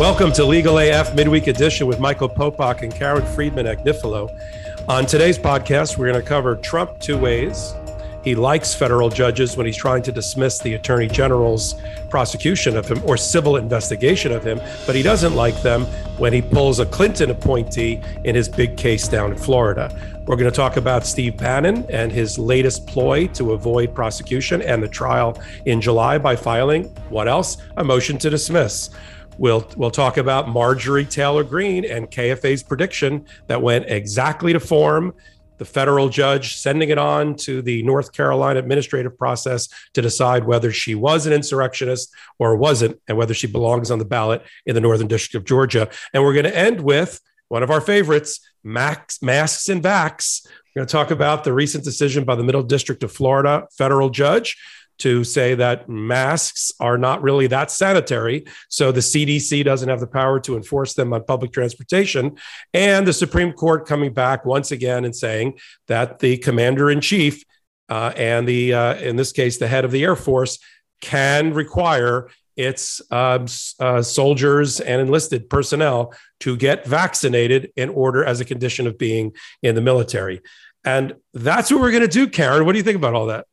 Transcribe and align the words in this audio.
Welcome 0.00 0.32
to 0.32 0.44
Legal 0.44 0.78
AF 0.78 1.14
Midweek 1.14 1.46
Edition 1.46 1.86
with 1.86 2.00
Michael 2.00 2.28
Popok 2.28 2.82
and 2.82 2.92
Karen 2.92 3.24
Friedman 3.24 3.66
Agnifilo. 3.66 4.28
On 4.88 5.06
today's 5.06 5.38
podcast, 5.38 5.96
we're 5.96 6.10
going 6.10 6.20
to 6.20 6.28
cover 6.28 6.56
Trump 6.56 6.98
two 6.98 7.16
ways. 7.16 7.74
He 8.24 8.34
likes 8.34 8.74
federal 8.74 9.08
judges 9.08 9.56
when 9.56 9.66
he's 9.66 9.76
trying 9.76 10.02
to 10.02 10.10
dismiss 10.10 10.58
the 10.58 10.74
attorney 10.74 11.06
general's 11.06 11.76
prosecution 12.10 12.76
of 12.76 12.90
him 12.90 13.02
or 13.04 13.16
civil 13.16 13.56
investigation 13.56 14.32
of 14.32 14.42
him, 14.42 14.60
but 14.84 14.96
he 14.96 15.02
doesn't 15.02 15.36
like 15.36 15.62
them 15.62 15.84
when 16.18 16.32
he 16.32 16.42
pulls 16.42 16.80
a 16.80 16.86
Clinton 16.86 17.30
appointee 17.30 18.00
in 18.24 18.34
his 18.34 18.48
big 18.48 18.76
case 18.76 19.06
down 19.06 19.30
in 19.30 19.38
Florida. 19.38 19.96
We're 20.26 20.36
going 20.36 20.50
to 20.50 20.56
talk 20.56 20.76
about 20.76 21.06
Steve 21.06 21.36
Bannon 21.36 21.86
and 21.88 22.10
his 22.10 22.36
latest 22.36 22.86
ploy 22.88 23.28
to 23.28 23.52
avoid 23.52 23.94
prosecution 23.94 24.60
and 24.60 24.82
the 24.82 24.88
trial 24.88 25.40
in 25.66 25.80
July 25.80 26.18
by 26.18 26.34
filing 26.34 26.84
what 27.10 27.28
else? 27.28 27.58
A 27.76 27.84
motion 27.84 28.18
to 28.18 28.28
dismiss. 28.28 28.90
We'll 29.38 29.68
we'll 29.76 29.90
talk 29.90 30.16
about 30.16 30.48
Marjorie 30.48 31.04
Taylor 31.04 31.44
Greene 31.44 31.84
and 31.84 32.10
KFA's 32.10 32.62
prediction 32.62 33.26
that 33.48 33.62
went 33.62 33.86
exactly 33.88 34.52
to 34.52 34.60
form. 34.60 35.14
The 35.58 35.64
federal 35.64 36.08
judge 36.08 36.56
sending 36.56 36.90
it 36.90 36.98
on 36.98 37.36
to 37.36 37.62
the 37.62 37.82
North 37.84 38.12
Carolina 38.12 38.58
administrative 38.58 39.16
process 39.16 39.68
to 39.92 40.02
decide 40.02 40.44
whether 40.44 40.72
she 40.72 40.96
was 40.96 41.26
an 41.26 41.32
insurrectionist 41.32 42.12
or 42.38 42.56
wasn't, 42.56 43.00
and 43.06 43.16
whether 43.16 43.34
she 43.34 43.46
belongs 43.46 43.90
on 43.90 44.00
the 44.00 44.04
ballot 44.04 44.42
in 44.66 44.74
the 44.74 44.80
Northern 44.80 45.06
District 45.06 45.34
of 45.36 45.44
Georgia. 45.44 45.88
And 46.12 46.24
we're 46.24 46.32
going 46.32 46.44
to 46.44 46.56
end 46.56 46.80
with 46.80 47.20
one 47.48 47.62
of 47.62 47.70
our 47.70 47.80
favorites, 47.80 48.40
Max, 48.64 49.22
masks 49.22 49.68
and 49.68 49.82
vax. 49.82 50.44
We're 50.74 50.80
going 50.80 50.88
to 50.88 50.92
talk 50.92 51.12
about 51.12 51.44
the 51.44 51.52
recent 51.52 51.84
decision 51.84 52.24
by 52.24 52.34
the 52.34 52.42
Middle 52.42 52.64
District 52.64 53.02
of 53.04 53.12
Florida 53.12 53.68
federal 53.76 54.10
judge 54.10 54.56
to 54.98 55.24
say 55.24 55.54
that 55.54 55.88
masks 55.88 56.72
are 56.80 56.98
not 56.98 57.22
really 57.22 57.46
that 57.48 57.70
sanitary. 57.70 58.46
So 58.68 58.92
the 58.92 59.00
CDC 59.00 59.64
doesn't 59.64 59.88
have 59.88 60.00
the 60.00 60.06
power 60.06 60.40
to 60.40 60.56
enforce 60.56 60.94
them 60.94 61.12
on 61.12 61.24
public 61.24 61.52
transportation. 61.52 62.36
And 62.72 63.06
the 63.06 63.12
Supreme 63.12 63.52
Court 63.52 63.86
coming 63.86 64.12
back 64.12 64.44
once 64.44 64.70
again 64.70 65.04
and 65.04 65.14
saying 65.14 65.58
that 65.88 66.18
the 66.18 66.38
commander 66.38 66.90
in 66.90 67.00
chief 67.00 67.44
uh, 67.88 68.12
and 68.16 68.48
the, 68.48 68.74
uh, 68.74 68.94
in 68.96 69.16
this 69.16 69.32
case, 69.32 69.58
the 69.58 69.68
head 69.68 69.84
of 69.84 69.90
the 69.90 70.04
Air 70.04 70.16
Force 70.16 70.58
can 71.00 71.52
require 71.52 72.30
its 72.56 73.02
uh, 73.10 73.46
uh, 73.80 74.00
soldiers 74.00 74.80
and 74.80 75.00
enlisted 75.00 75.50
personnel 75.50 76.14
to 76.40 76.56
get 76.56 76.86
vaccinated 76.86 77.72
in 77.76 77.88
order 77.88 78.24
as 78.24 78.40
a 78.40 78.44
condition 78.44 78.86
of 78.86 78.96
being 78.96 79.32
in 79.62 79.74
the 79.74 79.80
military. 79.80 80.40
And 80.84 81.14
that's 81.32 81.70
what 81.70 81.80
we're 81.80 81.90
going 81.90 82.02
to 82.02 82.08
do, 82.08 82.28
Karen. 82.28 82.64
What 82.64 82.72
do 82.72 82.78
you 82.78 82.84
think 82.84 82.96
about 82.96 83.14
all 83.14 83.26
that? 83.26 83.46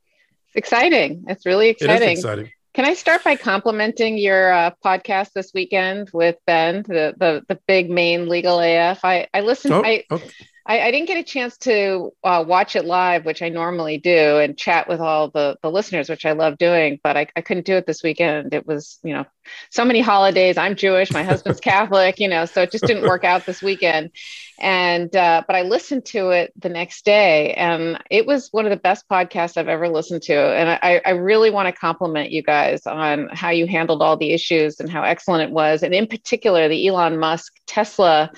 It's 0.54 0.58
exciting. 0.58 1.24
It's 1.30 1.46
really 1.46 1.70
exciting. 1.70 2.10
It 2.10 2.12
is 2.14 2.20
exciting. 2.20 2.52
Can 2.74 2.86
I 2.86 2.94
start 2.94 3.24
by 3.24 3.38
complimenting 3.38 4.18
your 4.18 4.52
uh, 4.52 4.72
podcast 4.84 5.32
this 5.34 5.52
weekend 5.54 6.10
with 6.14 6.36
Ben, 6.46 6.84
the 6.84 7.14
the, 7.18 7.44
the 7.48 7.60
big 7.68 7.90
main 7.90 8.28
legal 8.28 8.60
AF? 8.60 9.00
I 9.04 9.28
I 9.34 9.42
listened. 9.42 9.74
Oh, 9.74 9.84
I, 9.84 10.04
okay. 10.12 10.30
I, 10.66 10.80
I 10.82 10.92
didn't 10.92 11.08
get 11.08 11.18
a 11.18 11.24
chance 11.24 11.58
to 11.60 12.12
uh, 12.24 12.44
watch 12.48 12.76
it 12.76 12.86
live, 12.86 13.26
which 13.26 13.42
I 13.42 13.50
normally 13.50 13.98
do, 13.98 14.38
and 14.38 14.58
chat 14.58 14.88
with 14.88 15.00
all 15.00 15.30
the, 15.30 15.58
the 15.62 15.72
listeners, 15.72 16.10
which 16.10 16.26
I 16.26 16.34
love 16.34 16.58
doing, 16.58 17.00
but 17.04 17.18
I, 17.18 17.28
I 17.36 17.42
couldn't 17.42 17.66
do 17.66 17.76
it 17.76 17.88
this 17.88 18.04
weekend. 18.04 18.54
It 18.54 18.68
was, 18.68 19.00
you 19.04 19.14
know, 19.14 19.26
so 19.72 19.84
many 19.84 20.02
holidays. 20.02 20.58
I'm 20.58 20.76
Jewish, 20.76 21.12
my 21.12 21.24
husband's 21.24 21.60
Catholic, 21.62 22.20
you 22.20 22.28
know, 22.28 22.46
so 22.46 22.62
it 22.62 22.72
just 22.72 22.86
didn't 22.86 23.04
work 23.04 23.24
out 23.24 23.46
this 23.46 23.62
weekend. 23.62 24.12
And, 24.60 25.16
uh, 25.16 25.44
but 25.48 25.56
I 25.56 25.64
listened 25.64 26.06
to 26.08 26.30
it 26.30 26.54
the 26.56 26.70
next 26.70 27.06
day, 27.06 27.54
and 27.56 28.00
it 28.12 28.28
was 28.28 28.50
one 28.52 28.66
of 28.66 28.70
the 28.70 28.78
best 28.78 29.10
podcasts 29.10 29.58
I've 29.58 29.68
ever 29.68 29.90
listened 29.90 30.22
to. 30.24 30.36
And 30.36 30.70
I, 30.70 31.02
I 31.04 31.12
really 31.12 31.50
want 31.50 31.68
to 31.68 31.72
compliment 31.72 32.32
you 32.32 32.44
guys 32.44 32.86
on 32.86 33.30
how 33.32 33.50
you 33.50 33.66
handled 33.66 34.04
all 34.04 34.18
the 34.18 34.32
issues 34.32 34.80
and 34.80 34.90
how 34.90 35.02
excellent 35.02 35.50
it 35.50 35.54
was. 35.54 35.82
And 35.82 35.96
in 35.96 36.06
particular, 36.06 36.68
the 36.68 36.88
Elon 36.88 37.18
Musk 37.18 37.54
Tesla 37.66 38.32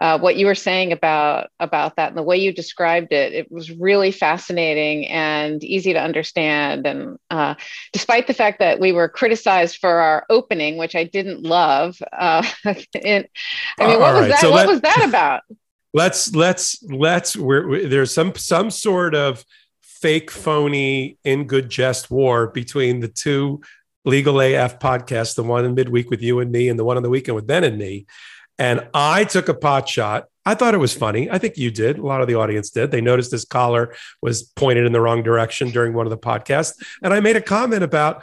uh, 0.00 0.18
what 0.18 0.36
you 0.36 0.46
were 0.46 0.54
saying 0.54 0.92
about 0.92 1.50
about 1.60 1.96
that 1.96 2.08
and 2.08 2.16
the 2.16 2.22
way 2.22 2.36
you 2.36 2.52
described 2.52 3.12
it 3.12 3.32
it 3.32 3.52
was 3.52 3.70
really 3.70 4.10
fascinating 4.10 5.06
and 5.08 5.62
easy 5.62 5.92
to 5.92 6.00
understand 6.00 6.86
and 6.86 7.18
uh, 7.30 7.54
despite 7.92 8.26
the 8.26 8.34
fact 8.34 8.58
that 8.58 8.80
we 8.80 8.92
were 8.92 9.08
criticized 9.08 9.76
for 9.76 9.90
our 9.90 10.24
opening 10.30 10.76
which 10.76 10.94
i 10.94 11.04
didn't 11.04 11.42
love 11.42 12.00
uh, 12.12 12.42
i 12.64 12.86
mean 13.04 13.24
what 13.78 14.14
was 14.14 14.22
right. 14.22 14.28
that 14.28 14.40
so 14.40 14.50
what 14.50 14.66
was 14.66 14.80
that 14.80 15.04
about 15.06 15.42
let's 15.94 16.34
let's 16.34 16.82
let's 16.84 17.36
we're, 17.36 17.68
we're, 17.68 17.88
there's 17.88 18.12
some 18.12 18.34
some 18.34 18.70
sort 18.70 19.14
of 19.14 19.44
fake 19.82 20.30
phony 20.30 21.18
in 21.24 21.46
good 21.46 21.68
jest 21.68 22.10
war 22.10 22.46
between 22.46 23.00
the 23.00 23.08
two 23.08 23.60
legal 24.06 24.40
af 24.40 24.78
podcasts 24.78 25.34
the 25.34 25.42
one 25.42 25.66
in 25.66 25.74
midweek 25.74 26.08
with 26.08 26.22
you 26.22 26.40
and 26.40 26.50
me 26.50 26.70
and 26.70 26.78
the 26.78 26.84
one 26.84 26.96
on 26.96 27.02
the 27.02 27.10
weekend 27.10 27.34
with 27.34 27.46
ben 27.46 27.64
and 27.64 27.76
me 27.76 28.06
and 28.60 28.86
I 28.92 29.24
took 29.24 29.48
a 29.48 29.54
pot 29.54 29.88
shot. 29.88 30.26
I 30.44 30.54
thought 30.54 30.74
it 30.74 30.78
was 30.78 30.94
funny. 30.94 31.30
I 31.30 31.38
think 31.38 31.56
you 31.56 31.70
did. 31.70 31.98
A 31.98 32.06
lot 32.06 32.20
of 32.20 32.28
the 32.28 32.34
audience 32.34 32.70
did. 32.70 32.90
They 32.90 33.00
noticed 33.00 33.32
his 33.32 33.44
collar 33.44 33.94
was 34.20 34.42
pointed 34.42 34.84
in 34.84 34.92
the 34.92 35.00
wrong 35.00 35.22
direction 35.22 35.70
during 35.70 35.94
one 35.94 36.06
of 36.06 36.10
the 36.10 36.18
podcasts. 36.18 36.74
And 37.02 37.14
I 37.14 37.20
made 37.20 37.36
a 37.36 37.40
comment 37.40 37.82
about 37.82 38.22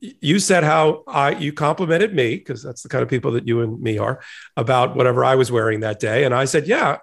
you 0.00 0.38
said 0.38 0.64
how 0.64 1.04
I 1.06 1.30
you 1.32 1.52
complimented 1.52 2.14
me 2.14 2.36
because 2.36 2.62
that's 2.62 2.82
the 2.82 2.88
kind 2.88 3.02
of 3.02 3.08
people 3.08 3.32
that 3.32 3.46
you 3.46 3.60
and 3.60 3.80
me 3.80 3.98
are 3.98 4.20
about 4.56 4.96
whatever 4.96 5.24
I 5.24 5.34
was 5.34 5.52
wearing 5.52 5.80
that 5.80 6.00
day. 6.00 6.24
And 6.24 6.34
I 6.34 6.44
said, 6.44 6.66
yeah, 6.66 6.98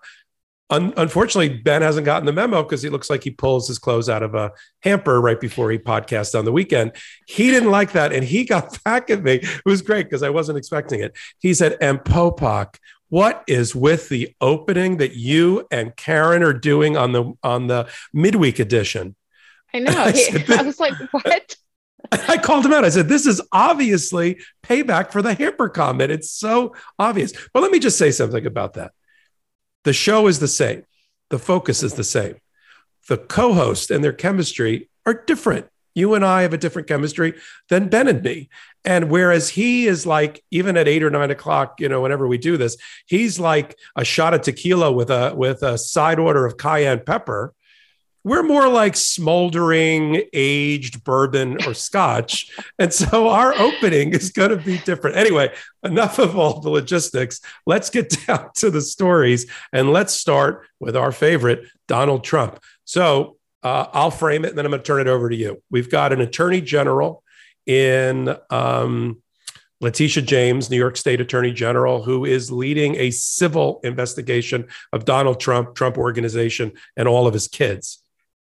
Un- 0.72 0.94
unfortunately, 0.98 1.58
Ben 1.58 1.82
hasn't 1.82 2.06
gotten 2.06 2.26
the 2.26 2.34
memo 2.34 2.62
because 2.62 2.84
he 2.84 2.90
looks 2.90 3.10
like 3.10 3.24
he 3.24 3.32
pulls 3.32 3.68
his 3.68 3.80
clothes 3.80 4.08
out 4.08 4.22
of 4.22 4.36
a 4.36 4.52
hamper 4.84 5.20
right 5.20 5.40
before 5.40 5.72
he 5.72 5.80
podcasts 5.80 6.38
on 6.38 6.46
the 6.46 6.52
weekend. 6.52 6.92
He 7.28 7.50
didn't 7.50 7.72
like 7.72 7.94
that, 7.94 8.14
and 8.14 8.24
he 8.24 8.46
got 8.46 8.82
back 8.84 9.10
at 9.10 9.24
me. 9.24 9.36
It 9.36 9.66
was 9.66 9.82
great 9.82 10.06
because 10.06 10.24
I 10.24 10.30
wasn't 10.30 10.58
expecting 10.58 11.02
it. 11.02 11.16
He 11.40 11.54
said, 11.54 11.78
"And 11.82 12.00
Popok, 12.00 12.76
what 13.10 13.44
is 13.48 13.76
with 13.76 14.10
the 14.10 14.36
opening 14.40 14.98
that 14.98 15.16
you 15.16 15.68
and 15.72 15.96
Karen 15.96 16.44
are 16.44 16.54
doing 16.54 16.98
on 16.98 17.14
the 17.14 17.34
on 17.44 17.68
the 17.68 17.90
midweek 18.14 18.60
edition?" 18.60 19.16
I 19.74 19.80
know. 19.80 19.92
I, 19.98 20.12
said, 20.12 20.52
I 20.52 20.62
was 20.62 20.80
like, 20.80 20.94
"What?" 21.12 21.56
I 22.12 22.38
called 22.38 22.66
him 22.66 22.74
out. 22.74 22.86
I 22.86 22.90
said, 22.90 23.10
This 23.10 23.26
is 23.26 23.42
obviously 23.52 24.40
payback 24.64 25.12
for 25.12 25.22
the 25.22 25.34
hamper 25.34 25.70
comment. 25.70 26.12
It's 26.12 26.32
so 26.32 26.74
obvious. 26.98 27.34
But 27.54 27.62
let 27.62 27.72
me 27.72 27.80
just 27.80 27.98
say 27.98 28.12
something 28.12 28.46
about 28.46 28.76
that. 28.76 28.94
The 29.90 29.94
show 29.94 30.28
is 30.28 30.38
the 30.38 30.48
same, 30.48 30.84
the 31.32 31.40
focus 31.40 31.82
is 31.82 31.96
the 31.96 32.04
same. 32.04 32.36
The 33.08 33.18
co 33.18 33.54
host 33.54 33.90
and 33.90 34.04
their 34.04 34.14
chemistry 34.14 34.88
are 35.08 35.16
different. 35.16 35.66
You 35.96 36.14
and 36.14 36.24
I 36.24 36.44
have 36.44 36.54
a 36.54 36.60
different 36.60 36.88
chemistry 36.88 37.34
than 37.70 37.90
Ben 37.90 38.08
and 38.08 38.22
me. 38.22 38.50
And 38.86 39.10
whereas 39.10 39.50
he 39.50 39.88
is 39.88 40.06
like, 40.06 40.44
even 40.52 40.78
at 40.78 40.88
eight 40.88 41.02
or 41.02 41.10
nine 41.10 41.32
o'clock, 41.32 41.82
you 41.82 41.90
know, 41.90 42.02
whenever 42.02 42.28
we 42.28 42.38
do 42.38 42.56
this, 42.56 42.78
he's 43.08 43.40
like 43.40 43.76
a 43.96 44.06
shot 44.06 44.36
of 44.36 44.44
tequila 44.44 44.92
with 44.92 45.10
a 45.10 45.34
with 45.36 45.64
a 45.64 45.76
side 45.80 46.20
order 46.20 46.46
of 46.46 46.58
cayenne 46.58 47.02
pepper 47.04 47.56
we're 48.24 48.44
more 48.44 48.68
like 48.68 48.96
smoldering 48.96 50.24
aged 50.34 51.04
bourbon 51.04 51.58
or 51.66 51.74
scotch. 51.74 52.56
and 52.80 52.94
so 52.94 53.30
our 53.30 53.54
opening 53.54 54.14
is 54.14 54.32
going 54.32 54.50
to 54.50 54.58
be 54.58 54.78
different. 54.80 55.18
Anyway, 55.18 55.54
enough 55.84 56.20
of 56.20 56.38
all 56.38 56.60
the 56.60 56.70
logistics. 56.70 57.42
Let's 57.66 57.90
get 57.90 58.10
down 58.28 58.50
to 58.58 58.70
the 58.70 58.82
stories 58.82 59.50
and 59.72 59.92
let's 59.92 60.14
start 60.14 60.68
with 60.80 60.96
our 60.96 61.12
favorite, 61.12 61.68
Donald 61.88 62.24
Trump. 62.24 62.60
So 62.86 63.38
uh, 63.64 63.88
I'll 63.94 64.12
frame 64.12 64.46
it 64.46 64.50
and 64.50 64.58
then 64.58 64.66
I'm 64.66 64.72
going 64.72 64.82
to 64.82 64.88
turn 64.88 65.02
it 65.02 65.08
over 65.08 65.30
to 65.30 65.36
you. 65.36 65.62
We've 65.70 65.90
got 65.90 66.14
an 66.14 66.22
attorney 66.22 66.62
general 66.62 67.24
in 67.66 68.36
um, 68.50 69.22
Letitia 69.82 70.24
James, 70.24 70.70
New 70.70 70.78
York 70.78 70.98
State 70.98 71.22
Attorney 71.22 71.54
General, 71.54 72.04
who 72.04 72.26
is 72.26 72.52
leading 72.52 72.96
a 72.96 73.12
civil 73.12 73.80
investigation 73.84 74.68
of 74.92 75.06
Donald 75.06 75.40
Trump, 75.40 75.76
Trump 75.76 75.98
Organization, 75.98 76.74
and 76.98 77.08
all 77.08 77.28
of 77.28 77.34
his 77.34 77.48
kids. 77.48 78.04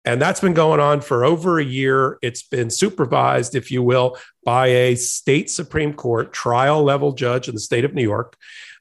And 0.07 0.23
that's 0.23 0.41
been 0.41 0.55
going 0.55 0.79
on 0.79 1.01
for 1.01 1.25
over 1.25 1.59
a 1.59 1.65
year. 1.65 2.19
It's 2.23 2.45
been 2.45 2.71
supervised, 2.71 3.57
if 3.57 3.73
you 3.73 3.83
will, 3.83 4.17
by 4.45 4.69
a 4.69 4.95
state 4.95 5.51
Supreme 5.51 5.93
Court 5.93 6.33
trial 6.33 6.85
level 6.85 7.13
judge 7.13 7.49
in 7.49 7.55
the 7.55 7.61
state 7.61 7.85
of 7.85 7.93
New 7.93 8.05
York 8.05 8.37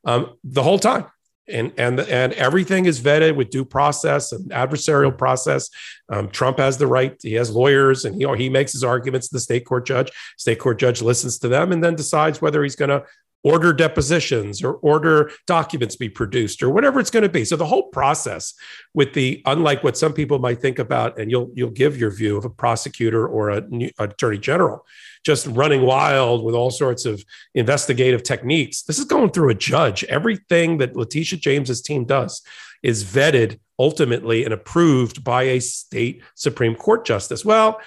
um, 0.06 0.36
the 0.44 0.62
whole 0.62 0.78
time. 0.78 1.08
And, 1.48 1.74
and, 1.78 2.00
and 2.00 2.34
everything 2.34 2.86
is 2.86 3.00
vetted 3.02 3.36
with 3.36 3.52
due 3.52 3.66
process 3.66 4.32
and 4.32 4.50
adversarial 4.50 5.16
process. 5.16 5.70
Um, 6.10 6.30
Trump 6.30 6.58
has 6.58 6.78
the 6.78 6.88
right, 6.88 7.16
he 7.22 7.34
has 7.34 7.52
lawyers, 7.52 8.06
and 8.06 8.20
you 8.20 8.26
know, 8.26 8.34
he 8.34 8.50
makes 8.50 8.72
his 8.72 8.84
arguments 8.84 9.30
to 9.30 9.36
the 9.36 9.40
state 9.40 9.66
court 9.66 9.86
judge. 9.86 10.12
State 10.38 10.58
court 10.58 10.80
judge 10.80 11.04
listens 11.04 11.38
to 11.40 11.48
them 11.48 11.72
and 11.72 11.84
then 11.84 11.96
decides 11.96 12.42
whether 12.42 12.64
he's 12.64 12.76
going 12.76 12.90
to 12.90 13.04
order 13.46 13.72
depositions 13.72 14.64
or 14.64 14.74
order 14.78 15.30
documents 15.46 15.96
be 15.96 16.10
produced 16.10 16.64
or 16.64 16.72
whatever 16.72 17.00
it's 17.00 17.12
going 17.12 17.22
to 17.22 17.30
be. 17.30 17.46
So 17.46 17.56
the 17.56 17.66
whole 17.68 17.90
process 17.90 18.56
with 18.96 19.14
the 19.14 19.44
unlike 19.46 19.84
what 19.84 19.96
some 19.96 20.14
people 20.14 20.40
might 20.40 20.60
think 20.60 20.80
about, 20.80 21.20
and 21.20 21.30
you'll 21.30 21.52
you'll 21.54 21.70
give 21.70 21.96
your 21.96 22.10
view 22.10 22.38
of 22.38 22.44
a 22.44 22.50
prosecutor 22.50 23.26
or 23.26 23.52
a 23.52 23.62
new, 23.62 23.92
attorney 24.00 24.40
general 24.40 24.84
just 25.24 25.48
running 25.48 25.82
wild 25.82 26.44
with 26.44 26.54
all 26.54 26.70
sorts 26.70 27.06
of 27.06 27.24
investigative 27.56 28.22
techniques. 28.22 28.84
This 28.84 29.00
is 29.00 29.06
going 29.06 29.32
through 29.32 29.50
a 29.50 29.56
judge. 29.56 30.04
Everything 30.06 30.78
that 30.80 30.96
Letitia 30.96 31.40
James's 31.40 31.82
team 31.82 32.06
does 32.06 32.44
is 32.84 33.04
vetted 33.04 33.60
ultimately 33.80 34.44
and 34.44 34.54
approved 34.54 35.24
by 35.24 35.44
a 35.44 35.60
state 35.60 36.22
Supreme 36.36 36.76
Court 36.76 37.06
justice. 37.06 37.44
Well, 37.44 37.80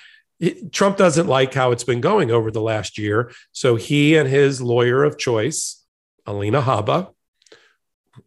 Trump 0.73 0.97
doesn't 0.97 1.27
like 1.27 1.53
how 1.55 1.73
it's 1.73 1.85
been 1.85 2.01
going 2.01 2.31
over 2.31 2.51
the 2.51 2.61
last 2.61 2.99
year. 2.99 3.33
So 3.53 3.77
he 3.77 4.17
and 4.17 4.29
his 4.29 4.63
lawyer 4.63 5.03
of 5.03 5.19
choice, 5.19 5.85
Alina 6.27 6.63
Habba, 6.63 7.13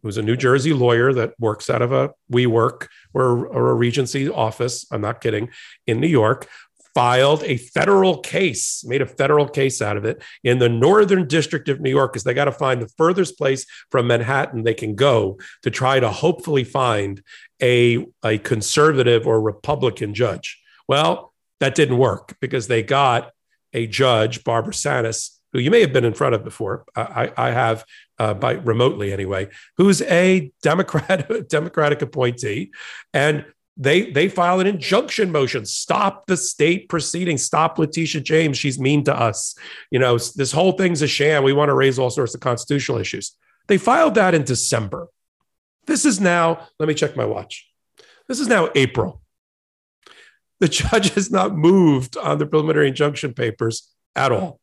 who's 0.02 0.18
a 0.18 0.22
New 0.22 0.36
Jersey 0.36 0.72
lawyer 0.72 1.12
that 1.12 1.34
works 1.38 1.70
out 1.70 1.82
of 1.82 1.92
a 1.92 2.10
WeWork 2.30 2.88
or, 3.14 3.46
or 3.46 3.70
a 3.70 3.74
Regency 3.74 4.28
office, 4.28 4.86
I'm 4.90 5.00
not 5.00 5.20
kidding, 5.20 5.50
in 5.86 6.00
New 6.00 6.08
York, 6.08 6.48
filed 6.94 7.42
a 7.44 7.56
federal 7.56 8.18
case, 8.18 8.84
made 8.84 9.00
a 9.00 9.06
federal 9.06 9.48
case 9.48 9.80
out 9.80 9.96
of 9.96 10.04
it 10.04 10.22
in 10.44 10.58
the 10.58 10.68
Northern 10.68 11.26
District 11.26 11.68
of 11.70 11.80
New 11.80 11.90
York, 11.90 12.12
because 12.12 12.24
they 12.24 12.34
got 12.34 12.44
to 12.44 12.52
find 12.52 12.82
the 12.82 12.92
furthest 12.98 13.38
place 13.38 13.64
from 13.90 14.06
Manhattan 14.06 14.62
they 14.62 14.74
can 14.74 14.94
go 14.94 15.38
to 15.62 15.70
try 15.70 16.00
to 16.00 16.10
hopefully 16.10 16.64
find 16.64 17.22
a, 17.62 18.06
a 18.22 18.36
conservative 18.38 19.26
or 19.26 19.40
Republican 19.40 20.12
judge. 20.12 20.60
Well, 20.86 21.31
that 21.62 21.76
didn't 21.76 21.96
work 21.96 22.36
because 22.40 22.66
they 22.66 22.82
got 22.82 23.30
a 23.72 23.86
judge, 23.86 24.42
Barbara 24.42 24.72
Sannes, 24.72 25.38
who 25.52 25.60
you 25.60 25.70
may 25.70 25.80
have 25.80 25.92
been 25.92 26.04
in 26.04 26.12
front 26.12 26.34
of 26.34 26.42
before. 26.42 26.84
I, 26.96 27.32
I 27.36 27.50
have 27.52 27.84
uh, 28.18 28.34
by 28.34 28.54
remotely 28.54 29.12
anyway, 29.12 29.48
who's 29.76 30.02
a 30.02 30.50
Democrat, 30.62 31.30
Democratic 31.48 32.02
appointee, 32.02 32.72
and 33.14 33.44
they 33.76 34.10
they 34.10 34.28
file 34.28 34.58
an 34.58 34.66
injunction 34.66 35.30
motion. 35.30 35.64
Stop 35.64 36.26
the 36.26 36.36
state 36.36 36.88
proceeding. 36.88 37.38
Stop 37.38 37.78
Letitia 37.78 38.22
James. 38.22 38.58
She's 38.58 38.80
mean 38.80 39.04
to 39.04 39.16
us. 39.16 39.54
You 39.92 40.00
know 40.00 40.18
this 40.18 40.50
whole 40.50 40.72
thing's 40.72 41.00
a 41.00 41.06
sham. 41.06 41.44
We 41.44 41.52
want 41.52 41.68
to 41.68 41.74
raise 41.74 41.96
all 41.96 42.10
sorts 42.10 42.34
of 42.34 42.40
constitutional 42.40 42.98
issues. 42.98 43.36
They 43.68 43.78
filed 43.78 44.16
that 44.16 44.34
in 44.34 44.42
December. 44.42 45.06
This 45.86 46.04
is 46.04 46.20
now. 46.20 46.66
Let 46.80 46.88
me 46.88 46.94
check 46.94 47.16
my 47.16 47.24
watch. 47.24 47.70
This 48.26 48.40
is 48.40 48.48
now 48.48 48.68
April. 48.74 49.21
The 50.62 50.68
judge 50.88 51.10
has 51.14 51.28
not 51.28 51.56
moved 51.56 52.16
on 52.16 52.38
the 52.38 52.46
preliminary 52.46 52.86
injunction 52.86 53.34
papers 53.34 53.90
at 54.14 54.30
all. 54.30 54.60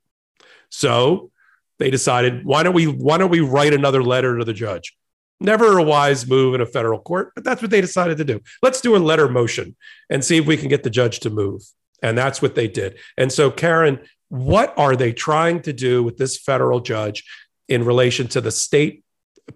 So 0.70 1.30
they 1.78 1.92
decided, 1.92 2.46
why 2.46 2.64
don't 2.64 2.74
we 2.74 2.88
why 2.88 3.18
don't 3.18 3.30
we 3.30 3.42
write 3.42 3.74
another 3.74 4.02
letter 4.02 4.38
to 4.38 4.46
the 4.46 4.54
judge? 4.54 4.96
Never 5.42 5.78
a 5.78 5.84
wise 5.84 6.26
move 6.26 6.56
in 6.56 6.62
a 6.62 6.66
federal 6.66 7.00
court, 7.00 7.34
but 7.36 7.44
that's 7.44 7.62
what 7.62 7.70
they 7.70 7.82
decided 7.82 8.18
to 8.18 8.24
do. 8.24 8.40
Let's 8.62 8.80
do 8.80 8.96
a 8.96 8.98
letter 8.98 9.28
motion 9.28 9.76
and 10.10 10.24
see 10.24 10.38
if 10.38 10.46
we 10.46 10.56
can 10.56 10.70
get 10.70 10.84
the 10.84 10.90
judge 10.90 11.20
to 11.22 11.30
move. 11.30 11.64
And 12.02 12.18
that's 12.18 12.42
what 12.42 12.56
they 12.56 12.70
did. 12.70 12.98
And 13.18 13.30
so, 13.30 13.52
Karen, 13.52 14.00
what 14.30 14.74
are 14.78 14.96
they 14.96 15.12
trying 15.12 15.62
to 15.64 15.74
do 15.74 16.02
with 16.02 16.16
this 16.16 16.38
federal 16.38 16.80
judge 16.80 17.26
in 17.68 17.84
relation 17.84 18.30
to 18.30 18.42
the 18.42 18.52
state 18.52 19.04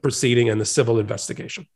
proceeding 0.02 0.50
and 0.50 0.60
the 0.60 0.66
civil 0.66 1.00
investigation? 1.00 1.68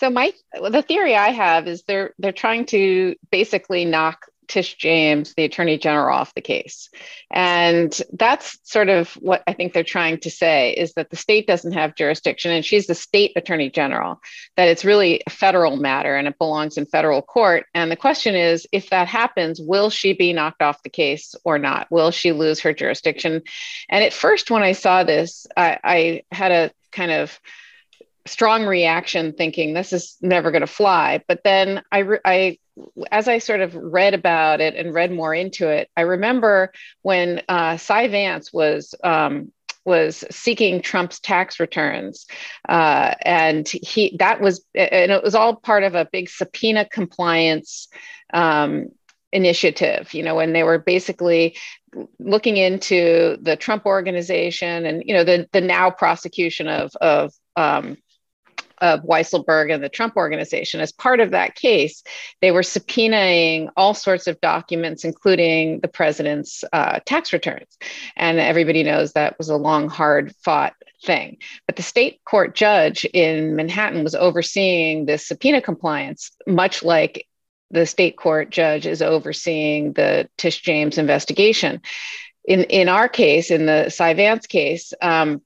So 0.00 0.08
my 0.08 0.32
the 0.58 0.80
theory 0.80 1.14
I 1.14 1.28
have 1.28 1.68
is 1.68 1.82
they're 1.82 2.14
they're 2.18 2.32
trying 2.32 2.64
to 2.66 3.16
basically 3.30 3.84
knock 3.84 4.28
Tish 4.48 4.76
James, 4.76 5.34
the 5.34 5.44
attorney 5.44 5.76
general, 5.76 6.16
off 6.16 6.34
the 6.34 6.40
case. 6.40 6.88
And 7.30 7.96
that's 8.14 8.58
sort 8.64 8.88
of 8.88 9.12
what 9.20 9.42
I 9.46 9.52
think 9.52 9.74
they're 9.74 9.84
trying 9.84 10.18
to 10.20 10.30
say 10.30 10.72
is 10.72 10.94
that 10.94 11.10
the 11.10 11.16
state 11.16 11.46
doesn't 11.46 11.72
have 11.72 11.94
jurisdiction, 11.96 12.50
and 12.50 12.64
she's 12.64 12.86
the 12.86 12.94
state 12.94 13.32
attorney 13.36 13.68
general, 13.68 14.22
that 14.56 14.68
it's 14.68 14.86
really 14.86 15.22
a 15.26 15.30
federal 15.30 15.76
matter 15.76 16.16
and 16.16 16.26
it 16.26 16.38
belongs 16.38 16.78
in 16.78 16.86
federal 16.86 17.20
court. 17.20 17.66
And 17.74 17.90
the 17.90 17.96
question 17.96 18.34
is 18.34 18.66
if 18.72 18.88
that 18.90 19.06
happens, 19.06 19.60
will 19.60 19.90
she 19.90 20.14
be 20.14 20.32
knocked 20.32 20.62
off 20.62 20.82
the 20.82 20.88
case 20.88 21.34
or 21.44 21.58
not? 21.58 21.88
Will 21.90 22.10
she 22.10 22.32
lose 22.32 22.60
her 22.60 22.72
jurisdiction? 22.72 23.42
And 23.90 24.02
at 24.02 24.14
first, 24.14 24.50
when 24.50 24.62
I 24.62 24.72
saw 24.72 25.04
this, 25.04 25.46
I, 25.58 25.78
I 25.84 26.22
had 26.32 26.52
a 26.52 26.70
kind 26.90 27.12
of 27.12 27.38
strong 28.30 28.66
reaction 28.66 29.32
thinking 29.32 29.74
this 29.74 29.92
is 29.92 30.16
never 30.20 30.50
going 30.50 30.60
to 30.60 30.66
fly. 30.66 31.22
But 31.26 31.42
then 31.44 31.82
I, 31.90 32.04
I 32.24 32.58
as 33.10 33.28
i 33.28 33.36
sort 33.36 33.60
of 33.60 33.74
read 33.74 34.14
about 34.14 34.60
it 34.60 34.74
and 34.74 34.94
read 34.94 35.12
more 35.12 35.34
into 35.34 35.68
it 35.68 35.90
i 35.98 36.00
remember 36.00 36.72
when 37.02 37.42
uh, 37.48 37.76
cy 37.76 38.08
vance 38.08 38.52
was 38.52 38.94
um, 39.04 39.52
was 39.84 40.24
seeking 40.30 40.80
trump's 40.80 41.20
tax 41.20 41.60
returns 41.60 42.26
uh, 42.68 43.14
and 43.22 43.68
he 43.68 44.16
that 44.18 44.40
was 44.40 44.64
and 44.74 45.10
it 45.10 45.22
was 45.22 45.34
all 45.34 45.56
part 45.56 45.82
of 45.82 45.94
a 45.94 46.08
big 46.10 46.30
subpoena 46.30 46.86
compliance 46.86 47.88
um, 48.32 48.86
initiative 49.32 50.14
you 50.14 50.22
know 50.22 50.34
when 50.34 50.52
they 50.52 50.62
were 50.62 50.78
basically 50.78 51.56
looking 52.18 52.56
into 52.56 53.36
the 53.40 53.56
Trump 53.56 53.84
organization 53.84 54.86
and 54.86 55.02
you 55.04 55.14
know 55.14 55.24
the 55.24 55.48
the 55.52 55.60
now 55.60 55.90
prosecution 55.90 56.68
of 56.68 56.94
of 57.00 57.32
um, 57.56 57.96
of 58.80 59.02
Weisselberg 59.02 59.72
and 59.72 59.82
the 59.82 59.88
Trump 59.88 60.16
organization. 60.16 60.80
As 60.80 60.92
part 60.92 61.20
of 61.20 61.32
that 61.32 61.54
case, 61.54 62.02
they 62.40 62.50
were 62.50 62.62
subpoenaing 62.62 63.70
all 63.76 63.94
sorts 63.94 64.26
of 64.26 64.40
documents, 64.40 65.04
including 65.04 65.80
the 65.80 65.88
president's 65.88 66.64
uh, 66.72 67.00
tax 67.04 67.32
returns. 67.32 67.78
And 68.16 68.38
everybody 68.38 68.82
knows 68.82 69.12
that 69.12 69.38
was 69.38 69.48
a 69.48 69.56
long, 69.56 69.88
hard 69.88 70.34
fought 70.36 70.74
thing. 71.04 71.38
But 71.66 71.76
the 71.76 71.82
state 71.82 72.20
court 72.24 72.54
judge 72.54 73.04
in 73.04 73.56
Manhattan 73.56 74.04
was 74.04 74.14
overseeing 74.14 75.06
this 75.06 75.26
subpoena 75.26 75.60
compliance, 75.60 76.30
much 76.46 76.82
like 76.82 77.26
the 77.70 77.86
state 77.86 78.16
court 78.16 78.50
judge 78.50 78.86
is 78.86 79.00
overseeing 79.00 79.92
the 79.92 80.28
Tish 80.36 80.60
James 80.60 80.98
investigation. 80.98 81.80
In, 82.44 82.64
in 82.64 82.88
our 82.88 83.08
case, 83.08 83.50
in 83.50 83.66
the 83.66 83.90
Cy 83.90 84.14
Vance 84.14 84.46
case, 84.46 84.92
um, 85.00 85.42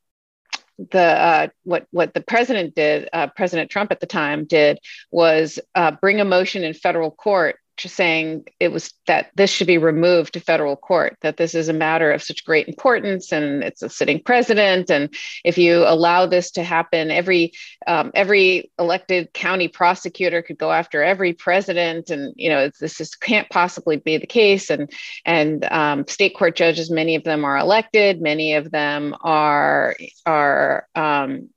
the 0.91 1.01
uh, 1.01 1.49
what 1.63 1.87
what 1.91 2.15
the 2.15 2.21
president 2.21 2.75
did, 2.75 3.09
uh, 3.13 3.29
President 3.29 3.71
Trump 3.71 3.93
at 3.93 4.01
the 4.01 4.07
time 4.07 4.45
did, 4.45 4.79
was 5.11 5.59
uh, 5.75 5.93
bring 5.93 6.21
a 6.21 6.25
motion 6.25 6.65
in 6.65 6.75
federal 6.75 7.11
court 7.11 7.57
saying 7.83 8.45
it 8.61 8.69
was 8.69 8.93
that 9.07 9.31
this 9.35 9.51
should 9.51 9.67
be 9.67 9.79
removed 9.79 10.35
to 10.35 10.41
federal 10.41 10.77
court 10.77 11.17
that 11.23 11.37
this 11.37 11.55
is 11.55 11.69
a 11.69 11.73
matter 11.73 12.13
of 12.13 12.23
such 12.23 12.45
great 12.45 12.69
importance 12.69 13.33
and 13.33 13.63
it's 13.63 13.83
a 13.83 13.89
sitting 13.89 14.23
president. 14.23 14.91
And 14.91 15.15
if 15.45 15.59
you 15.59 15.85
allow 15.87 16.27
this 16.27 16.51
to 16.53 16.63
happen 16.63 17.11
every 17.11 17.53
um, 17.87 18.11
every 18.15 18.71
elected 18.79 19.33
county 19.33 19.69
prosecutor 19.69 20.43
could 20.43 20.59
go 20.59 20.71
after 20.71 21.03
every 21.03 21.33
president. 21.33 22.11
And 22.11 22.33
you 22.37 22.49
know 22.49 22.71
this 22.81 22.97
just 22.97 23.21
can't 23.21 23.49
possibly 23.51 23.97
be 23.97 24.17
the 24.19 24.27
case. 24.27 24.71
And 24.71 24.91
and 25.25 25.65
um, 25.71 26.07
state 26.07 26.37
court 26.37 26.57
judges 26.57 26.91
many 26.91 27.17
of 27.17 27.25
them 27.25 27.45
are 27.45 27.59
elected. 27.59 28.21
Many 28.21 28.55
of 28.55 28.71
them 28.71 29.15
are 29.23 29.97
are 30.27 30.87
um, 30.95 31.49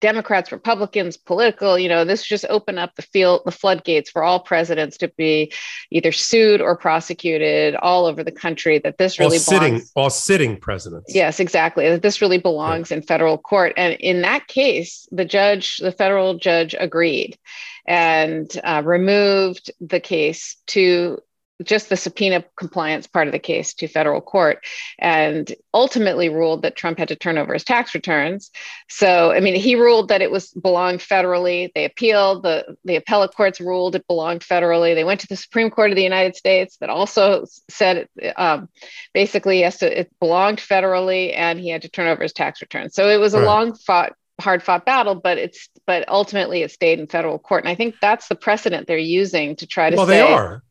Democrats, 0.00 0.52
Republicans, 0.52 1.16
political, 1.16 1.78
you 1.78 1.88
know, 1.88 2.04
this 2.04 2.24
just 2.24 2.44
opened 2.48 2.78
up 2.78 2.94
the 2.94 3.02
field, 3.02 3.42
the 3.44 3.50
floodgates 3.50 4.10
for 4.10 4.22
all 4.22 4.40
presidents 4.40 4.96
to 4.98 5.08
be 5.16 5.52
either 5.90 6.12
sued 6.12 6.60
or 6.60 6.76
prosecuted 6.76 7.74
all 7.76 8.06
over 8.06 8.22
the 8.22 8.32
country. 8.32 8.78
That 8.78 8.98
this 8.98 9.18
really 9.18 9.36
all 9.36 9.40
sitting, 9.40 9.74
belongs, 9.74 9.92
all 9.96 10.10
sitting 10.10 10.56
presidents. 10.56 11.14
Yes, 11.14 11.40
exactly. 11.40 11.88
That 11.88 12.02
this 12.02 12.22
really 12.22 12.38
belongs 12.38 12.90
yeah. 12.90 12.98
in 12.98 13.02
federal 13.02 13.38
court. 13.38 13.72
And 13.76 13.94
in 13.94 14.22
that 14.22 14.46
case, 14.46 15.08
the 15.10 15.24
judge, 15.24 15.78
the 15.78 15.92
federal 15.92 16.38
judge, 16.38 16.74
agreed 16.78 17.38
and 17.86 18.60
uh, 18.64 18.82
removed 18.84 19.70
the 19.80 19.98
case 19.98 20.56
to 20.66 21.18
just 21.64 21.88
the 21.88 21.96
subpoena 21.96 22.44
compliance 22.56 23.06
part 23.06 23.26
of 23.26 23.32
the 23.32 23.38
case 23.38 23.74
to 23.74 23.88
federal 23.88 24.20
court 24.20 24.64
and 24.98 25.54
ultimately 25.74 26.28
ruled 26.28 26.62
that 26.62 26.76
Trump 26.76 26.98
had 26.98 27.08
to 27.08 27.16
turn 27.16 27.38
over 27.38 27.52
his 27.52 27.64
tax 27.64 27.94
returns. 27.94 28.50
So, 28.88 29.32
I 29.32 29.40
mean, 29.40 29.54
he 29.54 29.74
ruled 29.74 30.08
that 30.08 30.22
it 30.22 30.30
was 30.30 30.50
belonged 30.50 31.00
federally. 31.00 31.70
They 31.74 31.84
appealed, 31.84 32.44
the, 32.44 32.76
the 32.84 32.96
appellate 32.96 33.34
courts 33.34 33.60
ruled 33.60 33.96
it 33.96 34.06
belonged 34.06 34.42
federally. 34.42 34.94
They 34.94 35.04
went 35.04 35.20
to 35.20 35.26
the 35.26 35.36
Supreme 35.36 35.70
Court 35.70 35.90
of 35.90 35.96
the 35.96 36.02
United 36.02 36.36
States 36.36 36.76
that 36.78 36.90
also 36.90 37.44
said 37.68 38.08
um, 38.36 38.68
basically, 39.12 39.60
yes, 39.60 39.82
it 39.82 40.10
belonged 40.20 40.58
federally 40.58 41.36
and 41.36 41.58
he 41.58 41.70
had 41.70 41.82
to 41.82 41.88
turn 41.88 42.08
over 42.08 42.22
his 42.22 42.32
tax 42.32 42.60
returns. 42.60 42.94
So 42.94 43.08
it 43.08 43.18
was 43.18 43.34
a 43.34 43.38
right. 43.38 43.46
long 43.46 43.74
fought 43.74 44.12
hard 44.40 44.62
fought 44.62 44.86
battle, 44.86 45.14
but 45.14 45.38
it's 45.38 45.68
but 45.86 46.08
ultimately 46.08 46.62
it 46.62 46.70
stayed 46.70 47.00
in 47.00 47.06
federal 47.06 47.38
court. 47.38 47.64
And 47.64 47.70
I 47.70 47.74
think 47.74 47.96
that's 48.00 48.28
the 48.28 48.34
precedent 48.36 48.86
they're 48.86 48.98
using 48.98 49.56
to 49.56 49.66
try 49.66 49.90
to 49.90 49.96
well, 49.96 50.06
say, 50.06 50.12
they 50.12 50.20
are. 50.20 50.62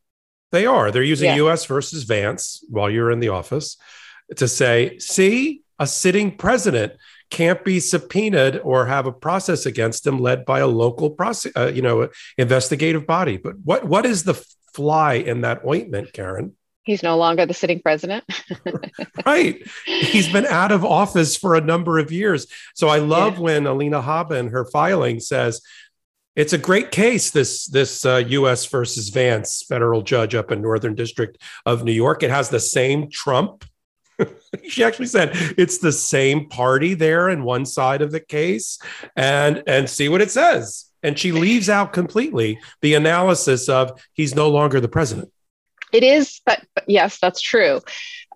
They 0.52 0.66
are. 0.66 0.92
They're 0.92 1.04
using 1.04 1.28
yeah. 1.28 1.48
US 1.48 1.66
versus 1.66 2.04
Vance 2.04 2.64
while 2.70 2.90
you're 2.90 3.12
in 3.12 3.20
the 3.20 3.30
office 3.30 3.78
to 4.36 4.48
say, 4.48 4.98
see, 5.00 5.62
a 5.80 5.88
sitting 5.88 6.36
president 6.36 6.94
can't 7.30 7.64
be 7.64 7.80
subpoenaed 7.80 8.60
or 8.64 8.86
have 8.86 9.06
a 9.06 9.12
process 9.12 9.66
against 9.66 10.08
him 10.08 10.20
led 10.20 10.46
by 10.46 10.60
a 10.60 10.68
local 10.68 11.10
process, 11.10 11.52
uh, 11.56 11.68
you 11.68 11.82
know, 11.82 12.10
investigative 12.38 13.06
body. 13.06 13.38
But 13.38 13.60
what 13.64 13.86
what 13.86 14.06
is 14.06 14.24
the 14.24 14.42
fly 14.74 15.16
in 15.16 15.42
that 15.42 15.66
ointment, 15.66 16.14
Karen? 16.14 16.56
He's 16.84 17.04
no 17.04 17.18
longer 17.18 17.46
the 17.46 17.54
sitting 17.54 17.82
president. 17.82 18.24
right. 19.26 19.62
He's 19.86 20.32
been 20.32 20.46
out 20.46 20.72
of 20.72 20.86
office 20.86 21.36
for 21.36 21.56
a 21.56 21.60
number 21.60 22.00
of 22.00 22.14
years. 22.14 22.48
So 22.76 22.88
I 22.88 23.00
love 23.00 23.34
yeah. 23.34 23.40
when 23.42 23.68
Alina 23.68 24.02
Habba 24.02 24.40
in 24.40 24.48
her 24.48 24.64
filing 24.64 25.20
says 25.20 25.60
it's 26.38 26.54
a 26.54 26.58
great 26.58 26.92
case. 26.92 27.32
This 27.32 27.66
this 27.66 28.06
uh, 28.06 28.24
U.S. 28.28 28.66
versus 28.68 29.10
Vance 29.10 29.66
federal 29.68 30.04
judge 30.04 30.36
up 30.36 30.52
in 30.52 30.62
Northern 30.62 30.94
District 30.94 31.42
of 31.66 31.84
New 31.84 31.92
York. 31.92 32.22
It 32.22 32.30
has 32.30 32.50
the 32.50 32.60
same 32.60 33.10
Trump. 33.10 33.66
she 34.68 34.84
actually 34.84 35.08
said 35.08 35.32
it's 35.58 35.80
the 35.80 35.92
same 35.92 36.48
party 36.48 36.94
there 36.94 37.30
in 37.30 37.44
one 37.44 37.66
side 37.66 38.04
of 38.04 38.12
the 38.12 38.20
case, 38.20 38.78
and 39.16 39.64
and 39.66 39.90
see 39.90 40.08
what 40.08 40.22
it 40.22 40.30
says. 40.30 40.86
And 41.02 41.18
she 41.18 41.32
leaves 41.32 41.70
out 41.70 41.92
completely 41.92 42.60
the 42.82 42.94
analysis 42.94 43.68
of 43.68 44.00
he's 44.14 44.36
no 44.36 44.50
longer 44.50 44.80
the 44.80 44.88
president. 44.88 45.32
It 45.92 46.04
is, 46.04 46.42
but, 46.46 46.62
but 46.76 46.84
yes, 46.88 47.18
that's 47.20 47.42
true. 47.42 47.82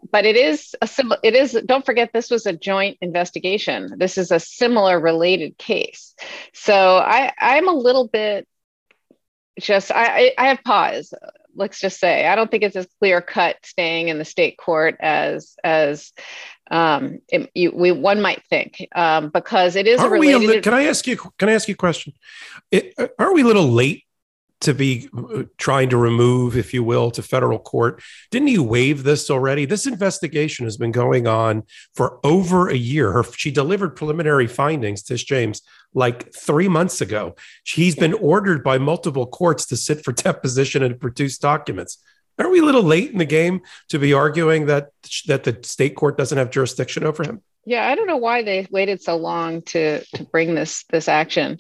But 0.10 0.26
it 0.26 0.36
is 0.36 0.76
a 0.82 0.88
similar. 0.88 1.20
It 1.24 1.36
is. 1.36 1.60
Don't 1.66 1.86
forget, 1.86 2.12
this 2.14 2.30
was 2.30 2.46
a 2.46 2.54
joint 2.54 2.98
investigation. 3.02 3.94
This 3.98 4.18
is 4.18 4.32
a 4.32 4.40
similar, 4.40 5.00
related 5.00 5.58
case. 5.58 6.16
So 6.54 6.98
I, 6.98 7.32
I'm 7.40 7.68
a 7.68 7.74
little 7.74 8.08
bit 8.08 8.48
just. 9.60 9.92
I, 9.92 10.34
I 10.38 10.48
have 10.48 10.64
pause. 10.64 11.14
Let's 11.54 11.80
just 11.80 12.00
say 12.00 12.26
I 12.26 12.36
don't 12.36 12.50
think 12.50 12.64
it's 12.64 12.76
as 12.76 12.88
clear 13.00 13.22
cut 13.22 13.58
staying 13.64 14.08
in 14.08 14.18
the 14.18 14.26
state 14.26 14.58
court 14.58 14.96
as 15.00 15.56
as 15.64 16.14
um, 16.72 17.20
it, 17.28 17.52
you, 17.54 17.72
we 17.76 17.92
one 17.92 18.22
might 18.22 18.44
think 18.50 18.88
um, 18.96 19.30
because 19.30 19.76
it 19.76 19.86
is 19.86 20.00
are 20.00 20.10
related. 20.10 20.48
We 20.48 20.58
a, 20.58 20.62
can 20.62 20.74
I 20.74 20.86
ask 20.86 21.06
you? 21.06 21.18
Can 21.38 21.50
I 21.50 21.54
ask 21.54 21.68
you 21.68 21.74
a 21.74 21.78
question? 21.78 22.14
It, 22.72 22.94
are 23.20 23.34
we 23.34 23.42
a 23.42 23.46
little 23.46 23.70
late 23.70 24.06
to 24.62 24.74
be 24.74 25.10
uh, 25.18 25.44
trying 25.58 25.90
to 25.90 25.98
remove, 25.98 26.56
if 26.56 26.74
you 26.74 26.84
will, 26.84 27.12
to 27.12 27.22
federal 27.22 27.60
court. 27.60 28.02
Didn't 28.30 28.48
he 28.48 28.58
waive 28.58 29.04
this 29.04 29.30
already? 29.30 29.66
This 29.66 29.86
investigation 29.86 30.66
has 30.66 30.78
been 30.78 30.92
going 30.92 31.28
on 31.28 31.64
for 31.94 32.20
over 32.24 32.70
a 32.70 32.76
year. 32.76 33.12
Her, 33.12 33.24
she 33.24 33.52
delivered 33.52 33.96
preliminary 33.96 34.48
findings, 34.48 35.04
Tish 35.04 35.26
James, 35.26 35.62
like 35.94 36.34
three 36.34 36.68
months 36.68 37.02
ago. 37.02 37.36
He's 37.66 37.96
been 37.96 38.14
ordered 38.14 38.64
by 38.64 38.78
multiple 38.78 39.28
courts 39.28 39.66
to 39.68 39.78
sit 39.78 40.04
for 40.04 40.12
deposition 40.14 40.84
and 40.84 41.00
produce 41.00 41.38
documents. 41.38 41.98
Are 42.40 42.50
we 42.50 42.60
a 42.60 42.66
little 42.66 42.84
late 42.84 43.12
in 43.12 43.18
the 43.18 43.26
game 43.26 43.62
to 43.90 44.00
be 44.00 44.14
arguing 44.14 44.68
that 44.68 44.92
that 45.28 45.44
the 45.44 45.60
state 45.64 45.96
court 45.96 46.18
doesn't 46.18 46.38
have 46.38 46.50
jurisdiction 46.50 47.04
over 47.04 47.24
him? 47.24 47.42
Yeah, 47.66 47.88
I 47.88 47.94
don't 47.94 48.08
know 48.08 48.18
why 48.18 48.42
they 48.42 48.68
waited 48.72 49.02
so 49.02 49.16
long 49.18 49.62
to 49.64 50.04
to 50.16 50.24
bring 50.24 50.56
this 50.56 50.84
this 50.86 51.08
action. 51.08 51.60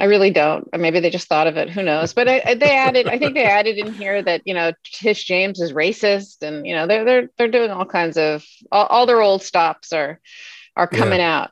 I 0.00 0.04
really 0.06 0.30
don't. 0.30 0.66
Or 0.72 0.78
maybe 0.78 0.98
they 1.00 1.10
just 1.10 1.28
thought 1.28 1.46
of 1.46 1.58
it. 1.58 1.68
Who 1.68 1.82
knows? 1.82 2.14
But 2.14 2.26
I, 2.26 2.54
they 2.54 2.74
added. 2.74 3.06
I 3.06 3.18
think 3.18 3.34
they 3.34 3.44
added 3.58 3.76
in 3.76 3.92
here 3.92 4.22
that 4.22 4.40
you 4.46 4.54
know 4.54 4.72
Tish 4.82 5.24
James 5.24 5.60
is 5.60 5.74
racist, 5.74 6.42
and 6.42 6.66
you 6.66 6.74
know 6.74 6.86
they're 6.86 7.04
they're 7.04 7.30
they're 7.36 7.48
doing 7.48 7.70
all 7.70 7.84
kinds 7.84 8.16
of 8.16 8.44
all, 8.72 8.86
all 8.86 9.06
their 9.06 9.20
old 9.20 9.42
stops 9.42 9.92
are 9.92 10.18
are 10.74 10.86
coming 10.86 11.20
yeah. 11.20 11.40
out. 11.40 11.50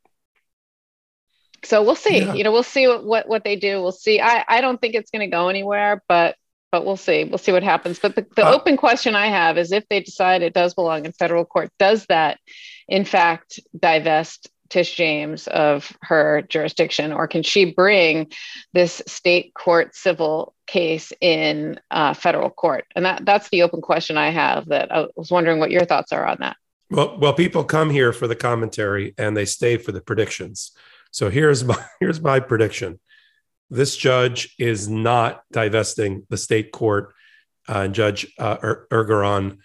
So 1.65 1.83
we'll 1.83 1.95
see. 1.95 2.19
Yeah. 2.19 2.35
You 2.35 2.45
know, 2.45 2.53
we'll 2.53 2.63
see 2.63 2.89
what, 2.89 3.05
what 3.05 3.29
what 3.29 3.45
they 3.45 3.57
do. 3.57 3.83
We'll 3.83 3.93
see. 3.93 4.21
I 4.21 4.45
I 4.49 4.63
don't 4.63 4.81
think 4.81 4.95
it's 4.95 5.11
going 5.11 5.29
to 5.29 5.35
go 5.35 5.51
anywhere, 5.51 6.03
but 6.09 6.37
but 6.73 6.87
we'll 6.87 6.97
see. 6.97 7.25
We'll 7.25 7.39
see 7.39 7.53
what 7.53 7.63
happens. 7.63 7.99
But 7.99 8.15
the, 8.15 8.27
the 8.35 8.47
uh, 8.47 8.53
open 8.53 8.79
question 8.79 9.15
I 9.15 9.27
have 9.27 9.59
is 9.59 9.73
if 9.73 9.87
they 9.89 10.01
decide 10.01 10.43
it 10.43 10.55
does 10.55 10.73
belong 10.73 11.05
in 11.05 11.13
federal 11.13 11.45
court, 11.45 11.71
does 11.79 12.07
that 12.07 12.39
in 12.89 13.05
fact 13.05 13.61
divest 13.79 14.49
Tish 14.71 14.95
James 14.95 15.47
of 15.47 15.97
her 16.03 16.43
jurisdiction, 16.43 17.13
or 17.13 17.27
can 17.27 17.43
she 17.43 17.73
bring 17.73 18.31
this 18.73 19.03
state 19.07 19.55
court 19.55 19.95
civil 19.95 20.55
case 20.67 21.13
in 21.21 21.81
uh, 21.91 22.15
federal 22.15 22.51
court? 22.51 22.85
And 22.95 23.05
that, 23.05 23.25
that's 23.25 23.49
the 23.51 23.63
open 23.63 23.81
question 23.81 24.17
I 24.17 24.31
have. 24.31 24.67
That 24.67 24.93
I 24.93 25.07
was 25.17 25.31
wondering 25.31 25.59
what 25.59 25.71
your 25.71 25.85
thoughts 25.85 26.13
are 26.13 26.27
on 26.27 26.39
that. 26.41 26.57
Well, 26.91 27.19
well, 27.19 27.35
people 27.35 27.65
come 27.65 27.91
here 27.91 28.13
for 28.13 28.27
the 28.27 28.37
commentary 28.37 29.15
and 29.19 29.37
they 29.37 29.45
stay 29.45 29.77
for 29.77 29.93
the 29.93 30.01
predictions. 30.01 30.73
So 31.11 31.31
here's 31.31 31.65
my 31.65 31.83
here's 32.01 32.21
my 32.21 32.41
prediction: 32.41 33.01
this 33.71 33.97
judge 33.97 34.55
is 34.59 34.89
not 34.89 35.43
divesting 35.53 36.27
the 36.29 36.37
state 36.37 36.73
court, 36.73 37.15
uh, 37.69 37.89
Judge 37.89 38.27
uh, 38.39 38.57
Engoron 38.91 39.59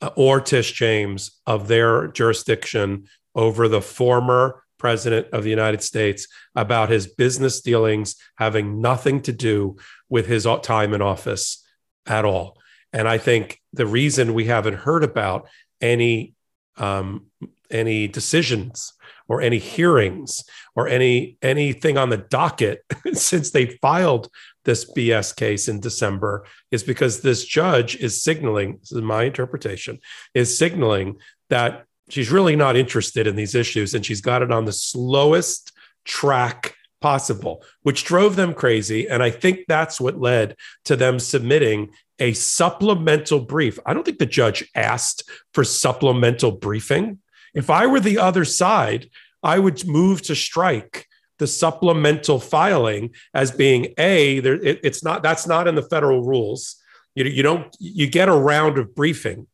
uh, 0.00 0.10
or 0.16 0.40
Tish 0.40 0.72
James 0.72 1.40
of 1.46 1.68
their 1.68 2.08
jurisdiction 2.08 3.06
over 3.34 3.68
the 3.68 3.82
former 3.82 4.62
president 4.78 5.28
of 5.32 5.44
the 5.44 5.50
United 5.50 5.82
States 5.82 6.26
about 6.54 6.90
his 6.90 7.06
business 7.06 7.60
dealings 7.60 8.16
having 8.36 8.80
nothing 8.80 9.22
to 9.22 9.32
do 9.32 9.76
with 10.08 10.26
his 10.26 10.46
time 10.62 10.92
in 10.92 11.00
office 11.00 11.64
at 12.06 12.24
all. 12.24 12.58
And 12.92 13.08
I 13.08 13.18
think 13.18 13.60
the 13.72 13.86
reason 13.86 14.34
we 14.34 14.44
haven't 14.44 14.74
heard 14.74 15.02
about 15.02 15.48
any 15.80 16.34
um, 16.76 17.26
any 17.70 18.08
decisions 18.08 18.92
or 19.28 19.40
any 19.40 19.58
hearings 19.58 20.44
or 20.76 20.86
any 20.86 21.38
anything 21.40 21.96
on 21.96 22.10
the 22.10 22.18
docket 22.18 22.82
since 23.12 23.50
they 23.50 23.66
filed 23.66 24.28
this 24.64 24.90
BS 24.92 25.34
case 25.34 25.68
in 25.68 25.80
December 25.80 26.46
is 26.70 26.82
because 26.82 27.20
this 27.20 27.44
judge 27.44 27.96
is 27.96 28.22
signaling, 28.22 28.78
this 28.80 28.92
is 28.92 29.02
my 29.02 29.24
interpretation, 29.24 29.98
is 30.34 30.58
signaling 30.58 31.16
that 31.50 31.84
she's 32.08 32.30
really 32.30 32.56
not 32.56 32.76
interested 32.76 33.26
in 33.26 33.36
these 33.36 33.54
issues 33.54 33.94
and 33.94 34.04
she's 34.04 34.20
got 34.20 34.42
it 34.42 34.52
on 34.52 34.64
the 34.64 34.72
slowest 34.72 35.72
track 36.04 36.74
possible, 37.00 37.62
which 37.82 38.04
drove 38.04 38.36
them 38.36 38.54
crazy. 38.54 39.08
And 39.08 39.22
I 39.22 39.30
think 39.30 39.60
that's 39.68 40.00
what 40.00 40.20
led 40.20 40.56
to 40.86 40.96
them 40.96 41.18
submitting 41.18 41.90
a 42.18 42.32
supplemental 42.32 43.40
brief. 43.40 43.78
I 43.84 43.92
don't 43.92 44.04
think 44.04 44.18
the 44.18 44.26
judge 44.26 44.68
asked 44.74 45.28
for 45.52 45.64
supplemental 45.64 46.52
briefing. 46.52 47.18
If 47.54 47.70
I 47.70 47.86
were 47.86 48.00
the 48.00 48.18
other 48.18 48.44
side, 48.44 49.10
I 49.42 49.58
would 49.58 49.86
move 49.86 50.22
to 50.22 50.34
strike 50.34 51.06
the 51.38 51.46
supplemental 51.46 52.38
filing 52.38 53.10
as 53.34 53.50
being 53.50 53.92
a 53.98 54.40
there 54.40 54.54
it, 54.54 54.80
it's 54.82 55.02
not 55.02 55.22
that's 55.22 55.46
not 55.46 55.66
in 55.66 55.74
the 55.74 55.82
federal 55.82 56.22
rules 56.22 56.76
you, 57.16 57.24
you 57.24 57.42
don't 57.42 57.76
you 57.80 58.08
get 58.08 58.28
a 58.28 58.32
round 58.32 58.78
of 58.78 58.94
briefing 58.94 59.46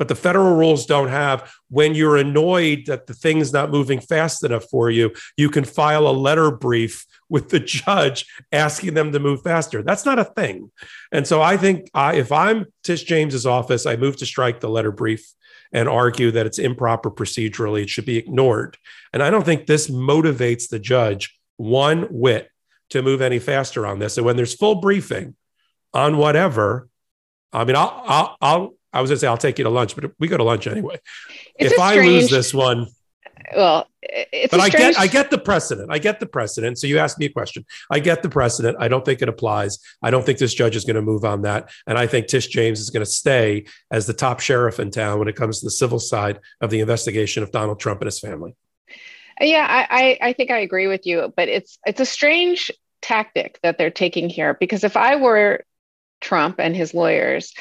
but 0.00 0.08
the 0.08 0.14
federal 0.14 0.56
rules 0.56 0.86
don't 0.86 1.10
have 1.10 1.52
when 1.68 1.94
you're 1.94 2.16
annoyed 2.16 2.86
that 2.86 3.06
the 3.06 3.12
thing's 3.12 3.52
not 3.52 3.70
moving 3.70 4.00
fast 4.00 4.42
enough 4.42 4.64
for 4.70 4.88
you, 4.88 5.12
you 5.36 5.50
can 5.50 5.62
file 5.62 6.08
a 6.08 6.10
letter 6.10 6.50
brief 6.50 7.04
with 7.28 7.50
the 7.50 7.60
judge 7.84 8.24
asking 8.50 8.94
them 8.94 9.12
to 9.12 9.18
move 9.18 9.42
faster. 9.42 9.82
That's 9.82 10.06
not 10.06 10.18
a 10.18 10.24
thing. 10.24 10.72
And 11.12 11.26
so 11.26 11.42
I 11.42 11.58
think 11.58 11.90
I, 11.92 12.14
if 12.14 12.32
I'm 12.32 12.64
Tish 12.82 13.04
James's 13.04 13.44
office, 13.44 13.84
I 13.84 13.96
move 13.96 14.16
to 14.16 14.26
strike 14.26 14.60
the 14.60 14.70
letter 14.70 14.90
brief 14.90 15.22
and 15.70 15.86
argue 15.86 16.30
that 16.30 16.46
it's 16.46 16.58
improper 16.58 17.10
procedurally. 17.10 17.82
It 17.82 17.90
should 17.90 18.06
be 18.06 18.16
ignored. 18.16 18.78
And 19.12 19.22
I 19.22 19.28
don't 19.28 19.44
think 19.44 19.66
this 19.66 19.90
motivates 19.90 20.70
the 20.70 20.78
judge 20.78 21.38
one 21.58 22.04
whit 22.04 22.48
to 22.88 23.02
move 23.02 23.20
any 23.20 23.38
faster 23.38 23.86
on 23.86 23.98
this. 23.98 24.16
And 24.16 24.24
when 24.24 24.36
there's 24.36 24.54
full 24.54 24.76
briefing 24.76 25.36
on 25.92 26.16
whatever, 26.16 26.88
I 27.52 27.64
mean, 27.64 27.76
I'll, 27.76 28.02
I'll, 28.06 28.36
I'll 28.40 28.74
I 28.92 29.00
was 29.00 29.10
gonna 29.10 29.18
say 29.18 29.26
I'll 29.26 29.36
take 29.36 29.58
you 29.58 29.64
to 29.64 29.70
lunch, 29.70 29.94
but 29.94 30.12
we 30.18 30.28
go 30.28 30.36
to 30.36 30.44
lunch 30.44 30.66
anyway. 30.66 31.00
It's 31.56 31.72
if 31.72 31.78
strange, 31.78 31.98
I 31.98 32.06
lose 32.06 32.30
this 32.30 32.52
one, 32.54 32.86
well, 33.54 33.88
it's 34.02 34.50
but 34.50 34.60
I 34.60 34.68
get 34.68 34.98
I 34.98 35.06
get 35.06 35.30
the 35.30 35.38
precedent. 35.38 35.88
I 35.90 35.98
get 35.98 36.20
the 36.20 36.26
precedent. 36.26 36.78
So 36.78 36.86
you 36.86 36.98
asked 36.98 37.18
me 37.18 37.26
a 37.26 37.30
question. 37.30 37.64
I 37.90 37.98
get 37.98 38.22
the 38.22 38.28
precedent. 38.28 38.76
I 38.80 38.88
don't 38.88 39.04
think 39.04 39.22
it 39.22 39.28
applies. 39.28 39.78
I 40.02 40.10
don't 40.10 40.24
think 40.24 40.38
this 40.38 40.54
judge 40.54 40.76
is 40.76 40.84
going 40.84 40.96
to 40.96 41.02
move 41.02 41.24
on 41.24 41.42
that, 41.42 41.70
and 41.86 41.98
I 41.98 42.06
think 42.06 42.26
Tish 42.26 42.48
James 42.48 42.80
is 42.80 42.90
going 42.90 43.04
to 43.04 43.10
stay 43.10 43.66
as 43.90 44.06
the 44.06 44.12
top 44.12 44.40
sheriff 44.40 44.78
in 44.78 44.90
town 44.90 45.18
when 45.18 45.28
it 45.28 45.36
comes 45.36 45.60
to 45.60 45.66
the 45.66 45.70
civil 45.70 45.98
side 45.98 46.40
of 46.60 46.70
the 46.70 46.80
investigation 46.80 47.42
of 47.42 47.50
Donald 47.50 47.80
Trump 47.80 48.00
and 48.00 48.06
his 48.06 48.20
family. 48.20 48.54
Yeah, 49.40 49.66
I, 49.68 50.18
I 50.20 50.32
think 50.34 50.50
I 50.50 50.58
agree 50.58 50.86
with 50.86 51.06
you, 51.06 51.32
but 51.36 51.48
it's 51.48 51.78
it's 51.86 52.00
a 52.00 52.06
strange 52.06 52.70
tactic 53.02 53.58
that 53.62 53.78
they're 53.78 53.90
taking 53.90 54.28
here 54.28 54.54
because 54.54 54.84
if 54.84 54.96
I 54.96 55.16
were 55.16 55.64
Trump 56.20 56.56
and 56.58 56.74
his 56.76 56.94
lawyers, 56.94 57.52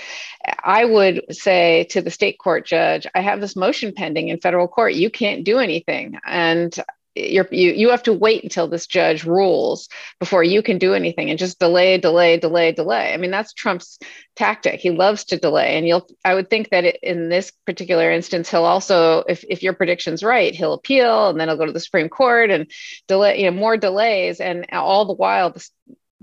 I 0.63 0.85
would 0.85 1.23
say 1.35 1.85
to 1.91 2.01
the 2.01 2.11
state 2.11 2.37
court 2.39 2.65
judge, 2.65 3.07
I 3.13 3.21
have 3.21 3.41
this 3.41 3.55
motion 3.55 3.93
pending 3.95 4.29
in 4.29 4.39
federal 4.39 4.67
court. 4.67 4.93
You 4.93 5.09
can't 5.09 5.43
do 5.43 5.59
anything. 5.59 6.19
And 6.25 6.77
you 7.15 7.45
you 7.51 7.89
have 7.89 8.03
to 8.03 8.13
wait 8.13 8.43
until 8.43 8.67
this 8.67 8.87
judge 8.87 9.23
rules 9.23 9.89
before 10.19 10.43
you 10.43 10.61
can 10.61 10.77
do 10.77 10.93
anything 10.93 11.29
and 11.29 11.39
just 11.39 11.59
delay 11.59 11.97
delay 11.97 12.37
delay 12.37 12.71
delay 12.71 13.13
i 13.13 13.17
mean 13.17 13.31
that's 13.31 13.53
trump's 13.53 13.99
tactic 14.35 14.79
he 14.79 14.91
loves 14.91 15.25
to 15.25 15.37
delay 15.37 15.77
and 15.77 15.87
you'll 15.87 16.07
i 16.23 16.33
would 16.33 16.49
think 16.49 16.69
that 16.69 16.85
in 17.01 17.29
this 17.29 17.51
particular 17.65 18.11
instance 18.11 18.49
he'll 18.49 18.63
also 18.63 19.23
if, 19.27 19.43
if 19.49 19.63
your 19.63 19.73
prediction's 19.73 20.23
right 20.23 20.55
he'll 20.55 20.73
appeal 20.73 21.29
and 21.29 21.39
then 21.39 21.47
he'll 21.47 21.57
go 21.57 21.65
to 21.65 21.71
the 21.71 21.79
supreme 21.79 22.09
court 22.09 22.51
and 22.51 22.69
delay 23.07 23.39
you 23.39 23.49
know 23.49 23.57
more 23.57 23.75
delays 23.75 24.39
and 24.39 24.65
all 24.71 25.05
the 25.05 25.13
while 25.13 25.49
the, 25.49 25.67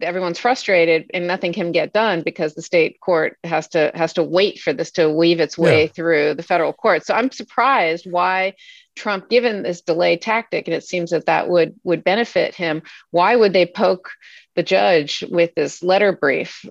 everyone's 0.03 0.39
frustrated 0.39 1.11
and 1.15 1.27
nothing 1.27 1.53
can 1.53 1.73
get 1.73 1.93
done 1.93 2.23
because 2.23 2.55
the 2.55 2.63
state 2.63 3.01
court 3.01 3.39
has 3.45 3.69
to 3.69 3.91
has 3.95 4.13
to 4.13 4.23
wait 4.23 4.59
for 4.59 4.73
this 4.73 4.91
to 4.91 5.11
weave 5.11 5.41
its 5.41 5.57
way 5.57 5.85
yeah. 5.85 5.91
through 5.91 6.35
the 6.35 6.43
federal 6.43 6.73
court 6.73 7.05
so 7.05 7.15
i'm 7.15 7.31
surprised 7.31 8.07
why 8.11 8.53
trump 8.95 9.29
given 9.29 9.63
this 9.63 9.81
delay 9.81 10.17
tactic 10.17 10.69
and 10.69 10.75
it 10.75 10.85
seems 10.85 11.11
that 11.11 11.27
that 11.27 11.49
would 11.49 11.75
would 11.83 12.05
benefit 12.05 12.55
him 12.55 12.83
why 13.11 13.35
would 13.35 13.53
they 13.53 13.67
poke 13.67 14.11
the 14.55 14.63
judge 14.63 15.25
with 15.31 15.55
this 15.55 15.83
letter 15.83 16.13
brief 16.13 16.65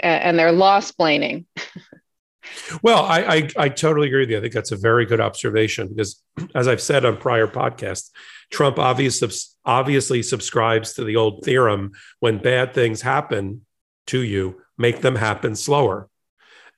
and 0.00 0.38
they're 0.38 0.52
law 0.52 0.80
splaining 0.80 1.44
Well, 2.82 3.04
I, 3.04 3.20
I, 3.20 3.48
I 3.56 3.68
totally 3.68 4.08
agree 4.08 4.20
with 4.20 4.30
you. 4.30 4.38
I 4.38 4.40
think 4.40 4.52
that's 4.52 4.72
a 4.72 4.76
very 4.76 5.06
good 5.06 5.20
observation 5.20 5.88
because, 5.88 6.22
as 6.54 6.68
I've 6.68 6.80
said 6.80 7.04
on 7.04 7.16
prior 7.16 7.46
podcasts, 7.46 8.10
Trump 8.52 8.78
obviously 8.78 9.30
obviously 9.64 10.22
subscribes 10.22 10.92
to 10.94 11.04
the 11.04 11.16
old 11.16 11.44
theorem: 11.44 11.92
when 12.20 12.38
bad 12.38 12.74
things 12.74 13.02
happen 13.02 13.62
to 14.08 14.20
you, 14.20 14.62
make 14.78 15.00
them 15.00 15.16
happen 15.16 15.56
slower. 15.56 16.08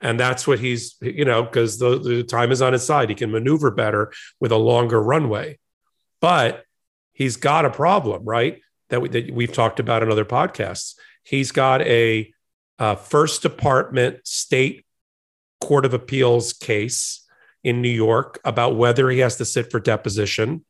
And 0.01 0.21
that's 0.21 0.47
what 0.47 0.59
he's, 0.59 0.97
you 1.01 1.25
know, 1.25 1.43
because 1.43 1.79
the, 1.79 1.99
the 1.99 2.23
time 2.25 2.53
is 2.53 2.61
on 2.61 2.75
his 2.75 2.85
side. 2.85 3.09
He 3.09 3.15
can 3.15 3.31
maneuver 3.31 3.71
better 3.71 4.13
with 4.39 4.53
a 4.53 4.57
longer 4.57 5.03
runway. 5.03 5.59
But 6.21 6.65
he's 7.13 7.37
got 7.37 7.65
a 7.65 7.71
problem, 7.71 8.25
right? 8.25 8.61
That, 8.91 9.01
we, 9.01 9.09
that 9.09 9.31
we've 9.33 9.53
talked 9.53 9.81
about 9.81 10.03
in 10.03 10.11
other 10.11 10.27
podcasts. 10.27 10.95
He's 11.23 11.53
got 11.53 11.81
a, 11.83 12.33
a 12.79 12.97
First 12.97 13.41
Department 13.41 14.27
state 14.27 14.85
Court 15.61 15.87
of 15.87 15.95
Appeals 15.95 16.53
case 16.53 17.25
in 17.63 17.81
New 17.81 17.89
York 17.89 18.41
about 18.45 18.77
whether 18.77 19.09
he 19.09 19.21
has 19.21 19.37
to 19.37 19.47
sit 19.47 19.71
for 19.71 19.81
deposition. 19.81 20.67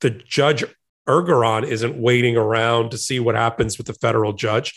The 0.00 0.10
judge 0.10 0.64
Engoron 1.08 1.66
isn't 1.66 1.96
waiting 1.96 2.36
around 2.36 2.90
to 2.90 2.98
see 2.98 3.20
what 3.20 3.34
happens 3.34 3.78
with 3.78 3.86
the 3.86 3.94
federal 3.94 4.32
judge. 4.32 4.74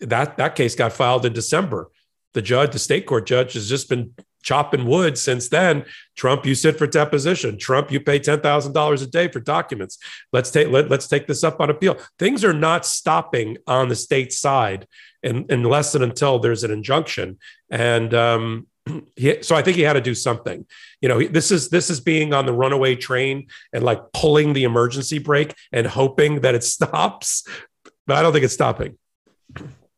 That 0.00 0.36
that 0.36 0.56
case 0.56 0.74
got 0.74 0.92
filed 0.92 1.24
in 1.24 1.32
December. 1.32 1.90
The 2.34 2.42
judge, 2.42 2.72
the 2.72 2.78
state 2.78 3.06
court 3.06 3.26
judge, 3.26 3.54
has 3.54 3.68
just 3.68 3.88
been 3.88 4.14
chopping 4.42 4.86
wood 4.86 5.18
since 5.18 5.48
then. 5.48 5.84
Trump, 6.16 6.46
you 6.46 6.54
sit 6.54 6.78
for 6.78 6.86
deposition. 6.86 7.58
Trump, 7.58 7.90
you 7.90 8.00
pay 8.00 8.18
ten 8.18 8.40
thousand 8.40 8.72
dollars 8.72 9.02
a 9.02 9.06
day 9.06 9.28
for 9.28 9.40
documents. 9.40 9.98
Let's 10.32 10.50
take 10.50 10.68
let, 10.68 10.90
let's 10.90 11.08
take 11.08 11.26
this 11.26 11.44
up 11.44 11.60
on 11.60 11.70
appeal. 11.70 11.98
Things 12.18 12.44
are 12.44 12.52
not 12.52 12.86
stopping 12.86 13.58
on 13.66 13.88
the 13.88 13.96
state 13.96 14.32
side, 14.32 14.86
in, 15.22 15.46
unless 15.50 15.94
and 15.94 16.04
until 16.04 16.38
there's 16.38 16.64
an 16.64 16.70
injunction. 16.70 17.38
And 17.70 18.14
um, 18.14 18.66
he, 19.16 19.42
so 19.42 19.56
I 19.56 19.62
think 19.62 19.76
he 19.76 19.82
had 19.82 19.94
to 19.94 20.00
do 20.00 20.14
something. 20.14 20.66
You 21.00 21.08
know, 21.08 21.22
this 21.22 21.50
is 21.50 21.70
this 21.70 21.90
is 21.90 22.00
being 22.00 22.32
on 22.34 22.46
the 22.46 22.52
runaway 22.52 22.96
train 22.96 23.48
and 23.72 23.82
like 23.82 24.00
pulling 24.12 24.52
the 24.52 24.64
emergency 24.64 25.18
brake 25.18 25.54
and 25.72 25.86
hoping 25.86 26.40
that 26.40 26.54
it 26.54 26.64
stops. 26.74 27.46
But 28.06 28.16
I 28.16 28.22
don't 28.22 28.32
think 28.32 28.44
it's 28.44 28.54
stopping. 28.54 28.98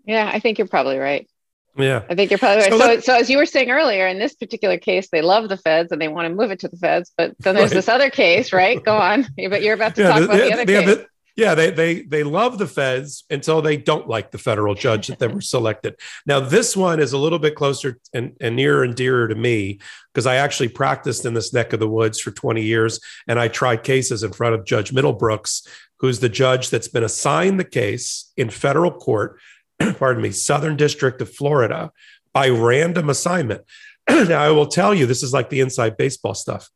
Yeah, 0.05 0.31
I 0.33 0.41
think 0.41 0.59
you're 0.59 0.69
probably 0.69 0.99
right. 0.99 1.29
Yeah. 1.77 2.03
I 2.09 2.15
think 2.15 2.31
you're 2.31 2.39
probably 2.39 2.65
right. 2.65 2.71
So, 2.71 2.79
so, 2.79 3.01
so, 3.01 3.17
as 3.17 3.31
you 3.31 3.39
were 3.39 3.47
saying 3.47 3.71
earlier, 3.71 4.07
in 4.07 4.19
this 4.19 4.35
particular 4.35 4.77
case, 4.77 5.09
they 5.11 5.23
love 5.23 5.49
the 5.49 5.57
feds 5.57 5.91
and 5.91 6.01
they 6.01 6.09
want 6.09 6.29
to 6.29 6.35
move 6.35 6.51
it 6.51 6.61
to 6.61 6.69
the 6.69 6.77
feds. 6.77 7.13
But 7.17 7.35
then 7.39 7.55
there's 7.55 7.71
right. 7.71 7.77
this 7.77 7.89
other 7.89 8.11
case, 8.11 8.53
right? 8.53 8.83
Go 8.83 8.97
on. 8.97 9.27
But 9.37 9.63
you're 9.63 9.75
about 9.75 9.95
to 9.97 10.03
yeah, 10.03 10.09
talk 10.09 10.19
the, 10.19 10.25
about 10.25 10.37
the, 10.37 10.43
the 10.43 10.53
other 10.53 10.67
case. 10.67 10.87
The, 10.87 11.07
yeah, 11.37 11.55
they 11.55 11.71
they 11.71 12.03
they 12.03 12.23
love 12.23 12.59
the 12.59 12.67
feds 12.67 13.25
until 13.31 13.63
they 13.63 13.77
don't 13.77 14.09
like 14.09 14.31
the 14.31 14.39
federal 14.39 14.75
judge 14.75 15.07
that 15.07 15.19
they 15.19 15.27
were 15.27 15.41
selected. 15.55 15.97
Now, 16.27 16.41
this 16.41 16.77
one 16.77 17.01
is 17.01 17.13
a 17.13 17.19
little 17.19 17.39
bit 17.39 17.55
closer 17.55 17.99
and, 18.13 18.37
and 18.41 18.57
nearer 18.57 18.83
and 18.85 18.95
dearer 18.95 19.29
to 19.29 19.35
me 19.35 19.81
because 20.13 20.27
I 20.27 20.37
actually 20.37 20.69
practiced 20.69 21.25
in 21.25 21.35
this 21.35 21.53
neck 21.53 21.73
of 21.73 21.81
the 21.81 21.89
woods 21.89 22.21
for 22.21 22.31
20 22.31 22.63
years 22.63 23.01
and 23.27 23.39
I 23.41 23.49
tried 23.49 23.83
cases 23.83 24.23
in 24.23 24.33
front 24.33 24.55
of 24.55 24.65
Judge 24.65 24.93
Middlebrooks, 24.93 25.67
who's 26.01 26.21
the 26.21 26.29
judge 26.29 26.71
that's 26.71 26.89
been 26.89 27.05
assigned 27.05 27.59
the 27.59 27.65
case 27.65 28.31
in 28.37 28.51
federal 28.51 28.93
court 28.93 29.39
pardon 29.99 30.23
me, 30.23 30.31
Southern 30.31 30.77
District 30.77 31.21
of 31.21 31.35
Florida 31.35 31.93
by 32.33 32.49
random 32.49 33.11
assignment. 33.11 33.63
now, 34.09 34.43
I 34.43 34.51
will 34.51 34.67
tell 34.67 34.95
you, 34.95 35.07
this 35.07 35.23
is 35.23 35.33
like 35.33 35.51
the 35.51 35.61
inside 35.61 35.97
baseball 35.97 36.35
stuff. 36.35 36.71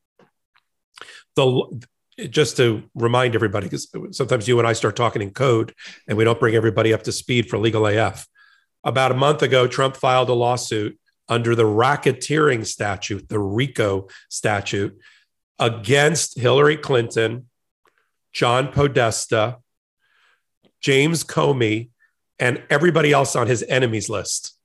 The 1.35 1.87
just 2.31 2.57
to 2.57 2.83
remind 2.95 3.35
everybody, 3.35 3.67
because 3.67 3.89
sometimes 4.13 4.49
you 4.49 4.59
and 4.59 4.67
I 4.67 4.73
start 4.73 4.97
talking 4.97 5.23
in 5.23 5.31
code 5.31 5.75
and 6.09 6.17
we 6.17 6.25
don't 6.25 6.41
bring 6.41 6.55
everybody 6.55 6.93
up 6.93 7.03
to 7.05 7.13
speed 7.13 7.49
for 7.49 7.59
legal 7.59 7.87
AF. 7.87 8.27
About 8.85 9.13
a 9.13 9.17
month 9.17 9.43
ago, 9.43 9.67
Trump 9.67 9.97
filed 9.97 10.29
a 10.29 10.35
lawsuit 10.35 10.99
under 11.29 11.55
the 11.55 11.65
racketeering 11.65 12.65
statute, 12.65 13.29
the 13.29 13.39
RICO 13.39 14.09
statute, 14.31 14.97
against 15.59 16.39
Hillary 16.39 16.77
Clinton, 16.77 17.49
John 18.33 18.69
Podesta, 18.69 19.59
James 20.81 21.25
Comey, 21.25 21.91
and 22.39 22.63
everybody 22.71 23.13
else 23.13 23.35
on 23.35 23.47
his 23.47 23.65
enemies 23.69 24.09
list 24.09 24.57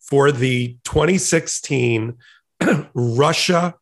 for 0.00 0.30
the 0.30 0.76
2016 0.84 2.14
Russia 2.94 3.74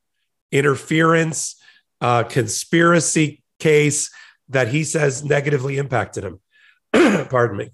interference 0.53 1.57
uh, 2.05 2.23
conspiracy 2.23 3.43
case 3.59 4.11
that 4.51 4.69
he 4.69 4.85
says 4.85 5.25
negatively 5.25 5.79
impacted 5.79 6.23
him. 6.23 6.39
Pardon 7.31 7.57
me. 7.57 7.71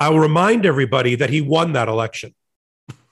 I 0.00 0.08
will 0.08 0.20
remind 0.20 0.64
everybody 0.64 1.14
that 1.16 1.28
he 1.28 1.42
won 1.42 1.74
that 1.74 1.88
election. 1.88 2.34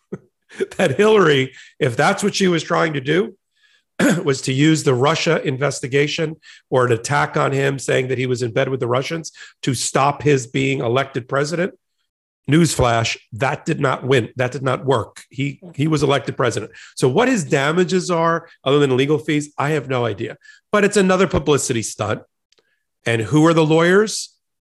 that 0.78 0.96
Hillary, 0.96 1.52
if 1.78 1.94
that's 1.94 2.22
what 2.22 2.34
she 2.34 2.48
was 2.48 2.62
trying 2.62 2.94
to 2.94 3.02
do, 3.02 3.36
was 4.24 4.40
to 4.42 4.52
use 4.54 4.82
the 4.82 4.94
Russia 4.94 5.46
investigation 5.46 6.36
or 6.70 6.86
an 6.86 6.92
attack 6.92 7.36
on 7.36 7.52
him 7.52 7.78
saying 7.78 8.08
that 8.08 8.16
he 8.16 8.26
was 8.26 8.40
in 8.42 8.54
bed 8.54 8.70
with 8.70 8.80
the 8.80 8.88
Russians 8.88 9.30
to 9.60 9.74
stop 9.74 10.22
his 10.22 10.46
being 10.46 10.80
elected 10.80 11.28
president. 11.28 11.74
Newsflash, 12.50 13.16
that 13.32 13.64
did 13.64 13.80
not 13.80 14.06
win. 14.06 14.30
That 14.36 14.52
did 14.52 14.62
not 14.62 14.84
work. 14.84 15.24
He 15.30 15.60
he 15.74 15.88
was 15.88 16.02
elected 16.02 16.36
president. 16.36 16.72
So 16.94 17.08
what 17.08 17.28
his 17.28 17.44
damages 17.44 18.10
are 18.10 18.48
other 18.62 18.78
than 18.78 18.96
legal 18.96 19.18
fees, 19.18 19.52
I 19.58 19.70
have 19.70 19.88
no 19.88 20.04
idea. 20.04 20.36
But 20.70 20.84
it's 20.84 20.96
another 20.96 21.26
publicity 21.26 21.82
stunt. 21.82 22.22
And 23.04 23.22
who 23.22 23.46
are 23.46 23.54
the 23.54 23.64
lawyers? 23.64 24.34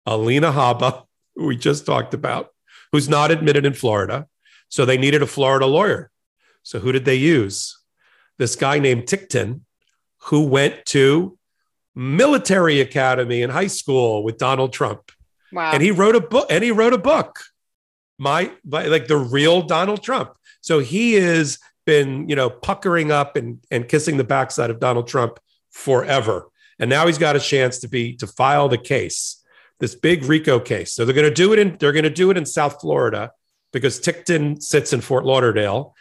Alina 0.05 0.51
Habba, 0.51 1.03
who 1.35 1.47
we 1.47 1.57
just 1.57 1.85
talked 1.85 2.13
about, 2.13 2.49
who's 2.93 3.09
not 3.09 3.31
admitted 3.31 3.65
in 3.65 3.73
Florida. 3.73 4.27
So 4.69 4.85
they 4.85 4.97
needed 4.97 5.21
a 5.21 5.27
Florida 5.27 5.65
lawyer. 5.65 6.11
So 6.63 6.79
who 6.79 6.93
did 6.93 7.03
they 7.03 7.15
use? 7.15 7.77
this 8.37 8.55
guy 8.55 8.79
named 8.79 9.03
Ticktin 9.03 9.61
who 10.23 10.43
went 10.43 10.85
to 10.87 11.37
military 11.95 12.79
academy 12.81 13.41
in 13.41 13.49
high 13.49 13.67
school 13.67 14.23
with 14.23 14.37
Donald 14.37 14.73
Trump. 14.73 15.11
Wow. 15.51 15.71
And 15.73 15.81
he 15.81 15.91
wrote 15.91 16.15
a 16.15 16.21
book 16.21 16.47
and 16.49 16.63
he 16.63 16.71
wrote 16.71 16.93
a 16.93 16.97
book. 16.97 17.39
My 18.17 18.51
like 18.65 19.07
the 19.07 19.17
real 19.17 19.61
Donald 19.61 20.03
Trump. 20.03 20.31
So 20.61 20.79
he 20.79 21.13
has 21.13 21.59
been, 21.85 22.27
you 22.27 22.35
know, 22.35 22.49
puckering 22.49 23.11
up 23.11 23.35
and, 23.35 23.59
and 23.71 23.87
kissing 23.87 24.17
the 24.17 24.23
backside 24.23 24.69
of 24.69 24.79
Donald 24.79 25.07
Trump 25.07 25.39
forever. 25.71 26.47
And 26.79 26.89
now 26.89 27.07
he's 27.07 27.17
got 27.17 27.35
a 27.35 27.39
chance 27.39 27.79
to 27.79 27.87
be 27.87 28.15
to 28.17 28.27
file 28.27 28.69
the 28.69 28.77
case, 28.77 29.43
this 29.79 29.95
big 29.95 30.23
RICO 30.25 30.59
case. 30.59 30.93
So 30.93 31.05
they're 31.05 31.15
going 31.15 31.29
to 31.29 31.33
do 31.33 31.53
it 31.53 31.59
in 31.59 31.77
they're 31.79 31.93
going 31.93 32.03
to 32.03 32.09
do 32.09 32.29
it 32.29 32.37
in 32.37 32.45
South 32.45 32.81
Florida 32.81 33.31
because 33.71 33.99
Ticktin 33.99 34.61
sits 34.61 34.93
in 34.93 35.01
Fort 35.01 35.25
Lauderdale. 35.25 35.95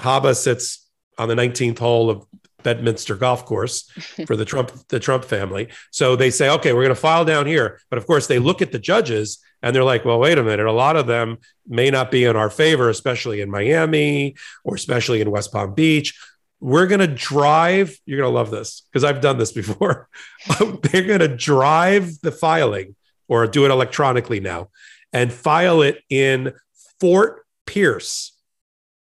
Habba 0.00 0.34
sits 0.34 0.88
on 1.18 1.28
the 1.28 1.34
19th 1.34 1.78
hole 1.78 2.10
of 2.10 2.26
Bedminster 2.66 3.14
Golf 3.14 3.44
Course 3.44 3.82
for 4.26 4.34
the 4.34 4.44
Trump 4.44 4.72
the 4.88 4.98
Trump 4.98 5.24
family. 5.24 5.68
So 5.92 6.16
they 6.16 6.30
say, 6.30 6.50
okay, 6.50 6.72
we're 6.72 6.82
going 6.82 6.88
to 6.88 7.00
file 7.00 7.24
down 7.24 7.46
here. 7.46 7.80
But 7.90 7.98
of 7.98 8.08
course, 8.08 8.26
they 8.26 8.40
look 8.40 8.60
at 8.60 8.72
the 8.72 8.80
judges 8.80 9.38
and 9.62 9.74
they're 9.74 9.84
like, 9.84 10.04
well, 10.04 10.18
wait 10.18 10.36
a 10.36 10.42
minute. 10.42 10.66
A 10.66 10.72
lot 10.72 10.96
of 10.96 11.06
them 11.06 11.38
may 11.68 11.90
not 11.90 12.10
be 12.10 12.24
in 12.24 12.34
our 12.34 12.50
favor, 12.50 12.90
especially 12.90 13.40
in 13.40 13.52
Miami 13.52 14.34
or 14.64 14.74
especially 14.74 15.20
in 15.20 15.30
West 15.30 15.52
Palm 15.52 15.74
Beach. 15.74 16.18
We're 16.58 16.88
going 16.88 17.00
to 17.00 17.06
drive. 17.06 17.96
You're 18.04 18.18
going 18.18 18.32
to 18.32 18.36
love 18.36 18.50
this 18.50 18.82
because 18.90 19.04
I've 19.04 19.20
done 19.20 19.38
this 19.38 19.52
before. 19.52 20.08
Um, 20.60 20.78
they're 20.80 21.02
going 21.02 21.18
to 21.18 21.36
drive 21.36 22.20
the 22.20 22.30
filing 22.30 22.94
or 23.26 23.48
do 23.48 23.64
it 23.64 23.72
electronically 23.72 24.38
now 24.38 24.68
and 25.12 25.32
file 25.32 25.82
it 25.82 26.04
in 26.08 26.52
Fort 27.00 27.44
Pierce 27.66 28.35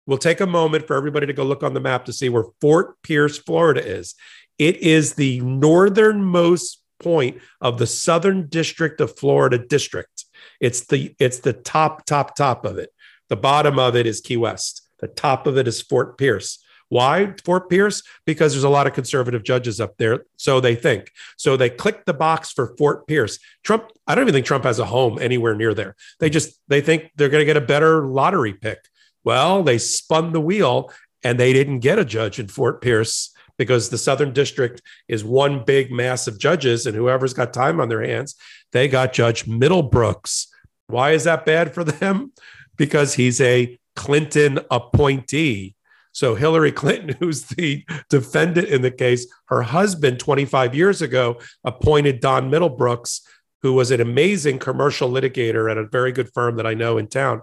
We'll 0.09 0.17
take 0.17 0.41
a 0.41 0.47
moment 0.47 0.87
for 0.87 0.95
everybody 0.95 1.27
to 1.27 1.33
go 1.33 1.43
look 1.43 1.61
on 1.61 1.75
the 1.75 1.79
map 1.79 2.05
to 2.05 2.13
see 2.13 2.29
where 2.29 2.45
Fort 2.61 2.99
Pierce, 3.03 3.37
Florida 3.37 3.85
is. 3.85 4.15
It 4.57 4.77
is 4.77 5.13
the 5.13 5.39
northernmost 5.41 6.81
point 6.99 7.37
of 7.61 7.77
the 7.77 7.85
Southern 7.85 8.47
District 8.47 8.99
of 9.01 9.15
Florida 9.19 9.59
district. 9.59 10.25
It's 10.59 10.87
the 10.87 11.15
it's 11.19 11.41
the 11.41 11.53
top 11.53 12.07
top 12.07 12.35
top 12.35 12.65
of 12.65 12.79
it. 12.79 12.89
The 13.27 13.35
bottom 13.35 13.77
of 13.77 13.95
it 13.95 14.07
is 14.07 14.19
Key 14.19 14.37
West. 14.37 14.81
The 14.97 15.07
top 15.07 15.45
of 15.45 15.59
it 15.59 15.67
is 15.67 15.79
Fort 15.79 16.17
Pierce. 16.17 16.57
Why 16.87 17.35
Fort 17.45 17.69
Pierce? 17.69 18.01
Because 18.25 18.53
there's 18.53 18.63
a 18.63 18.69
lot 18.69 18.87
of 18.87 18.93
conservative 18.93 19.43
judges 19.43 19.79
up 19.79 19.95
there, 19.97 20.25
so 20.37 20.59
they 20.59 20.73
think. 20.73 21.11
So 21.37 21.55
they 21.55 21.69
click 21.69 22.05
the 22.05 22.15
box 22.15 22.51
for 22.51 22.75
Fort 22.77 23.05
Pierce. 23.05 23.37
Trump, 23.63 23.91
I 24.07 24.15
don't 24.15 24.23
even 24.23 24.33
think 24.33 24.47
Trump 24.47 24.63
has 24.63 24.79
a 24.79 24.85
home 24.85 25.19
anywhere 25.21 25.53
near 25.53 25.75
there. 25.75 25.95
They 26.19 26.31
just 26.31 26.59
they 26.67 26.81
think 26.81 27.11
they're 27.15 27.29
going 27.29 27.41
to 27.41 27.45
get 27.45 27.57
a 27.57 27.61
better 27.61 28.07
lottery 28.07 28.53
pick. 28.53 28.79
Well, 29.23 29.63
they 29.63 29.77
spun 29.77 30.31
the 30.33 30.41
wheel 30.41 30.91
and 31.23 31.39
they 31.39 31.53
didn't 31.53 31.79
get 31.79 31.99
a 31.99 32.05
judge 32.05 32.39
in 32.39 32.47
Fort 32.47 32.81
Pierce 32.81 33.33
because 33.57 33.89
the 33.89 33.97
Southern 33.97 34.31
District 34.31 34.81
is 35.07 35.23
one 35.23 35.65
big 35.65 35.91
mass 35.91 36.27
of 36.27 36.39
judges, 36.39 36.85
and 36.85 36.95
whoever's 36.95 37.33
got 37.33 37.53
time 37.53 37.81
on 37.81 37.89
their 37.89 38.01
hands, 38.01 38.35
they 38.71 38.87
got 38.87 39.11
Judge 39.11 39.45
Middlebrooks. 39.45 40.47
Why 40.87 41.11
is 41.11 41.25
that 41.25 41.45
bad 41.45 41.73
for 41.73 41.83
them? 41.83 42.31
Because 42.77 43.13
he's 43.13 43.41
a 43.41 43.77
Clinton 43.97 44.59
appointee. 44.71 45.75
So 46.13 46.35
Hillary 46.35 46.71
Clinton, 46.71 47.17
who's 47.19 47.43
the 47.43 47.83
defendant 48.09 48.69
in 48.69 48.81
the 48.81 48.91
case, 48.91 49.27
her 49.47 49.61
husband 49.61 50.19
25 50.19 50.73
years 50.73 51.01
ago 51.01 51.39
appointed 51.65 52.21
Don 52.21 52.49
Middlebrooks, 52.49 53.21
who 53.61 53.73
was 53.73 53.91
an 53.91 53.99
amazing 53.99 54.59
commercial 54.59 55.11
litigator 55.11 55.69
at 55.69 55.77
a 55.77 55.85
very 55.85 56.13
good 56.13 56.31
firm 56.33 56.55
that 56.55 56.65
I 56.65 56.75
know 56.75 56.97
in 56.97 57.07
town 57.07 57.41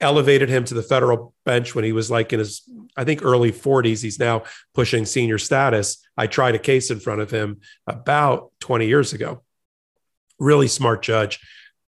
elevated 0.00 0.48
him 0.48 0.64
to 0.64 0.74
the 0.74 0.82
federal 0.82 1.34
bench 1.44 1.74
when 1.74 1.84
he 1.84 1.92
was 1.92 2.10
like 2.10 2.32
in 2.32 2.38
his, 2.38 2.62
I 2.96 3.04
think, 3.04 3.24
early 3.24 3.50
40s. 3.50 4.02
He's 4.02 4.18
now 4.18 4.44
pushing 4.74 5.04
senior 5.04 5.38
status. 5.38 5.98
I 6.16 6.26
tried 6.26 6.54
a 6.54 6.60
case 6.60 6.90
in 6.90 7.00
front 7.00 7.20
of 7.20 7.30
him 7.30 7.60
about 7.86 8.52
20 8.60 8.86
years 8.86 9.12
ago. 9.12 9.42
Really 10.38 10.68
smart 10.68 11.02
judge, 11.02 11.40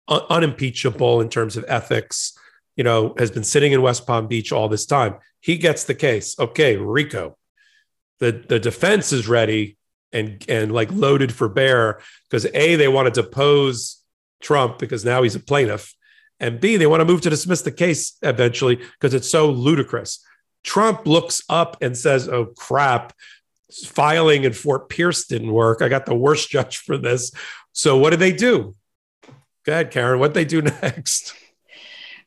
un- 0.09 0.23
unimpeachable 0.31 1.21
in 1.21 1.29
terms 1.29 1.57
of 1.57 1.65
ethics, 1.69 2.37
you 2.77 2.85
know, 2.85 3.15
has 3.19 3.31
been 3.31 3.45
sitting 3.45 3.73
in 3.73 3.83
West 3.83 4.07
Palm 4.07 4.27
Beach 4.27 4.53
all 4.53 4.69
this 4.69 4.87
time. 4.87 5.17
He 5.41 5.59
gets 5.59 5.85
the 5.85 5.95
case. 5.95 6.39
Okay, 6.39 6.77
Rico. 6.77 7.37
The, 8.21 8.33
the 8.33 8.59
defense 8.59 9.13
is 9.13 9.29
ready 9.29 9.77
and 10.13 10.45
and 10.49 10.73
like 10.73 10.91
loaded 10.91 11.33
for 11.33 11.49
bear 11.49 12.01
because 12.25 12.47
a 12.47 12.77
they 12.77 12.89
want 12.89 13.13
to 13.13 13.23
depose 13.23 14.03
Trump 14.41 14.79
because 14.79 15.05
now 15.05 15.23
he's 15.23 15.35
a 15.35 15.41
plaintiff 15.41 15.95
and 16.41 16.61
B, 16.61 16.77
they 16.77 16.87
want 16.87 17.01
to 17.01 17.05
move 17.05 17.21
to 17.23 17.31
dismiss 17.31 17.63
the 17.63 17.73
case 17.73 18.17
eventually 18.23 18.77
because 18.77 19.15
it's 19.15 19.31
so 19.31 19.51
ludicrous. 19.51 20.25
Trump 20.65 21.07
looks 21.07 21.43
up 21.49 21.77
and 21.81 21.97
says, 21.97 22.29
Oh 22.29 22.47
crap, 22.47 23.13
filing 23.87 24.45
in 24.45 24.53
Fort 24.53 24.89
Pierce 24.89 25.27
didn't 25.27 25.53
work. 25.53 25.83
I 25.83 25.89
got 25.89 26.07
the 26.07 26.15
worst 26.15 26.51
judge 26.51 26.79
for 26.79 26.99
this. 26.99 27.33
So 27.73 27.97
what 27.97 28.11
do 28.11 28.17
they 28.17 28.33
do? 28.33 28.75
Go 29.65 29.73
ahead, 29.73 29.91
Karen. 29.91 30.21
What 30.21 30.35
they 30.35 30.45
do 30.45 30.63
next? 30.83 31.35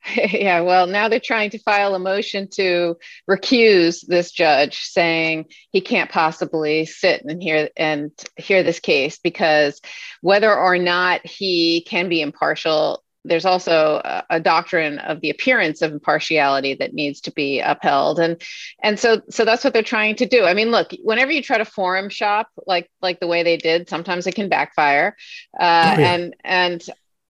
Yeah, 0.16 0.62
well, 0.62 0.88
now 0.88 1.10
they're 1.10 1.20
trying 1.20 1.52
to 1.52 1.60
file 1.60 1.94
a 1.96 2.00
motion 2.00 2.48
to 2.54 2.98
recuse 3.30 4.06
this 4.06 4.32
judge, 4.32 4.80
saying 4.80 5.46
he 5.72 5.82
can't 5.82 6.10
possibly 6.10 6.86
sit 6.86 7.24
and 7.24 7.42
hear 7.42 7.70
and 7.78 8.12
hear 8.36 8.64
this 8.64 8.80
case 8.80 9.20
because 9.20 9.80
whether 10.22 10.54
or 10.54 10.78
not 10.78 11.26
he 11.26 11.82
can 11.82 12.10
be 12.10 12.22
impartial 12.22 13.04
there's 13.24 13.46
also 13.46 14.02
a, 14.04 14.24
a, 14.30 14.40
doctrine 14.40 15.00
of 15.00 15.22
the 15.22 15.30
appearance 15.30 15.82
of 15.82 15.92
impartiality 15.92 16.74
that 16.74 16.94
needs 16.94 17.22
to 17.22 17.32
be 17.32 17.60
upheld 17.60 18.20
and 18.20 18.42
and 18.82 19.00
so 19.00 19.22
so 19.30 19.46
that's 19.46 19.64
what 19.64 19.74
they're 19.74 19.84
trying 19.84 20.16
to 20.16 20.26
do 20.26 20.44
i 20.44 20.54
mean 20.54 20.72
look 20.72 20.92
whenever 21.04 21.32
you 21.32 21.42
try 21.42 21.58
to 21.58 21.66
forum 21.66 22.10
shop 22.10 22.48
like 22.66 22.90
like 23.02 23.20
the 23.20 23.28
way 23.28 23.44
they 23.44 23.58
did 23.58 23.90
sometimes 23.90 24.28
it 24.28 24.36
can 24.36 24.50
backfire 24.50 25.16
uh, 25.60 25.94
oh, 25.96 26.02
yeah. 26.02 26.14
and 26.14 26.36
and 26.44 26.84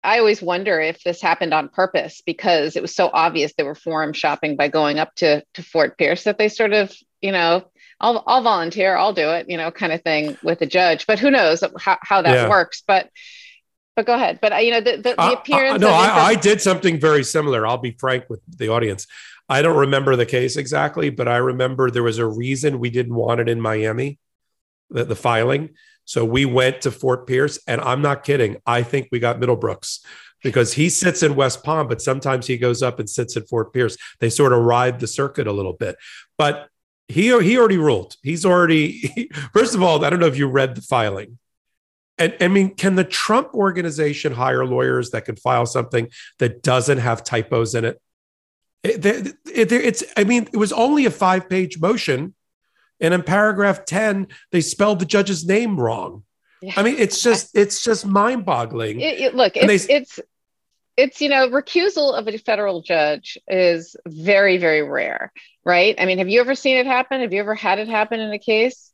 i 0.03 0.19
always 0.19 0.41
wonder 0.41 0.81
if 0.81 1.03
this 1.05 1.21
happened 1.21 1.53
on 1.53 1.69
purpose 1.69 2.23
because 2.25 2.77
it 2.77 2.83
was 2.83 2.95
so 2.95 3.11
obvious 3.13 3.53
they 3.57 3.65
were 3.65 3.75
forum 3.75 4.13
shopping 4.13 4.57
by 4.57 4.69
going 4.69 4.99
up 4.99 5.15
to 5.15 5.43
to 5.53 5.63
fort 5.63 5.99
pierce 5.99 6.25
that 6.25 6.39
they 6.39 6.49
sort 6.49 6.73
of 6.73 6.95
you 7.21 7.33
know 7.33 7.65
I'll, 8.01 8.25
I'll 8.27 8.43
volunteer, 8.43 8.97
I'll 8.97 9.13
do 9.13 9.31
it, 9.31 9.49
you 9.49 9.57
know, 9.57 9.71
kind 9.71 9.93
of 9.93 10.03
thing 10.03 10.37
with 10.43 10.59
the 10.59 10.67
judge. 10.67 11.07
But 11.07 11.21
who 11.21 11.31
knows 11.31 11.63
how, 11.79 11.97
how 12.03 12.23
that 12.23 12.35
yeah. 12.35 12.49
works. 12.49 12.83
But 12.85 13.09
but 13.97 14.07
go 14.07 14.15
ahead. 14.15 14.39
But 14.41 14.53
uh, 14.53 14.57
you 14.57 14.71
know, 14.71 14.81
the, 14.81 14.97
the, 14.97 15.15
the 15.17 15.33
appearance. 15.33 15.83
Uh, 15.83 15.87
uh, 15.87 15.91
no, 15.91 15.95
I, 15.95 16.27
I 16.27 16.35
did 16.35 16.61
something 16.61 16.99
very 16.99 17.25
similar. 17.25 17.67
I'll 17.67 17.79
be 17.79 17.93
frank 17.93 18.25
with 18.29 18.41
the 18.49 18.69
audience. 18.69 19.07
I 19.49 19.63
don't 19.63 19.77
remember 19.77 20.17
the 20.17 20.27
case 20.27 20.57
exactly, 20.57 21.11
but 21.11 21.29
I 21.29 21.37
remember 21.37 21.91
there 21.91 22.03
was 22.03 22.19
a 22.19 22.27
reason 22.27 22.79
we 22.79 22.91
didn't 22.91 23.15
want 23.15 23.41
it 23.41 23.49
in 23.49 23.61
Miami, 23.61 24.19
the, 24.91 25.05
the 25.05 25.17
filing. 25.17 25.71
So 26.07 26.25
we 26.25 26.45
went 26.45 26.83
to 26.83 26.91
Fort 26.91 27.27
Pierce, 27.27 27.59
and 27.67 27.81
I'm 27.81 28.03
not 28.03 28.25
kidding. 28.25 28.57
I 28.67 28.83
think 28.83 29.09
we 29.11 29.19
got 29.19 29.41
Middlebrooks 29.41 30.01
because 30.43 30.75
he 30.75 30.89
sits 30.91 31.23
in 31.23 31.35
West 31.35 31.63
Palm, 31.63 31.89
but 31.89 32.03
sometimes 32.03 32.47
he 32.47 32.59
goes 32.59 32.83
up 32.83 32.99
and 32.99 33.09
sits 33.09 33.37
at 33.37 33.49
Fort 33.49 33.73
Pierce. 33.73 33.97
They 34.21 34.31
sort 34.31 34.53
of 34.53 34.63
ride 34.63 35.01
the 35.01 35.07
circuit 35.07 35.47
a 35.47 35.53
little 35.53 35.73
bit. 35.73 35.97
But 36.37 36.69
he 37.09 37.25
he 37.43 37.59
already 37.59 37.79
ruled. 37.79 38.17
He's 38.23 38.45
already 38.45 39.31
first 39.53 39.75
of 39.75 39.83
all, 39.83 40.05
I 40.05 40.11
don't 40.11 40.21
know 40.21 40.27
if 40.27 40.39
you 40.39 40.47
read 40.47 40.75
the 40.75 40.83
filing. 40.83 41.39
And 42.19 42.37
I 42.41 42.49
mean, 42.49 42.75
can 42.75 42.95
the 42.95 43.05
Trump 43.05 43.55
organization 43.55 44.33
hire 44.33 44.65
lawyers 44.65 45.11
that 45.11 45.25
can 45.25 45.37
file 45.37 45.67
something 45.67 46.09
that 46.39 46.63
doesn't 46.63 46.99
have 46.99 47.25
typos 47.25 47.75
in 47.75 47.85
it? 47.85 48.01
it, 48.85 49.07
it 49.53 49.73
it's, 49.73 50.05
I 50.17 50.25
mean, 50.25 50.49
it 50.53 50.57
was 50.57 50.73
only 50.73 51.07
a 51.07 51.11
five 51.11 51.49
page 51.49 51.81
motion. 51.81 52.35
And 53.01 53.13
in 53.13 53.23
paragraph 53.23 53.85
10, 53.85 54.29
they 54.53 54.61
spelled 54.61 55.01
the 55.01 55.05
judge's 55.05 55.45
name 55.45 55.81
wrong. 55.81 56.23
Yeah. 56.63 56.75
I 56.77 56.83
mean, 56.83 56.97
it's 56.99 57.23
just, 57.23 57.57
it's 57.57 57.83
just 57.83 58.07
mind 58.07 58.45
boggling. 58.45 58.99
Look, 59.35 59.57
it's, 59.57 59.87
they, 59.87 59.95
it's, 59.95 60.21
it's, 60.97 61.21
you 61.21 61.29
know, 61.29 61.49
recusal 61.49 62.17
of 62.17 62.29
a 62.29 62.39
federal 62.39 62.83
judge 62.83 63.37
is 63.49 63.97
very, 64.07 64.59
very 64.59 64.83
rare, 64.83 65.33
right? 65.65 65.95
I 65.99 66.07
mean, 66.07 66.19
have 66.19 66.29
you 66.29 66.41
ever 66.41 66.55
seen 66.55 66.77
it 66.77 66.87
happen? 66.87 67.21
Have 67.21 67.33
you 67.33 67.41
ever 67.41 67.55
had 67.55 67.79
it 67.81 67.89
happen 67.89 68.21
in 68.21 68.33
a 68.33 68.39
case? 68.39 68.93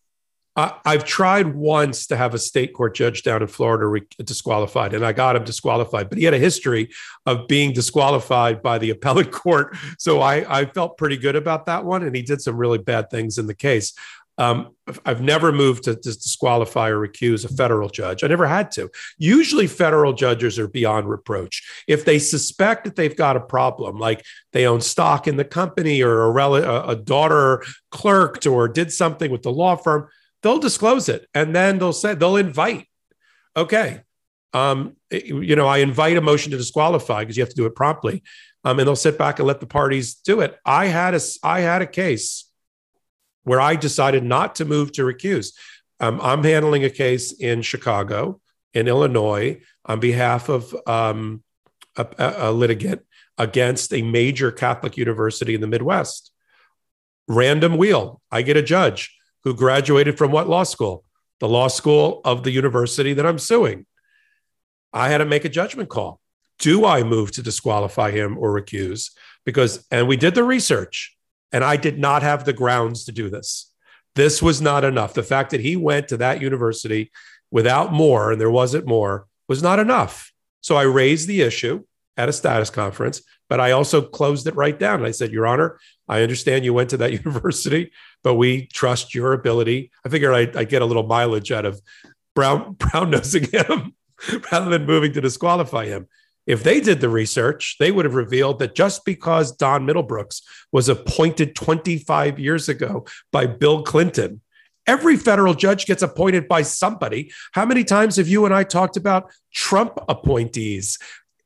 I, 0.57 0.79
have 0.85 1.05
tried 1.05 1.55
once 1.55 2.07
to 2.09 2.17
have 2.17 2.35
a 2.35 2.39
state 2.39 2.75
court 2.75 2.95
judge 2.95 3.23
down 3.23 3.41
in 3.41 3.49
Florida 3.49 3.87
re- 3.87 4.07
disqualified, 4.23 4.95
and 4.95 5.07
I 5.07 5.13
got 5.13 5.37
him 5.37 5.45
disqualified. 5.45 6.09
But 6.09 6.19
he 6.19 6.25
had 6.25 6.35
a 6.35 6.39
history 6.39 6.91
of 7.25 7.47
being 7.47 7.73
disqualified 7.73 8.63
by 8.63 8.79
the 8.79 8.91
appellate 8.91 9.31
court, 9.31 9.77
so 9.99 10.21
I, 10.21 10.61
I 10.61 10.67
felt 10.67 10.99
pretty 10.99 11.17
good 11.17 11.37
about 11.37 11.67
that 11.67 11.85
one. 11.85 12.03
And 12.03 12.15
he 12.15 12.23
did 12.23 12.43
some 12.43 12.57
really 12.57 12.79
bad 12.79 13.11
things 13.11 13.39
in 13.39 13.47
the 13.47 13.55
case. 13.55 13.93
Um, 14.39 14.75
I've 15.05 15.21
never 15.21 15.53
moved 15.53 15.85
to, 15.85 15.95
to, 15.95 16.01
disqualify 16.01 16.89
or 16.89 16.97
recuse 16.97 17.45
a 17.45 17.55
federal 17.55 17.91
judge. 17.91 18.25
I 18.25 18.27
never 18.27 18.47
had 18.47 18.71
to. 18.73 18.89
Usually, 19.19 19.67
federal 19.67 20.15
judges 20.15 20.59
are 20.59 20.67
beyond 20.67 21.11
reproach. 21.11 21.63
If 21.87 22.07
they 22.07 22.19
suspect 22.19 22.85
that 22.85 22.97
they've 22.97 23.15
got 23.15 23.37
a 23.37 23.41
problem, 23.41 23.99
like 23.99 24.25
they 24.53 24.67
own 24.67 24.81
stock 24.81 25.29
in 25.29 25.37
the 25.37 25.45
company 25.45 26.01
or 26.03 26.23
a, 26.23 26.31
rel- 26.31 26.55
a 26.55 26.97
daughter 26.97 27.63
clerked 27.91 28.47
or 28.47 28.67
did 28.67 28.91
something 28.91 29.31
with 29.31 29.43
the 29.43 29.53
law 29.53 29.77
firm, 29.77 30.09
they'll 30.43 30.59
disclose 30.59 31.09
it 31.09 31.27
and 31.35 31.55
then 31.55 31.79
they'll 31.79 31.93
say 31.93 32.15
they'll 32.15 32.37
invite. 32.37 32.87
Okay. 33.57 34.01
Um, 34.53 34.97
you 35.13 35.55
know 35.55 35.69
i 35.69 35.79
invite 35.79 36.17
a 36.17 36.21
motion 36.21 36.51
to 36.51 36.59
disqualify 36.59 37.21
because 37.21 37.37
you 37.37 37.43
have 37.43 37.51
to 37.51 37.57
do 37.57 37.67
it 37.67 37.75
promptly. 37.75 38.23
Um, 38.65 38.79
and 38.79 38.87
they'll 38.87 38.97
sit 38.97 39.17
back 39.17 39.39
and 39.39 39.49
let 39.49 39.61
the 39.61 39.67
parties 39.67 40.15
do 40.15 40.41
it. 40.41 40.59
I 40.65 40.87
had 40.87 41.15
a 41.15 41.21
i 41.43 41.61
had 41.61 41.83
a 41.83 41.87
case 41.87 42.51
where 43.45 43.61
i 43.61 43.77
decided 43.77 44.25
not 44.25 44.57
to 44.57 44.65
move 44.65 44.93
to 44.93 45.03
recuse. 45.03 45.53
Um, 46.01 46.21
i'm 46.23 46.43
handling 46.43 46.85
a 46.85 46.91
case 46.91 47.33
in 47.33 47.63
chicago 47.63 48.41
in 48.75 48.89
illinois 48.89 49.61
on 49.85 50.01
behalf 50.01 50.49
of 50.49 50.75
um, 50.87 51.43
a, 51.97 52.07
a 52.19 52.53
litigant 52.53 53.03
against 53.39 53.93
a 53.93 54.03
major 54.03 54.51
catholic 54.51 54.97
university 54.97 55.55
in 55.55 55.61
the 55.61 55.67
midwest. 55.67 56.31
Random 57.27 57.77
wheel. 57.77 58.21
I 58.31 58.43
get 58.43 58.57
a 58.57 58.63
judge 58.63 59.17
who 59.45 59.55
graduated 59.55 60.19
from 60.19 60.33
what 60.33 60.49
law 60.49 60.63
school? 60.63 61.05
The 61.41 61.49
law 61.49 61.69
school 61.69 62.21
of 62.25 62.43
the 62.43 62.51
university 62.51 63.15
that 63.15 63.27
I'm 63.27 63.39
suing. 63.39 63.87
I 64.93 65.09
had 65.09 65.19
to 65.19 65.25
make 65.25 65.45
a 65.45 65.49
judgment 65.49 65.89
call. 65.89 66.21
Do 66.59 66.85
I 66.85 67.03
move 67.03 67.33
to 67.33 67.43
disqualify 67.43 68.11
him 68.11 68.37
or 68.37 68.53
recuse? 68.53 69.11
Because, 69.47 69.87
and 69.91 70.07
we 70.07 70.17
did 70.17 70.35
the 70.35 70.45
research, 70.45 71.17
and 71.53 71.65
I 71.65 71.77
did 71.77 71.99
not 71.99 72.23
have 72.23 72.45
the 72.45 72.53
grounds 72.53 73.05
to 73.05 73.13
do 73.13 73.31
this. 73.31 73.73
This 74.15 74.43
was 74.43 74.61
not 74.61 74.85
enough. 74.85 75.15
The 75.15 75.23
fact 75.23 75.51
that 75.51 75.61
he 75.61 75.77
went 75.77 76.09
to 76.09 76.19
that 76.19 76.43
university 76.43 77.11
without 77.51 77.93
more, 77.93 78.31
and 78.31 78.41
there 78.41 78.51
wasn't 78.51 78.87
more, 78.87 79.27
was 79.49 79.63
not 79.63 79.79
enough. 79.79 80.33
So 80.61 80.77
I 80.77 80.83
raised 80.83 81.27
the 81.27 81.41
issue 81.41 81.85
at 82.17 82.29
a 82.29 82.33
status 82.33 82.69
conference, 82.69 83.23
but 83.49 83.61
I 83.61 83.71
also 83.71 84.03
closed 84.03 84.47
it 84.47 84.55
right 84.55 84.79
down. 84.79 85.05
I 85.05 85.11
said, 85.13 85.33
Your 85.33 85.47
Honor, 85.47 85.79
I 86.07 86.23
understand 86.23 86.65
you 86.65 86.75
went 86.75 86.91
to 86.91 86.99
that 86.99 87.13
university 87.25 87.93
but 88.23 88.35
we 88.35 88.67
trust 88.67 89.15
your 89.15 89.33
ability. 89.33 89.91
I 90.05 90.09
figured 90.09 90.35
I'd, 90.35 90.57
I'd 90.57 90.69
get 90.69 90.83
a 90.83 90.87
little 90.87 91.07
mileage 91.07 91.53
out 91.53 91.65
of 91.65 91.81
brown 92.35 92.73
brown 92.79 93.11
nosing 93.11 93.45
him 93.51 93.95
rather 94.53 94.71
than 94.71 94.87
moving 94.87 95.13
to 95.13 95.21
disqualify 95.21 95.87
him. 95.87 96.09
If 96.47 96.63
they 96.63 96.81
did 96.81 97.01
the 97.01 97.09
research, 97.09 97.77
they 97.79 97.93
would 97.93 98.05
have 98.05 98.15
revealed 98.15 98.59
that 98.59 98.75
just 98.75 99.05
because 99.05 99.55
Don 99.55 99.87
Middlebrooks 99.87 100.43
was 100.73 100.89
appointed 100.89 101.55
25 101.55 102.39
years 102.39 102.69
ago 102.69 103.05
by 103.31 103.47
Bill 103.47 103.83
Clinton, 103.83 104.41
every 104.87 105.17
federal 105.17 105.55
judge 105.55 105.87
gets 105.87 106.03
appointed 106.03 106.49
by 106.49 106.63
somebody. 106.63 107.31
How 107.53 107.65
many 107.65 107.85
times 107.85 108.17
have 108.17 108.27
you 108.27 108.47
and 108.47 108.55
I 108.55 108.65
talked 108.65 108.97
about 108.97 109.31
Trump 109.55 109.99
appointees 110.09 110.99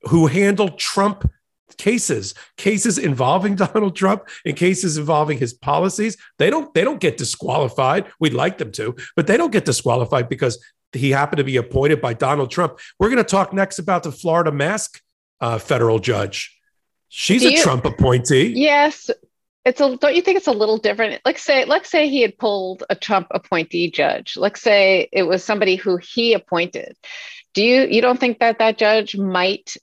who 0.03 0.27
handle 0.27 0.69
Trump 0.69 1.29
cases 1.77 2.33
cases 2.57 2.97
involving 2.97 3.55
donald 3.65 3.95
trump 3.95 4.27
and 4.45 4.55
cases 4.55 4.97
involving 4.97 5.37
his 5.37 5.53
policies 5.53 6.17
they 6.37 6.49
don't 6.49 6.73
they 6.73 6.83
don't 6.83 6.99
get 6.99 7.17
disqualified. 7.17 8.05
We'd 8.19 8.33
like 8.33 8.57
them 8.57 8.71
to 8.73 8.95
but 9.15 9.27
they 9.27 9.37
don't 9.37 9.51
get 9.51 9.65
disqualified 9.65 10.29
because 10.29 10.63
he 10.93 11.11
happened 11.11 11.37
to 11.37 11.43
be 11.43 11.57
appointed 11.57 12.01
by 12.01 12.13
donald 12.13 12.51
trump. 12.51 12.79
We're 12.99 13.09
going 13.09 13.17
to 13.17 13.23
talk 13.23 13.53
next 13.53 13.79
about 13.79 14.03
the 14.03 14.11
florida 14.11 14.51
mask 14.51 15.01
uh, 15.41 15.57
federal 15.57 15.99
judge. 15.99 16.57
She's 17.09 17.41
Do 17.41 17.49
a 17.49 17.51
you, 17.51 17.63
trump 17.63 17.85
appointee. 17.85 18.53
Yes. 18.55 19.09
It's 19.63 19.81
a 19.81 19.97
don't 19.97 20.15
you 20.15 20.21
think 20.21 20.37
it's 20.37 20.47
a 20.47 20.51
little 20.51 20.77
different? 20.77 21.21
Let's 21.25 21.41
say 21.41 21.65
let's 21.65 21.89
say 21.89 22.07
he 22.07 22.21
had 22.21 22.37
pulled 22.37 22.83
a 22.89 22.95
trump 22.95 23.27
appointee 23.31 23.89
judge. 23.89 24.37
Let's 24.37 24.61
say 24.61 25.09
it 25.11 25.23
was 25.23 25.43
somebody 25.43 25.75
who 25.75 25.97
he 25.97 26.33
appointed. 26.33 26.95
Do 27.53 27.63
you 27.63 27.87
you 27.87 28.01
don't 28.01 28.19
think 28.19 28.39
that 28.39 28.59
that 28.59 28.77
judge 28.77 29.17
might 29.17 29.75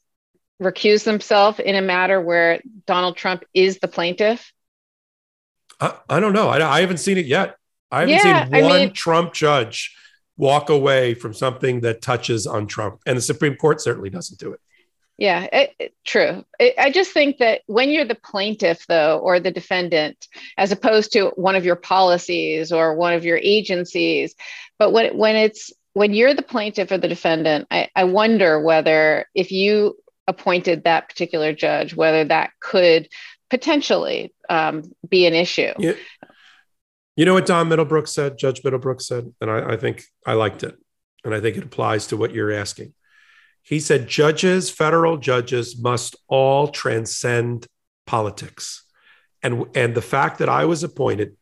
recuse 0.61 1.05
themselves 1.05 1.59
in 1.59 1.75
a 1.75 1.83
matter 1.83 2.21
where 2.21 2.61
Donald 2.87 3.17
Trump 3.17 3.45
is 3.55 3.79
the 3.79 3.89
plaintiff? 3.89 4.53
I, 5.81 5.95
I 6.09 6.21
don't 6.21 6.33
know. 6.33 6.49
I, 6.49 6.77
I, 6.77 6.81
haven't 6.81 6.99
seen 6.99 7.19
it 7.19 7.27
yet. 7.27 7.57
I 7.91 8.01
haven't 8.01 8.15
yeah, 8.15 8.45
seen 8.45 8.63
one 8.63 8.73
I 8.73 8.79
mean, 8.79 8.93
Trump 8.93 9.35
judge 9.35 9.95
walk 10.37 10.71
away 10.71 11.15
from 11.15 11.35
something 11.35 11.81
that 11.81 12.03
touches 12.03 12.47
on 12.47 12.67
Trump, 12.67 13.01
and 13.07 13.17
the 13.17 13.23
Supreme 13.23 13.57
Court 13.57 13.81
certainly 13.81 14.11
doesn't 14.11 14.39
do 14.39 14.53
it. 14.53 14.61
Yeah, 15.19 15.47
it, 15.53 15.75
it, 15.79 15.95
true. 16.05 16.45
It, 16.59 16.75
I 16.79 16.91
just 16.91 17.13
think 17.13 17.39
that 17.39 17.63
when 17.67 17.91
you're 17.91 18.07
the 18.07 18.15
plaintiff, 18.15 18.87
though, 18.87 19.19
or 19.19 19.41
the 19.41 19.51
defendant, 19.51 20.27
as 20.57 20.73
opposed 20.73 21.13
to 21.13 21.29
one 21.37 21.55
of 21.55 21.65
your 21.65 21.77
policies 21.77 22.73
or 22.73 22.95
one 22.95 23.13
of 23.13 23.25
your 23.25 23.39
agencies, 23.43 24.35
but 24.79 24.91
when 24.93 25.17
when 25.17 25.37
it's 25.37 25.73
when 25.93 26.15
you're 26.15 26.35
the 26.35 26.43
plaintiff 26.43 26.91
or 26.91 26.99
the 26.99 27.09
defendant, 27.09 27.67
I, 27.71 27.89
I 27.95 28.05
wonder 28.05 28.61
whether 28.61 29.27
if 29.35 29.53
you 29.53 29.97
appointed 30.27 30.85
that 30.85 31.09
particular 31.09 31.53
judge, 31.53 31.95
whether 31.95 32.25
that 32.25 32.51
could 32.61 33.09
potentially 33.51 34.33
um, 34.49 34.83
be 35.09 35.27
an 35.27 35.35
issue. 35.35 35.73
Yeah. 35.79 35.95
You 37.17 37.27
know 37.27 37.35
what 37.35 37.47
Don 37.47 37.69
Middlebrook 37.69 38.07
said, 38.07 38.39
Judge 38.39 38.65
Middlebrook 38.65 39.01
said, 39.01 39.33
and 39.41 39.51
I, 39.51 39.73
I 39.73 39.77
think 39.77 40.05
I 40.25 40.33
liked 40.33 40.63
it. 40.63 40.77
And 41.25 41.35
I 41.35 41.41
think 41.41 41.57
it 41.57 41.65
applies 41.65 42.07
to 42.09 42.17
what 42.17 42.33
you're 42.33 42.51
asking. 42.53 42.95
He 43.63 43.79
said, 43.79 44.09
judges, 44.09 44.71
federal 44.71 45.19
judges 45.19 45.79
must 45.79 46.17
all 46.27 46.69
transcend 46.69 47.67
politics. 48.07 48.85
And, 49.43 49.67
and 49.75 49.95
the 49.95 50.03
fact 50.03 50.39
that 50.39 50.49
I 50.49 50.65
was 50.65 50.83
appointed, 50.83 51.37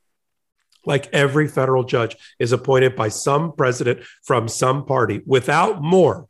like 0.84 1.08
every 1.14 1.48
federal 1.48 1.84
judge, 1.84 2.16
is 2.38 2.52
appointed 2.52 2.96
by 2.96 3.08
some 3.08 3.52
president 3.52 4.00
from 4.22 4.48
some 4.48 4.84
party 4.84 5.22
without 5.24 5.80
more, 5.80 6.26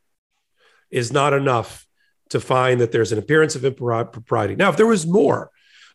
is 0.89 1.11
not 1.11 1.33
enough 1.33 1.85
to 2.31 2.39
find 2.39 2.81
that 2.81 2.91
there's 2.91 3.11
an 3.11 3.19
appearance 3.19 3.55
of 3.55 3.63
impropriety. 3.63 4.55
Now, 4.55 4.69
if 4.69 4.77
there 4.77 4.87
was 4.87 5.05
more, 5.05 5.51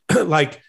like 0.14 0.62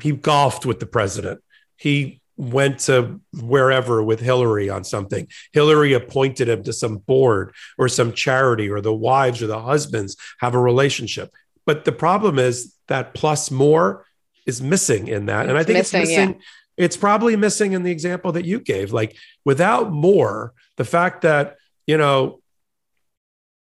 he 0.00 0.12
golfed 0.12 0.64
with 0.64 0.80
the 0.80 0.86
president, 0.86 1.42
he 1.76 2.20
went 2.36 2.80
to 2.80 3.20
wherever 3.32 4.02
with 4.02 4.20
Hillary 4.20 4.68
on 4.68 4.84
something. 4.84 5.28
Hillary 5.52 5.92
appointed 5.92 6.48
him 6.48 6.62
to 6.64 6.72
some 6.72 6.98
board 6.98 7.54
or 7.78 7.88
some 7.88 8.12
charity, 8.12 8.68
or 8.68 8.80
the 8.80 8.94
wives 8.94 9.42
or 9.42 9.46
the 9.46 9.60
husbands 9.60 10.16
have 10.40 10.54
a 10.54 10.58
relationship. 10.58 11.32
But 11.64 11.84
the 11.84 11.92
problem 11.92 12.38
is 12.38 12.74
that 12.88 13.14
plus 13.14 13.50
more 13.50 14.04
is 14.46 14.60
missing 14.60 15.08
in 15.08 15.26
that. 15.26 15.48
and 15.48 15.56
I 15.56 15.64
think 15.64 15.78
missing, 15.78 16.02
it's 16.02 16.10
missing. 16.10 16.34
Yeah. 16.34 16.84
It's 16.84 16.96
probably 16.96 17.36
missing 17.36 17.72
in 17.72 17.82
the 17.82 17.92
example 17.92 18.32
that 18.32 18.44
you 18.44 18.60
gave. 18.60 18.92
Like 18.92 19.16
without 19.44 19.92
more, 19.92 20.52
the 20.76 20.84
fact 20.84 21.22
that, 21.22 21.56
you 21.86 21.96
know, 21.96 22.40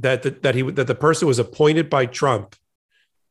That, 0.00 0.22
that, 0.22 0.42
that 0.42 0.54
he 0.54 0.62
that 0.62 0.86
the 0.86 0.94
person 0.94 1.28
was 1.28 1.38
appointed 1.38 1.90
by 1.90 2.06
Trump. 2.06 2.56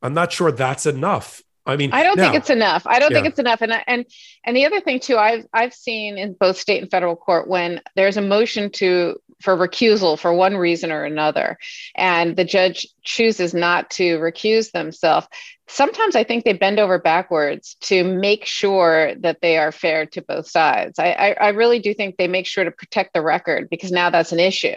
I'm 0.02 0.14
not 0.14 0.32
sure 0.32 0.52
that's 0.52 0.86
enough. 0.86 1.42
I 1.66 1.76
mean, 1.76 1.92
I 1.92 2.04
don't 2.04 2.18
now, 2.18 2.24
think 2.24 2.36
it's 2.36 2.50
enough. 2.50 2.88
I 2.88 3.00
don't 3.00 3.12
yeah. 3.12 3.18
think 3.18 3.28
it's 3.28 3.40
enough. 3.40 3.62
And 3.62 3.74
and 3.86 4.06
and 4.44 4.56
the 4.56 4.66
other 4.66 4.82
thing 4.82 5.00
too, 5.00 5.18
I've 5.18 5.46
I've 5.54 5.74
seen 5.74 6.18
in 6.18 6.34
both 6.34 6.58
state 6.58 6.82
and 6.82 6.90
federal 6.90 7.16
court 7.16 7.48
when 7.48 7.82
there's 7.96 8.18
a 8.18 8.22
motion 8.22 8.72
to 8.72 9.20
for 9.42 9.56
recusal 9.56 10.18
for 10.18 10.34
one 10.34 10.58
reason 10.58 10.92
or 10.92 11.04
another, 11.04 11.58
and 11.96 12.36
the 12.36 12.44
judge 12.44 12.88
chooses 13.04 13.54
not 13.54 13.90
to 13.92 14.20
recuse 14.20 14.72
themselves, 14.72 15.28
sometimes 15.70 16.16
I 16.16 16.24
think 16.24 16.44
they 16.44 16.54
bend 16.54 16.80
over 16.80 16.98
backwards 16.98 17.76
to 17.82 18.04
make 18.04 18.46
sure 18.46 19.14
that 19.20 19.40
they 19.42 19.58
are 19.58 19.72
fair 19.72 20.06
to 20.08 20.22
both 20.22 20.50
sides. 20.50 20.98
I, 20.98 21.12
I, 21.12 21.32
I 21.40 21.50
really 21.50 21.80
do 21.80 21.94
think 21.94 22.18
they 22.18 22.28
make 22.28 22.48
sure 22.48 22.64
to 22.64 22.72
protect 22.72 23.14
the 23.14 23.22
record 23.22 23.70
because 23.70 23.92
now 23.92 24.10
that's 24.10 24.32
an 24.32 24.40
issue. 24.40 24.76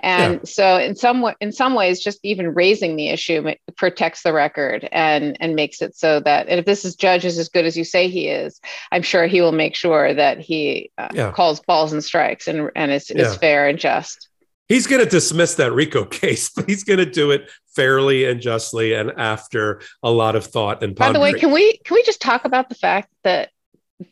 And 0.00 0.34
yeah. 0.34 0.40
so 0.44 0.76
in 0.78 0.96
some 0.96 1.24
in 1.40 1.52
some 1.52 1.74
ways, 1.74 2.00
just 2.00 2.20
even 2.22 2.54
raising 2.54 2.96
the 2.96 3.08
issue 3.08 3.52
protects 3.76 4.22
the 4.22 4.32
record 4.32 4.88
and 4.90 5.36
and 5.40 5.54
makes 5.54 5.82
it 5.82 5.94
so 5.94 6.20
that 6.20 6.48
and 6.48 6.58
if 6.58 6.66
this 6.66 6.84
is 6.84 6.96
judge 6.96 7.24
is 7.24 7.38
as 7.38 7.48
good 7.48 7.66
as 7.66 7.76
you 7.76 7.84
say 7.84 8.08
he 8.08 8.28
is, 8.28 8.60
I'm 8.90 9.02
sure 9.02 9.26
he 9.26 9.42
will 9.42 9.52
make 9.52 9.74
sure 9.74 10.14
that 10.14 10.40
he 10.40 10.90
uh, 10.96 11.08
yeah. 11.12 11.32
calls 11.32 11.60
balls 11.60 11.92
and 11.92 12.02
strikes 12.02 12.48
and 12.48 12.70
and 12.74 12.90
is, 12.90 13.10
yeah. 13.10 13.22
is 13.22 13.36
fair 13.36 13.68
and 13.68 13.78
just 13.78 14.29
he's 14.70 14.86
going 14.86 15.04
to 15.04 15.10
dismiss 15.10 15.56
that 15.56 15.72
RICO 15.72 16.04
case, 16.06 16.48
but 16.48 16.66
he's 16.66 16.84
going 16.84 17.00
to 17.00 17.06
do 17.06 17.30
it 17.30 17.50
fairly 17.74 18.24
and 18.24 18.40
justly 18.40 18.94
and 18.94 19.12
after 19.18 19.82
a 20.02 20.10
lot 20.10 20.36
of 20.36 20.46
thought 20.46 20.82
and 20.82 20.96
pondering. 20.96 21.20
By 21.20 21.30
the 21.30 21.34
way, 21.34 21.38
can 21.38 21.52
we 21.52 21.76
can 21.78 21.94
we 21.94 22.02
just 22.04 22.22
talk 22.22 22.46
about 22.46 22.70
the 22.70 22.74
fact 22.74 23.10
that 23.24 23.50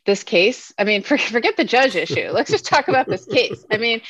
this 0.05 0.23
case 0.23 0.71
i 0.79 0.85
mean 0.85 1.03
forget 1.03 1.57
the 1.57 1.65
judge 1.65 1.97
issue 1.97 2.29
let's 2.31 2.51
just 2.51 2.67
talk 2.67 2.89
about 2.89 3.09
this 3.09 3.25
case 3.25 3.65
i 3.71 3.79
mean 3.79 4.03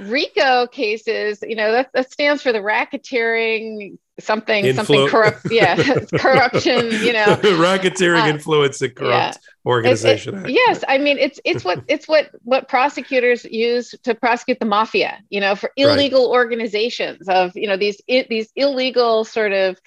rico 0.00 0.66
cases 0.66 1.42
you 1.42 1.56
know 1.56 1.72
that, 1.72 1.88
that 1.94 2.12
stands 2.12 2.42
for 2.42 2.52
the 2.52 2.58
racketeering 2.58 3.96
something 4.20 4.64
Influ- 4.64 4.74
something 4.74 5.08
corrupt 5.08 5.40
yeah 5.50 5.76
corruption 6.14 6.90
you 6.90 7.12
know 7.12 7.24
racketeering 7.58 8.22
uh, 8.22 8.28
influence 8.28 8.80
and 8.80 8.94
corrupt 8.94 9.38
yeah. 9.42 9.70
organization 9.70 10.36
it, 10.36 10.50
it, 10.50 10.50
yes 10.52 10.84
i 10.88 10.98
mean 10.98 11.18
it's 11.18 11.40
it's 11.44 11.64
what 11.64 11.82
it's 11.88 12.06
what 12.06 12.30
what 12.44 12.68
prosecutors 12.68 13.44
use 13.44 13.94
to 14.04 14.14
prosecute 14.14 14.60
the 14.60 14.66
mafia 14.66 15.18
you 15.30 15.40
know 15.40 15.56
for 15.56 15.70
illegal 15.76 16.30
right. 16.30 16.36
organizations 16.36 17.28
of 17.28 17.56
you 17.56 17.66
know 17.66 17.76
these 17.76 18.00
these 18.06 18.52
illegal 18.54 19.24
sort 19.24 19.52
of 19.52 19.78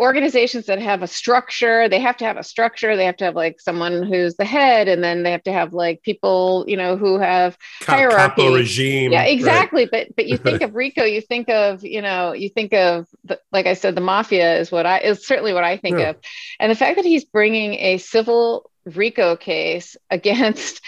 organizations 0.00 0.66
that 0.66 0.80
have 0.80 1.02
a 1.02 1.08
structure 1.08 1.88
they 1.88 1.98
have 1.98 2.16
to 2.16 2.24
have 2.24 2.36
a 2.36 2.44
structure 2.44 2.96
they 2.96 3.04
have 3.04 3.16
to 3.16 3.24
have 3.24 3.34
like 3.34 3.60
someone 3.60 4.04
who's 4.04 4.36
the 4.36 4.44
head 4.44 4.86
and 4.86 5.02
then 5.02 5.24
they 5.24 5.32
have 5.32 5.42
to 5.42 5.52
have 5.52 5.72
like 5.72 6.02
people 6.02 6.64
you 6.68 6.76
know 6.76 6.96
who 6.96 7.18
have 7.18 7.58
hierarchy 7.80 8.42
Capo 8.42 8.54
regime 8.54 9.10
yeah 9.10 9.24
exactly 9.24 9.82
right. 9.82 10.08
but 10.08 10.16
but 10.16 10.26
you 10.28 10.36
think 10.36 10.62
of 10.62 10.76
rico 10.76 11.02
you 11.02 11.20
think 11.20 11.48
of 11.48 11.84
you 11.84 12.00
know 12.00 12.32
you 12.32 12.48
think 12.48 12.72
of 12.72 13.08
the, 13.24 13.40
like 13.50 13.66
i 13.66 13.74
said 13.74 13.96
the 13.96 14.00
mafia 14.00 14.58
is 14.58 14.70
what 14.70 14.86
i 14.86 14.98
is 14.98 15.26
certainly 15.26 15.52
what 15.52 15.64
i 15.64 15.76
think 15.76 15.98
yeah. 15.98 16.10
of 16.10 16.16
and 16.60 16.70
the 16.70 16.76
fact 16.76 16.96
that 16.96 17.04
he's 17.04 17.24
bringing 17.24 17.74
a 17.74 17.98
civil 17.98 18.70
rico 18.94 19.34
case 19.34 19.96
against 20.10 20.80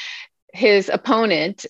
his 0.53 0.89
opponent 0.89 1.67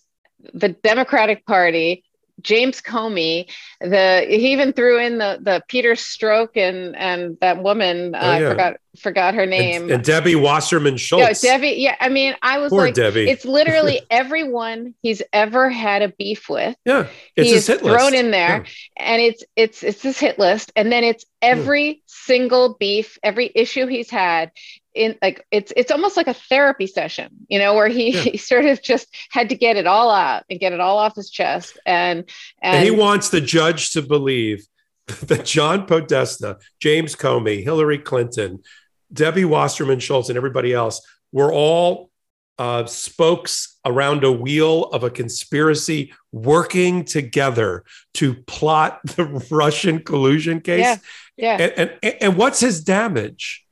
the 0.52 0.68
democratic 0.68 1.46
party 1.46 2.04
James 2.40 2.80
Comey, 2.80 3.50
the 3.80 4.24
he 4.28 4.52
even 4.52 4.72
threw 4.72 4.98
in 4.98 5.18
the 5.18 5.38
the 5.40 5.62
Peter 5.68 5.92
Strzok 5.92 6.56
and 6.56 6.96
and 6.96 7.38
that 7.40 7.62
woman 7.62 8.14
uh, 8.14 8.18
oh, 8.20 8.38
yeah. 8.38 8.46
I 8.46 8.50
forgot 8.50 8.76
forgot 8.98 9.34
her 9.34 9.46
name 9.46 9.82
and, 9.82 9.90
and 9.92 10.04
Debbie 10.04 10.34
Wasserman 10.34 10.96
Schultz. 10.96 11.42
Yeah, 11.42 11.52
Debbie. 11.52 11.76
Yeah, 11.78 11.96
I 12.00 12.08
mean, 12.08 12.34
I 12.42 12.58
was 12.58 12.70
Poor 12.70 12.86
like, 12.86 12.94
Debbie. 12.94 13.28
it's 13.28 13.44
literally 13.44 14.02
everyone 14.10 14.94
he's 15.02 15.22
ever 15.32 15.68
had 15.68 16.02
a 16.02 16.08
beef 16.08 16.48
with. 16.48 16.76
Yeah, 16.84 17.06
it's 17.36 17.50
his 17.50 17.66
hit 17.66 17.82
list 17.82 17.98
thrown 17.98 18.14
in 18.14 18.30
there, 18.30 18.64
yeah. 18.64 18.64
and 18.96 19.22
it's 19.22 19.44
it's 19.56 19.82
it's 19.82 20.02
this 20.02 20.18
hit 20.18 20.38
list, 20.38 20.72
and 20.76 20.90
then 20.90 21.04
it's 21.04 21.24
every 21.42 21.86
yeah. 21.86 21.94
single 22.06 22.76
beef, 22.78 23.18
every 23.22 23.50
issue 23.54 23.86
he's 23.86 24.10
had, 24.10 24.50
in 24.94 25.16
like 25.22 25.46
it's 25.50 25.72
it's 25.76 25.90
almost 25.90 26.16
like 26.16 26.26
a 26.26 26.34
therapy 26.34 26.86
session 26.86 27.30
you 27.48 27.58
know 27.58 27.74
where 27.74 27.88
he, 27.88 28.12
yeah. 28.12 28.20
he 28.32 28.36
sort 28.36 28.64
of 28.64 28.82
just 28.82 29.08
had 29.30 29.48
to 29.48 29.54
get 29.54 29.76
it 29.76 29.86
all 29.86 30.10
out 30.10 30.44
and 30.50 30.60
get 30.60 30.72
it 30.72 30.80
all 30.80 30.98
off 30.98 31.14
his 31.14 31.30
chest 31.30 31.78
and 31.86 32.18
and, 32.62 32.76
and 32.76 32.84
he 32.84 32.90
wants 32.90 33.28
the 33.28 33.40
judge 33.40 33.92
to 33.92 34.02
believe 34.02 34.66
that 35.22 35.44
john 35.44 35.86
podesta 35.86 36.58
james 36.80 37.14
comey 37.14 37.62
hillary 37.62 37.98
clinton 37.98 38.60
debbie 39.12 39.44
wasserman 39.44 40.00
schultz 40.00 40.28
and 40.28 40.36
everybody 40.36 40.72
else 40.72 41.00
were 41.32 41.52
all 41.52 42.10
uh, 42.58 42.84
spokes 42.84 43.78
around 43.86 44.22
a 44.22 44.30
wheel 44.30 44.84
of 44.92 45.02
a 45.02 45.08
conspiracy 45.08 46.12
working 46.30 47.06
together 47.06 47.84
to 48.12 48.34
plot 48.34 49.00
the 49.04 49.24
russian 49.50 50.00
collusion 50.00 50.60
case 50.60 50.80
yeah, 50.80 50.96
yeah. 51.36 51.56
and, 51.76 51.98
and, 52.02 52.16
and 52.20 52.36
what's 52.36 52.60
his 52.60 52.84
damage 52.84 53.64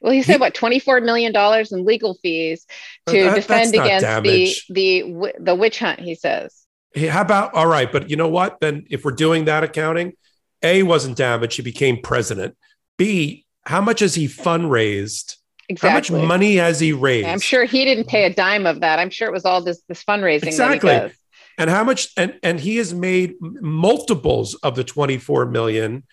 well, 0.00 0.12
he 0.12 0.22
said 0.22 0.34
he, 0.34 0.38
what 0.38 0.54
twenty 0.54 0.78
four 0.78 1.00
million 1.00 1.32
dollars 1.32 1.72
in 1.72 1.84
legal 1.84 2.14
fees 2.14 2.66
to 3.06 3.24
that, 3.24 3.34
defend 3.34 3.74
against 3.74 4.06
the 4.22 4.54
the 4.70 5.32
the 5.38 5.54
witch 5.54 5.78
hunt. 5.78 6.00
He 6.00 6.14
says. 6.14 6.64
Hey, 6.92 7.06
how 7.06 7.20
about 7.20 7.54
all 7.54 7.66
right? 7.66 7.90
But 7.90 8.08
you 8.10 8.16
know 8.16 8.28
what? 8.28 8.60
Then 8.60 8.86
if 8.88 9.04
we're 9.04 9.12
doing 9.12 9.44
that 9.44 9.62
accounting, 9.62 10.14
A 10.62 10.82
wasn't 10.82 11.16
damaged. 11.16 11.56
He 11.56 11.62
became 11.62 12.00
president. 12.02 12.56
B, 12.96 13.44
how 13.64 13.80
much 13.80 14.00
has 14.00 14.14
he 14.14 14.26
fundraised? 14.26 15.36
Exactly. 15.68 15.88
How 15.90 15.94
much 15.96 16.28
money 16.28 16.56
has 16.56 16.80
he 16.80 16.92
raised? 16.92 17.28
I'm 17.28 17.40
sure 17.40 17.64
he 17.64 17.84
didn't 17.84 18.08
pay 18.08 18.24
a 18.24 18.32
dime 18.32 18.66
of 18.66 18.80
that. 18.80 18.98
I'm 18.98 19.10
sure 19.10 19.28
it 19.28 19.32
was 19.32 19.44
all 19.44 19.62
this 19.62 19.82
this 19.88 20.02
fundraising. 20.02 20.46
Exactly. 20.46 21.12
And 21.58 21.68
how 21.68 21.84
much? 21.84 22.08
And 22.16 22.38
and 22.42 22.58
he 22.58 22.76
has 22.76 22.94
made 22.94 23.34
multiples 23.40 24.54
of 24.54 24.76
the 24.76 24.84
24 24.84 25.46
million 25.46 26.04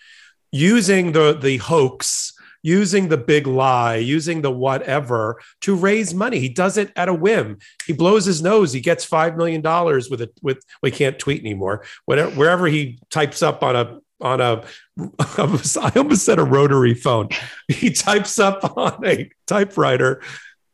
using 0.52 1.12
the 1.12 1.32
the 1.32 1.56
hoax 1.56 2.35
using 2.66 3.06
the 3.06 3.16
big 3.16 3.46
lie, 3.46 3.94
using 3.94 4.42
the 4.42 4.50
whatever 4.50 5.40
to 5.60 5.76
raise 5.76 6.12
money. 6.12 6.40
He 6.40 6.48
does 6.48 6.76
it 6.76 6.92
at 6.96 7.08
a 7.08 7.14
whim. 7.14 7.58
He 7.86 7.92
blows 7.92 8.24
his 8.24 8.42
nose. 8.42 8.72
He 8.72 8.80
gets 8.80 9.04
five 9.04 9.36
million 9.36 9.60
dollars 9.60 10.10
with 10.10 10.20
it. 10.20 10.32
With 10.42 10.58
we 10.82 10.90
can't 10.90 11.16
tweet 11.16 11.40
anymore. 11.40 11.84
Whatever, 12.06 12.30
wherever 12.32 12.66
he 12.66 12.98
types 13.08 13.40
up 13.40 13.62
on 13.62 13.76
a 13.76 14.00
on 14.20 14.40
a 14.40 14.64
I 14.98 15.92
almost 15.94 16.24
said 16.24 16.40
a 16.40 16.44
rotary 16.44 16.94
phone. 16.94 17.28
He 17.68 17.90
types 17.90 18.38
up 18.40 18.76
on 18.76 19.06
a 19.06 19.30
typewriter. 19.46 20.22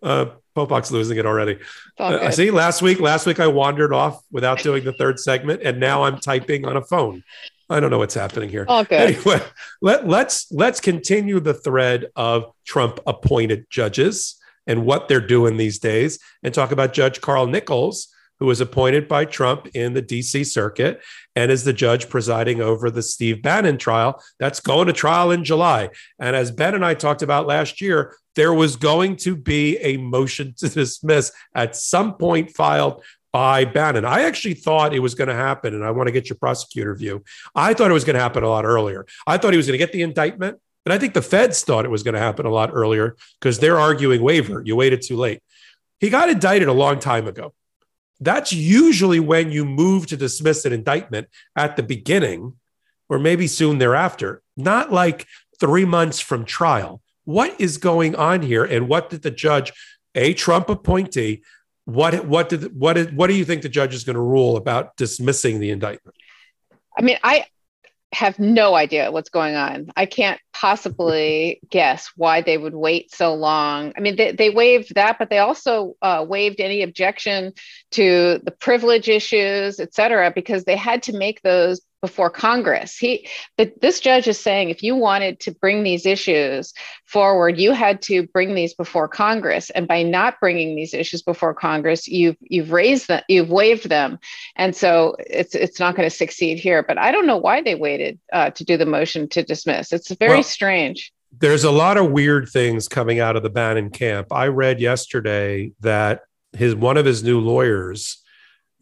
Uh, 0.03 0.27
Popok's 0.57 0.91
losing 0.91 1.19
it 1.19 1.27
already. 1.27 1.59
Uh, 1.99 2.31
see, 2.31 2.51
last 2.51 2.81
week, 2.81 3.01
last 3.01 3.27
week 3.27 3.39
I 3.41 3.47
wandered 3.47 3.93
off 3.93 4.23
without 4.31 4.59
doing 4.61 4.85
the 4.85 4.93
third 4.93 5.19
segment, 5.21 5.63
and 5.63 5.79
now 5.79 6.05
I'm 6.05 6.19
typing 6.19 6.67
on 6.67 6.77
a 6.77 6.83
phone. 6.83 7.23
I 7.73 7.81
don't 7.81 7.91
know 7.91 7.99
what's 7.99 8.15
happening 8.15 8.49
here. 8.49 8.67
Okay. 8.69 9.17
Anyway, 9.17 9.41
let, 9.81 10.07
let's 10.07 10.51
let's 10.53 10.81
continue 10.81 11.41
the 11.41 11.55
thread 11.55 12.07
of 12.17 12.53
Trump 12.67 13.01
appointed 13.07 13.67
judges 13.71 14.37
and 14.67 14.85
what 14.87 15.09
they're 15.09 15.21
doing 15.21 15.57
these 15.57 15.79
days, 15.79 16.21
and 16.43 16.55
talk 16.55 16.71
about 16.71 16.93
Judge 16.93 17.21
Carl 17.21 17.47
Nichols, 17.47 18.09
who 18.39 18.47
was 18.47 18.61
appointed 18.61 19.09
by 19.09 19.25
Trump 19.25 19.69
in 19.75 19.95
the 19.95 20.03
DC 20.03 20.45
circuit 20.47 21.01
and 21.37 21.51
is 21.51 21.65
the 21.65 21.73
judge 21.73 22.09
presiding 22.09 22.61
over 22.61 22.91
the 22.91 23.03
Steve 23.03 23.41
Bannon 23.41 23.79
trial 23.79 24.21
that's 24.39 24.59
going 24.61 24.89
to 24.89 24.93
trial 24.93 25.31
in 25.31 25.45
July. 25.45 25.91
And 26.19 26.35
as 26.35 26.51
Ben 26.51 26.75
and 26.75 26.85
I 26.85 26.95
talked 26.95 27.23
about 27.23 27.47
last 27.47 27.81
year, 27.81 28.17
there 28.35 28.53
was 28.53 28.77
going 28.77 29.17
to 29.17 29.37
be 29.37 29.79
a 29.79 29.97
motion 29.97 30.55
to 30.59 30.69
dismiss 30.69 31.33
at 31.55 31.77
some 31.77 32.15
point 32.15 32.51
filed 32.51 33.05
by 33.33 33.65
Bannon. 33.65 34.05
I 34.05 34.23
actually 34.23 34.55
thought 34.55 34.95
it 34.95 35.01
was 35.01 35.15
going 35.15 35.29
to 35.29 35.35
happen, 35.35 35.75
and 35.75 35.85
I 35.85 35.91
want 35.91 36.09
to 36.09 36.13
get 36.13 36.29
your 36.29 36.37
prosecutor 36.37 36.95
view. 36.95 37.25
I 37.55 37.75
thought 37.75 37.91
it 37.91 37.95
was 37.95 38.05
going 38.05 38.15
to 38.15 38.21
happen 38.21 38.45
a 38.45 38.49
lot 38.49 38.65
earlier. 38.65 39.07
I 39.27 39.39
thought 39.39 39.53
he 39.53 39.57
was 39.57 39.67
going 39.67 39.79
to 39.79 39.85
get 39.85 39.93
the 39.93 40.03
indictment, 40.03 40.59
and 40.85 40.93
I 40.93 40.99
think 40.99 41.15
the 41.15 41.23
feds 41.23 41.65
thought 41.65 41.85
it 41.85 41.91
was 41.91 42.03
going 42.03 42.15
to 42.15 42.21
happen 42.21 42.45
a 42.45 42.51
lot 42.51 42.71
earlier 42.73 43.17
because 43.41 43.59
they're 43.59 43.79
arguing 43.79 44.23
waiver. 44.23 44.63
You 44.65 44.77
waited 44.77 45.03
too 45.03 45.17
late. 45.17 45.43
He 45.99 46.11
got 46.11 46.29
indicted 46.29 46.69
a 46.69 46.73
long 46.73 46.99
time 46.99 47.27
ago. 47.27 47.55
That's 48.21 48.53
usually 48.53 49.19
when 49.19 49.51
you 49.51 49.65
move 49.65 50.07
to 50.09 50.17
dismiss 50.17 50.65
an 50.65 50.73
indictment 50.73 51.29
at 51.57 51.77
the 51.77 51.83
beginning 51.83 52.55
or 53.09 53.19
maybe 53.19 53.47
soon 53.47 53.79
thereafter, 53.79 54.43
not 54.57 54.93
like 54.93 55.27
three 55.59 55.85
months 55.85 56.21
from 56.21 56.45
trial. 56.45 57.01
What 57.25 57.61
is 57.61 57.79
going 57.79 58.15
on 58.15 58.43
here? 58.43 58.65
And 58.65 58.89
what 58.89 59.11
did 59.11 59.23
the 59.23 59.31
judge, 59.31 59.73
a 60.15 60.35
Trump 60.35 60.69
appointee, 60.69 61.43
what 61.85 62.27
what 62.27 62.49
did 62.49 62.79
what 62.79 62.95
did, 62.95 63.17
what 63.17 63.27
do 63.27 63.35
you 63.35 63.45
think 63.45 63.63
the 63.63 63.69
judge 63.69 63.95
is 63.95 64.05
going 64.05 64.15
to 64.15 64.23
rule 64.23 64.57
about 64.57 64.97
dismissing 64.97 65.61
the 65.61 65.71
indictment? 65.71 66.17
I 66.97 67.03
mean, 67.03 67.19
I 67.23 67.47
have 68.13 68.39
no 68.39 68.75
idea 68.75 69.11
what's 69.11 69.31
going 69.31 69.55
on. 69.57 69.91
I 69.97 70.07
can't 70.07 70.39
possibly 70.53 71.61
guess 71.71 72.11
why 72.17 72.43
they 72.43 72.59
would 72.59 72.75
wait 72.75 73.13
so 73.13 73.35
long. 73.35 73.93
I 73.97 74.01
mean, 74.01 74.17
they, 74.17 74.33
they 74.33 74.51
waived 74.51 74.95
that, 74.95 75.19
but 75.19 75.31
they 75.31 75.39
also 75.39 75.95
uh, 76.03 76.25
waived 76.29 76.61
any 76.61 76.83
objection 76.83 77.53
to 77.93 78.41
the 78.45 78.51
privilege 78.51 79.09
issues, 79.09 79.81
et 79.81 79.95
cetera, 79.95 80.31
because 80.31 80.65
they 80.65 80.77
had 80.77 81.03
to 81.05 81.17
make 81.17 81.41
those 81.43 81.81
before 82.03 82.29
Congress. 82.29 82.99
He, 82.99 83.29
but 83.57 83.81
this 83.81 84.01
judge 84.01 84.29
is 84.29 84.39
saying 84.39 84.69
if 84.69 84.83
you 84.83 84.95
wanted 84.97 85.41
to 85.41 85.53
bring 85.53 85.85
these 85.85 86.05
issues 86.05 86.75
forward, 87.07 87.59
you 87.59 87.73
had 87.73 88.03
to 88.03 88.27
bring 88.27 88.55
these 88.55 88.75
before 88.75 89.09
Congress, 89.09 89.71
and 89.71 89.89
by 89.89 90.03
not 90.03 90.41
bringing 90.41 90.75
these 90.75 90.93
issues 90.93 91.23
before 91.23 91.55
Congress, 91.55 92.09
you've 92.09 92.37
you've 92.41 92.73
raised 92.73 93.09
them, 93.09 93.23
you've 93.29 93.49
waived 93.49 93.89
them, 93.89 94.19
and 94.57 94.77
so 94.77 95.17
it's 95.21 95.55
it's 95.55 95.81
not 95.81 95.95
going 95.95 96.09
to 96.09 96.15
succeed 96.15 96.59
here. 96.59 96.83
But 96.83 96.99
I 96.99 97.13
don't 97.13 97.27
know 97.27 97.39
why 97.39 97.63
they 97.63 97.77
waited 97.77 98.19
uh, 98.33 98.51
to 98.51 98.65
do 98.65 98.77
the 98.77 98.87
motion 98.87 99.29
to 99.31 99.43
dismiss. 99.43 99.93
It's 99.93 100.11
very 100.11 100.35
well, 100.35 100.43
strange. 100.43 101.13
There's 101.39 101.65
a 101.65 101.71
lot 101.71 101.97
of 101.97 102.11
weird 102.11 102.49
things 102.49 102.89
coming 102.89 103.21
out 103.21 103.37
of 103.37 103.43
the 103.43 103.51
Bannon 103.51 103.91
camp. 103.91 104.33
I 104.33 104.49
read 104.49 104.81
yesterday 104.81 105.73
that 105.81 106.23
his 106.53 106.75
one 106.75 106.97
of 106.97 107.07
his 107.07 107.23
new 107.23 107.41
lawyers 107.41 108.22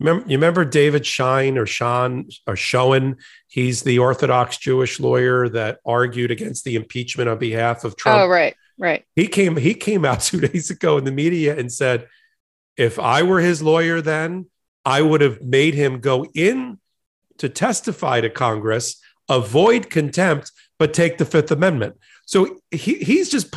Remember, 0.01 0.25
you 0.27 0.39
remember 0.39 0.65
David 0.65 1.05
Shine 1.05 1.59
or 1.59 1.67
Sean 1.67 2.29
or 2.47 2.57
Schoen? 2.57 3.17
He's 3.49 3.83
the 3.83 3.99
Orthodox 3.99 4.57
Jewish 4.57 4.99
lawyer 4.99 5.49
that 5.51 5.79
argued 5.85 6.31
against 6.31 6.65
the 6.65 6.75
impeachment 6.75 7.29
on 7.29 7.39
behalf 7.39 7.85
of 7.85 7.97
Trump. 7.97 8.23
Oh, 8.23 8.27
right, 8.27 8.57
right. 8.79 9.05
He 9.15 9.29
came 9.29 9.57
he 9.57 9.75
came 9.75 10.07
out 10.07 10.21
two 10.23 10.41
days 10.41 10.71
ago 10.71 10.97
in 10.97 11.05
the 11.05 11.13
media 11.13 11.57
and 11.57 11.71
said, 11.71 12.09
if 12.77 12.99
I 12.99 13.23
were 13.23 13.41
his 13.41 13.63
lawyer 13.63 14.01
then, 14.01 14.47
I 14.87 15.03
would 15.03 15.21
have 15.21 15.43
made 15.43 15.75
him 15.75 16.01
go 16.01 16.25
in 16.35 16.79
to 17.37 17.51
testify 17.51 18.23
to 18.23 18.31
Congress, 18.31 19.01
avoid 19.29 19.91
contempt, 19.91 20.51
but 20.79 20.95
take 20.95 21.19
the 21.19 21.27
Fifth 21.27 21.51
Amendment. 21.51 21.97
So 22.25 22.61
he, 22.71 22.95
he's 22.95 23.29
just 23.29 23.55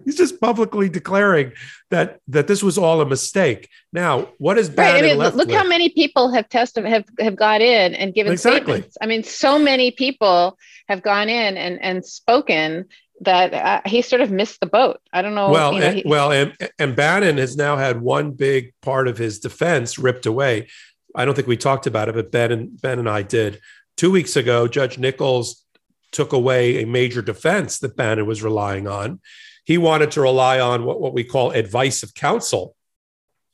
he's 0.04 0.16
just 0.16 0.40
publicly 0.40 0.88
declaring 0.88 1.52
that 1.90 2.20
that 2.28 2.46
this 2.46 2.62
was 2.62 2.78
all 2.78 3.00
a 3.00 3.06
mistake. 3.06 3.68
Now, 3.92 4.28
what 4.38 4.58
is 4.58 4.68
bad? 4.68 4.94
Right. 4.94 5.04
I 5.04 5.08
mean, 5.08 5.18
look 5.18 5.34
with? 5.34 5.50
how 5.50 5.66
many 5.66 5.88
people 5.88 6.30
have 6.32 6.48
tested 6.48 6.84
have 6.84 7.04
have 7.18 7.36
got 7.36 7.60
in 7.60 7.94
and 7.94 8.14
given 8.14 8.32
exactly. 8.32 8.74
statements. 8.74 8.96
I 9.00 9.06
mean, 9.06 9.24
so 9.24 9.58
many 9.58 9.90
people 9.90 10.58
have 10.88 11.02
gone 11.02 11.28
in 11.28 11.56
and 11.56 11.80
and 11.82 12.04
spoken 12.04 12.86
that 13.22 13.54
uh, 13.54 13.80
he 13.88 14.02
sort 14.02 14.20
of 14.20 14.30
missed 14.30 14.60
the 14.60 14.66
boat. 14.66 15.00
I 15.12 15.22
don't 15.22 15.34
know. 15.34 15.50
Well, 15.50 15.74
you 15.74 15.80
know, 15.80 15.86
and, 15.86 15.96
he, 15.96 16.02
well, 16.04 16.32
and, 16.32 16.56
and 16.78 16.96
Bannon 16.96 17.38
has 17.38 17.56
now 17.56 17.76
had 17.76 18.00
one 18.00 18.32
big 18.32 18.72
part 18.82 19.06
of 19.06 19.16
his 19.16 19.38
defense 19.38 19.98
ripped 19.98 20.26
away. 20.26 20.68
I 21.14 21.24
don't 21.24 21.34
think 21.34 21.46
we 21.46 21.56
talked 21.56 21.86
about 21.86 22.08
it, 22.08 22.14
but 22.14 22.32
Ben 22.32 22.52
and 22.52 22.80
Ben 22.80 22.98
and 22.98 23.08
I 23.08 23.22
did. 23.22 23.60
Two 23.96 24.10
weeks 24.10 24.36
ago, 24.36 24.66
Judge 24.66 24.98
Nichols 24.98 25.64
took 26.10 26.32
away 26.32 26.82
a 26.82 26.86
major 26.86 27.22
defense 27.22 27.78
that 27.78 27.96
Bannon 27.96 28.26
was 28.26 28.42
relying 28.42 28.86
on. 28.86 29.20
He 29.64 29.78
wanted 29.78 30.10
to 30.12 30.20
rely 30.20 30.60
on 30.60 30.84
what, 30.84 31.00
what 31.00 31.14
we 31.14 31.24
call 31.24 31.50
advice 31.52 32.02
of 32.02 32.14
counsel 32.14 32.74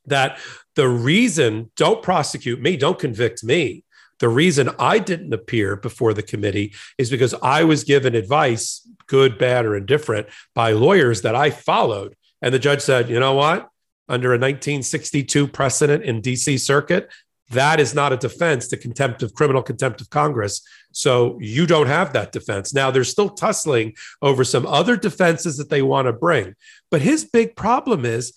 that 0.06 0.38
the 0.74 0.88
reason, 0.88 1.70
don't 1.76 2.02
prosecute 2.02 2.60
me, 2.60 2.76
don't 2.76 2.98
convict 2.98 3.44
me. 3.44 3.84
The 4.20 4.28
reason 4.28 4.70
I 4.78 4.98
didn't 4.98 5.32
appear 5.32 5.76
before 5.76 6.12
the 6.12 6.22
committee 6.22 6.74
is 6.96 7.10
because 7.10 7.34
I 7.42 7.64
was 7.64 7.84
given 7.84 8.14
advice, 8.14 8.88
good, 9.06 9.38
bad, 9.38 9.64
or 9.64 9.76
indifferent, 9.76 10.26
by 10.54 10.72
lawyers 10.72 11.22
that 11.22 11.36
I 11.36 11.50
followed. 11.50 12.16
And 12.42 12.52
the 12.52 12.58
judge 12.58 12.80
said, 12.80 13.10
you 13.10 13.20
know 13.20 13.34
what? 13.34 13.68
Under 14.08 14.30
a 14.30 14.38
1962 14.38 15.48
precedent 15.48 16.04
in 16.04 16.22
DC 16.22 16.58
Circuit, 16.58 17.10
that 17.50 17.80
is 17.80 17.94
not 17.94 18.12
a 18.12 18.16
defense 18.16 18.68
to 18.68 18.76
contempt 18.76 19.22
of 19.22 19.34
criminal 19.34 19.62
contempt 19.62 20.00
of 20.00 20.10
Congress. 20.10 20.60
So 20.92 21.38
you 21.40 21.66
don't 21.66 21.86
have 21.86 22.12
that 22.12 22.32
defense. 22.32 22.74
Now 22.74 22.90
they're 22.90 23.04
still 23.04 23.30
tussling 23.30 23.94
over 24.20 24.44
some 24.44 24.66
other 24.66 24.96
defenses 24.96 25.56
that 25.56 25.70
they 25.70 25.82
want 25.82 26.06
to 26.06 26.12
bring. 26.12 26.54
But 26.90 27.02
his 27.02 27.24
big 27.24 27.56
problem 27.56 28.04
is 28.04 28.32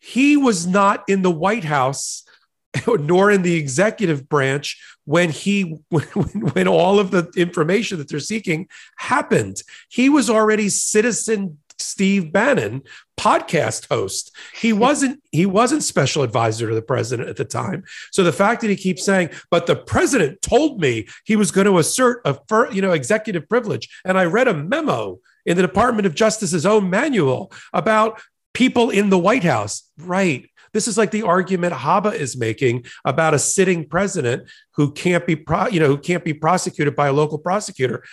he 0.00 0.36
was 0.36 0.66
not 0.66 1.04
in 1.08 1.22
the 1.22 1.30
White 1.30 1.64
House 1.64 2.24
nor 2.86 3.30
in 3.30 3.42
the 3.42 3.54
executive 3.54 4.28
branch 4.28 4.80
when 5.04 5.30
he 5.30 5.78
when, 5.88 6.04
when 6.52 6.68
all 6.68 6.98
of 6.98 7.10
the 7.10 7.30
information 7.36 7.98
that 7.98 8.08
they're 8.08 8.20
seeking 8.20 8.68
happened. 8.96 9.62
He 9.88 10.08
was 10.08 10.30
already 10.30 10.68
citizen 10.68 11.58
Steve 11.80 12.32
Bannon, 12.32 12.82
podcast 13.18 13.88
host. 13.88 14.34
He 14.54 14.72
wasn't 14.84 15.22
he 15.32 15.46
wasn't 15.46 15.82
special 15.82 16.22
advisor 16.22 16.68
to 16.68 16.74
the 16.74 16.82
president 16.82 17.28
at 17.28 17.36
the 17.36 17.44
time. 17.44 17.84
So 18.12 18.22
the 18.22 18.32
fact 18.32 18.60
that 18.62 18.70
he 18.70 18.76
keeps 18.76 19.04
saying, 19.04 19.30
"But 19.50 19.66
the 19.66 19.76
president 19.76 20.42
told 20.42 20.80
me 20.80 21.08
he 21.24 21.36
was 21.36 21.50
going 21.50 21.66
to 21.66 21.78
assert 21.78 22.22
a 22.24 22.38
you 22.72 22.82
know 22.82 22.92
executive 22.92 23.48
privilege," 23.48 23.88
and 24.04 24.18
I 24.18 24.24
read 24.24 24.48
a 24.48 24.54
memo 24.54 25.18
in 25.46 25.56
the 25.56 25.62
Department 25.62 26.06
of 26.06 26.14
Justice's 26.14 26.66
own 26.66 26.90
manual 26.90 27.52
about 27.72 28.20
people 28.52 28.90
in 28.90 29.10
the 29.10 29.18
White 29.18 29.44
House. 29.44 29.90
Right. 29.98 30.50
This 30.72 30.86
is 30.86 30.96
like 30.96 31.10
the 31.10 31.22
argument 31.22 31.74
Habba 31.74 32.14
is 32.14 32.36
making 32.36 32.84
about 33.04 33.34
a 33.34 33.38
sitting 33.38 33.88
president 33.88 34.48
who 34.74 34.92
can't 34.92 35.26
be 35.26 35.34
pro, 35.36 35.66
you 35.66 35.80
know 35.80 35.88
who 35.88 35.98
can't 35.98 36.24
be 36.24 36.34
prosecuted 36.34 36.94
by 36.94 37.08
a 37.08 37.12
local 37.12 37.38
prosecutor. 37.38 38.04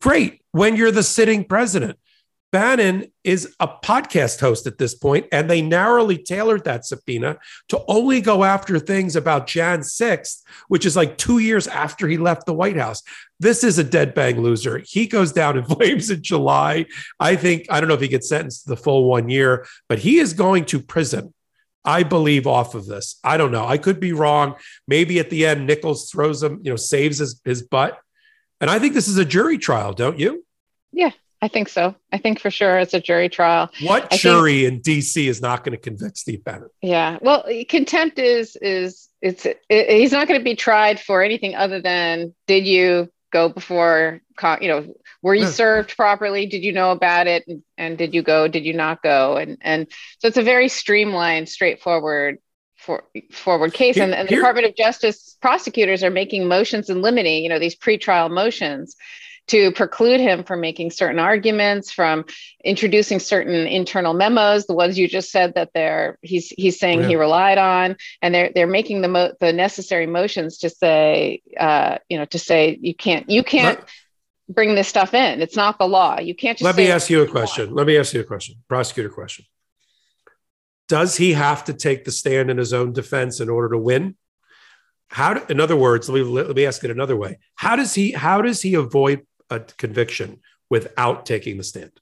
Great 0.00 0.42
when 0.52 0.76
you're 0.76 0.90
the 0.90 1.02
sitting 1.02 1.44
president. 1.44 1.98
Bannon 2.52 3.12
is 3.22 3.54
a 3.60 3.68
podcast 3.68 4.40
host 4.40 4.66
at 4.66 4.78
this 4.78 4.94
point, 4.94 5.26
and 5.30 5.48
they 5.48 5.62
narrowly 5.62 6.18
tailored 6.18 6.64
that 6.64 6.84
subpoena 6.84 7.38
to 7.68 7.82
only 7.86 8.20
go 8.20 8.42
after 8.42 8.78
things 8.78 9.14
about 9.14 9.46
Jan 9.46 9.80
6th, 9.80 10.42
which 10.66 10.84
is 10.84 10.96
like 10.96 11.16
two 11.16 11.38
years 11.38 11.68
after 11.68 12.08
he 12.08 12.18
left 12.18 12.46
the 12.46 12.54
White 12.54 12.76
House. 12.76 13.02
This 13.38 13.62
is 13.62 13.78
a 13.78 13.84
dead 13.84 14.14
bang 14.14 14.40
loser. 14.40 14.82
He 14.84 15.06
goes 15.06 15.32
down 15.32 15.58
in 15.58 15.64
flames 15.76 16.10
in 16.10 16.22
July. 16.22 16.86
I 17.20 17.36
think, 17.36 17.66
I 17.70 17.80
don't 17.80 17.88
know 17.88 17.94
if 17.94 18.00
he 18.00 18.08
gets 18.08 18.28
sentenced 18.28 18.64
to 18.64 18.70
the 18.70 18.76
full 18.76 19.04
one 19.04 19.28
year, 19.28 19.66
but 19.88 20.00
he 20.00 20.18
is 20.18 20.32
going 20.32 20.64
to 20.66 20.80
prison. 20.80 21.32
I 21.84 22.02
believe 22.02 22.46
off 22.46 22.74
of 22.74 22.86
this. 22.86 23.18
I 23.24 23.36
don't 23.36 23.52
know. 23.52 23.66
I 23.66 23.78
could 23.78 24.00
be 24.00 24.12
wrong. 24.12 24.56
Maybe 24.86 25.18
at 25.18 25.30
the 25.30 25.46
end, 25.46 25.66
Nichols 25.66 26.10
throws 26.10 26.42
him, 26.42 26.60
you 26.62 26.70
know, 26.70 26.76
saves 26.76 27.18
his, 27.18 27.40
his 27.44 27.62
butt. 27.62 27.98
And 28.60 28.68
I 28.68 28.78
think 28.78 28.92
this 28.92 29.08
is 29.08 29.16
a 29.16 29.24
jury 29.24 29.56
trial, 29.56 29.94
don't 29.94 30.18
you? 30.18 30.44
Yeah, 30.92 31.12
I 31.42 31.48
think 31.48 31.68
so. 31.68 31.94
I 32.12 32.18
think 32.18 32.38
for 32.38 32.50
sure 32.50 32.78
it's 32.78 32.92
a 32.92 33.00
jury 33.00 33.28
trial. 33.28 33.70
What 33.82 34.12
I 34.12 34.16
jury 34.16 34.64
think, 34.66 34.86
in 34.86 34.94
DC 34.94 35.26
is 35.26 35.40
not 35.40 35.64
going 35.64 35.72
to 35.72 35.80
convict 35.82 36.18
Steve 36.18 36.44
Bannon? 36.44 36.68
Yeah. 36.82 37.18
Well, 37.22 37.46
contempt 37.68 38.18
is 38.18 38.56
is 38.56 39.08
it's 39.22 39.46
it, 39.46 39.60
he's 39.68 40.12
not 40.12 40.28
going 40.28 40.38
to 40.38 40.44
be 40.44 40.56
tried 40.56 41.00
for 41.00 41.22
anything 41.22 41.54
other 41.54 41.80
than 41.80 42.34
did 42.46 42.66
you 42.66 43.10
go 43.32 43.48
before 43.48 44.20
you 44.60 44.68
know 44.68 44.94
were 45.22 45.34
you 45.34 45.46
served 45.46 45.94
properly 45.96 46.46
did 46.46 46.64
you 46.64 46.72
know 46.72 46.90
about 46.90 47.26
it 47.26 47.46
and, 47.46 47.62
and 47.78 47.98
did 47.98 48.12
you 48.12 48.22
go 48.22 48.48
did 48.48 48.64
you 48.64 48.72
not 48.72 49.02
go 49.02 49.36
and 49.36 49.58
and 49.60 49.86
so 50.18 50.26
it's 50.26 50.38
a 50.38 50.42
very 50.42 50.66
streamlined 50.66 51.48
straightforward 51.48 52.38
for, 52.80 53.04
forward 53.30 53.74
case. 53.74 53.98
and, 53.98 54.14
and 54.14 54.28
the 54.28 54.36
Department 54.36 54.66
of 54.66 54.74
Justice 54.74 55.36
prosecutors 55.42 56.02
are 56.02 56.10
making 56.10 56.48
motions 56.48 56.88
in 56.88 57.02
limine, 57.02 57.42
you 57.42 57.48
know, 57.48 57.58
these 57.58 57.76
pretrial 57.76 58.30
motions 58.30 58.96
to 59.50 59.72
preclude 59.72 60.20
him 60.20 60.44
from 60.44 60.60
making 60.60 60.92
certain 60.92 61.18
arguments, 61.18 61.90
from 61.90 62.24
introducing 62.64 63.18
certain 63.18 63.66
internal 63.66 64.14
memos, 64.14 64.66
the 64.66 64.74
ones 64.74 64.96
you 64.96 65.08
just 65.08 65.30
said 65.32 65.54
that 65.54 65.70
they're 65.74 66.18
he's 66.22 66.50
he's 66.50 66.78
saying 66.78 67.00
yeah. 67.00 67.08
he 67.08 67.16
relied 67.16 67.58
on, 67.58 67.96
and 68.22 68.34
they're 68.34 68.50
they're 68.54 68.66
making 68.68 69.02
the 69.02 69.08
mo- 69.08 69.32
the 69.40 69.52
necessary 69.52 70.06
motions 70.06 70.58
to 70.58 70.70
say, 70.70 71.42
uh, 71.58 71.98
you 72.08 72.16
know, 72.16 72.24
to 72.26 72.38
say 72.38 72.78
you 72.80 72.94
can't 72.94 73.28
you 73.28 73.42
can't. 73.42 73.78
Let, 73.78 73.88
bring 74.52 74.74
this 74.74 74.88
stuff 74.88 75.14
in. 75.14 75.40
It's 75.40 75.54
not 75.54 75.78
the 75.78 75.86
law. 75.86 76.18
You 76.18 76.34
can't 76.34 76.58
just. 76.58 76.64
Let 76.64 76.74
me 76.74 76.90
ask 76.90 77.08
you 77.08 77.22
a 77.22 77.26
question. 77.28 77.72
Let 77.72 77.86
me 77.86 77.96
ask 77.96 78.12
you 78.12 78.20
a 78.20 78.24
question. 78.24 78.56
Prosecutor 78.68 79.08
question. 79.08 79.44
Does 80.88 81.16
he 81.16 81.34
have 81.34 81.62
to 81.66 81.72
take 81.72 82.04
the 82.04 82.10
stand 82.10 82.50
in 82.50 82.58
his 82.58 82.72
own 82.72 82.92
defense 82.92 83.38
in 83.38 83.48
order 83.48 83.68
to 83.68 83.78
win? 83.78 84.16
How, 85.06 85.34
do, 85.34 85.42
in 85.48 85.60
other 85.60 85.76
words, 85.76 86.08
let 86.08 86.20
me, 86.20 86.24
let 86.24 86.56
me 86.56 86.66
ask 86.66 86.82
it 86.82 86.90
another 86.90 87.16
way. 87.16 87.38
How 87.54 87.76
does 87.76 87.94
he 87.94 88.10
how 88.10 88.42
does 88.42 88.60
he 88.60 88.74
avoid 88.74 89.24
a 89.50 89.60
conviction 89.60 90.40
without 90.68 91.26
taking 91.26 91.56
the 91.56 91.64
stand? 91.64 91.92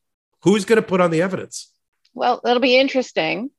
Who's 0.42 0.64
going 0.64 0.80
to 0.80 0.86
put 0.86 1.01
on 1.01 1.11
the 1.11 1.22
evidence? 1.22 1.72
Well, 2.14 2.40
it'll 2.44 2.61
be 2.61 2.78
interesting. 2.78 3.51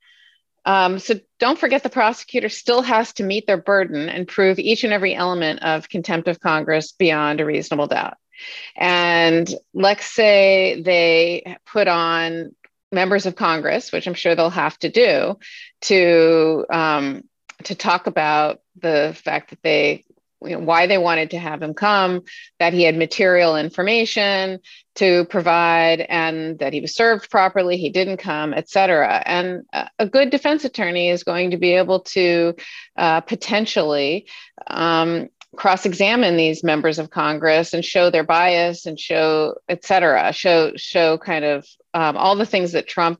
Um, 0.66 1.00
so 1.00 1.16
don't 1.40 1.58
forget 1.58 1.84
the 1.84 1.90
prosecutor 1.90 2.50
still 2.50 2.82
has 2.82 3.14
to 3.14 3.24
meet 3.24 3.48
their 3.48 3.58
burden 3.58 4.10
and 4.10 4.28
prove 4.28 4.60
each 4.60 4.84
and 4.84 4.94
every 4.94 5.16
element 5.16 5.64
of 5.64 5.90
contempt 5.90 6.28
of 6.28 6.40
Congress 6.40 6.92
beyond 6.92 7.42
a 7.42 7.46
reasonable 7.46 7.88
doubt. 7.88 8.18
And 8.76 9.50
let's 9.74 10.06
say 10.06 10.82
they 10.82 11.58
put 11.66 11.88
on 11.88 12.56
members 12.92 13.26
of 13.26 13.36
Congress, 13.36 13.92
which 13.92 14.08
I'm 14.08 14.14
sure 14.14 14.36
they'll 14.36 14.50
have 14.50 14.78
to 14.80 14.90
do, 14.90 15.38
to 15.82 16.66
um, 16.70 17.24
to 17.64 17.76
talk 17.76 18.08
about 18.08 18.62
the 18.78 19.16
fact 19.24 19.50
that 19.50 19.62
they 19.62 20.06
you 20.42 20.52
know, 20.52 20.60
why 20.60 20.88
they 20.88 20.98
wanted 20.98 21.32
to 21.32 21.40
have 21.40 21.62
him 21.62 21.74
come, 21.74 22.24
that 22.60 22.74
he 22.74 22.84
had 22.84 22.96
material 22.98 23.58
information 23.58 24.60
to 24.96 25.26
provide, 25.26 26.02
and 26.02 26.60
that 26.60 26.74
he 26.74 26.82
was 26.82 26.96
served 26.96 27.30
properly. 27.30 27.78
He 27.78 27.90
didn't 27.90 28.18
come, 28.18 28.54
et 28.54 28.70
cetera. 28.70 29.22
And 29.26 29.66
a 29.98 30.08
good 30.08 30.30
defense 30.30 30.66
attorney 30.66 31.10
is 31.10 31.24
going 31.24 31.52
to 31.52 31.58
be 31.58 31.74
able 31.74 32.02
to 32.02 32.56
uh, 32.98 33.22
potentially 33.22 34.28
um, 34.68 35.30
cross-examine 35.56 36.38
these 36.38 36.64
members 36.64 37.00
of 37.00 37.10
Congress 37.10 37.74
and 37.74 37.84
show 37.84 38.10
their 38.10 38.24
bias 38.24 38.86
and 38.86 39.00
show, 39.00 39.56
et 39.68 39.84
cetera, 39.84 40.32
show 40.32 40.74
show 40.76 41.18
kind 41.18 41.46
of 41.46 41.66
um, 41.94 42.18
all 42.18 42.36
the 42.36 42.46
things 42.46 42.74
that 42.74 42.88
Trump 42.88 43.20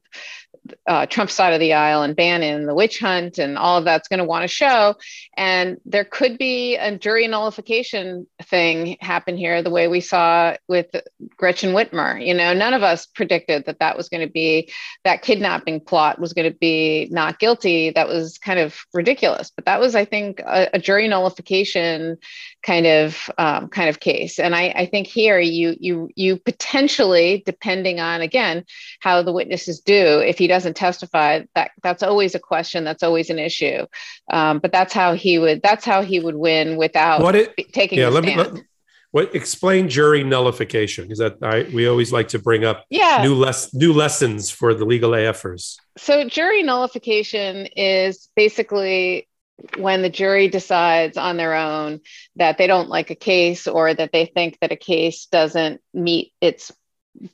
uh, 0.88 1.06
Trump's 1.06 1.34
side 1.34 1.54
of 1.54 1.60
the 1.60 1.74
aisle 1.74 2.04
and 2.04 2.16
Bannon, 2.16 2.66
the 2.66 2.76
witch 2.76 3.00
hunt, 3.00 3.38
and 3.38 3.58
all 3.58 3.78
of 3.78 3.86
that's 3.86 4.08
going 4.08 4.20
to 4.20 4.26
want 4.26 4.44
to 4.44 4.48
show. 4.48 4.96
And 5.38 5.78
there 5.86 6.06
could 6.06 6.38
be 6.38 6.76
a 6.76 6.98
jury 6.98 7.28
nullification 7.28 8.28
thing 8.44 8.98
happen 9.02 9.38
here, 9.38 9.62
the 9.62 9.70
way 9.70 9.88
we 9.88 10.02
saw 10.02 10.56
with 10.68 10.88
Gretchen 11.38 11.74
Whitmer. 11.74 12.26
You 12.26 12.34
know, 12.34 12.54
none 12.54 12.74
of 12.74 12.84
us 12.84 13.06
predicted 13.06 13.66
that 13.66 13.80
that 13.80 13.98
was 13.98 14.10
going 14.10 14.26
to 14.26 14.32
be 14.32 14.72
that 15.04 15.22
kidnapping 15.22 15.82
plot 15.82 16.20
was 16.20 16.34
going 16.34 16.52
to 16.52 16.58
be 16.58 17.08
not 17.12 17.40
guilty. 17.40 17.92
That 17.92 18.08
was 18.08 18.38
kind 18.38 18.60
of 18.60 18.78
ridiculous. 18.94 19.52
But 19.56 19.66
that 19.66 19.80
was, 19.80 19.96
I 19.96 20.06
think, 20.06 20.40
a, 20.40 20.70
a 20.74 20.80
jury 20.80 21.08
nullification 21.08 22.18
kind 22.64 22.86
of 22.86 23.30
um, 23.38 23.70
kind 23.70 23.90
of 23.90 24.00
case. 24.00 24.40
And 24.40 24.56
I, 24.56 24.74
I 24.76 24.86
think 24.86 25.08
here 25.08 25.40
you 25.40 25.76
you 25.80 26.10
you 26.16 26.38
potentially, 26.38 27.44
depending 27.46 28.00
on 28.00 28.22
again 28.22 28.66
how 29.00 29.22
the 29.22 29.32
witnesses 29.32 29.80
do, 29.80 30.20
if 30.20 30.38
he 30.38 30.48
doesn't 30.48 30.76
testify, 30.76 31.44
that 31.56 31.72
that's 31.82 32.04
always 32.04 32.36
a 32.36 32.40
question. 32.40 32.84
That's 32.84 33.04
always 33.04 33.30
an 33.30 33.40
issue. 33.40 33.86
Um, 34.32 34.60
but 34.60 34.72
that's 34.72 34.94
how 34.94 35.14
he 35.14 35.40
would. 35.40 35.62
That's 35.62 35.86
how 35.86 36.02
he 36.02 36.20
would 36.20 36.36
win 36.36 36.78
without 36.78 37.22
what 37.22 37.36
it, 37.36 37.74
taking. 37.74 38.00
Yeah, 38.00 38.10
let 38.10 38.24
me. 38.24 38.36
Let, 38.36 38.54
what 39.12 39.34
explain 39.34 39.90
jury 39.90 40.24
nullification? 40.24 41.06
Because 41.06 41.20
that 41.20 41.38
I, 41.42 41.68
we 41.74 41.88
always 41.88 42.12
like 42.12 42.28
to 42.30 42.40
bring 42.40 42.64
up 42.64 42.86
yeah. 42.90 43.24
new 43.24 43.34
less 43.34 43.74
new 43.74 43.92
lessons 43.92 44.52
for 44.52 44.74
the 44.76 44.86
legal 44.86 45.12
AFers. 45.12 45.78
So 45.98 46.30
jury 46.30 46.62
nullification 46.62 47.66
is 47.76 48.30
basically 48.36 49.28
when 49.78 50.02
the 50.02 50.10
jury 50.10 50.48
decides 50.48 51.18
on 51.18 51.38
their 51.38 51.56
own 51.56 52.02
that 52.36 52.58
they 52.58 52.68
don't 52.68 52.90
like 52.90 53.10
a 53.10 53.16
case 53.16 53.68
or 53.68 53.94
that 53.94 54.12
they 54.12 54.26
think 54.26 54.58
that 54.60 54.72
a 54.72 54.78
case 54.78 55.28
doesn't 55.28 55.82
meet 55.94 56.34
its 56.42 56.72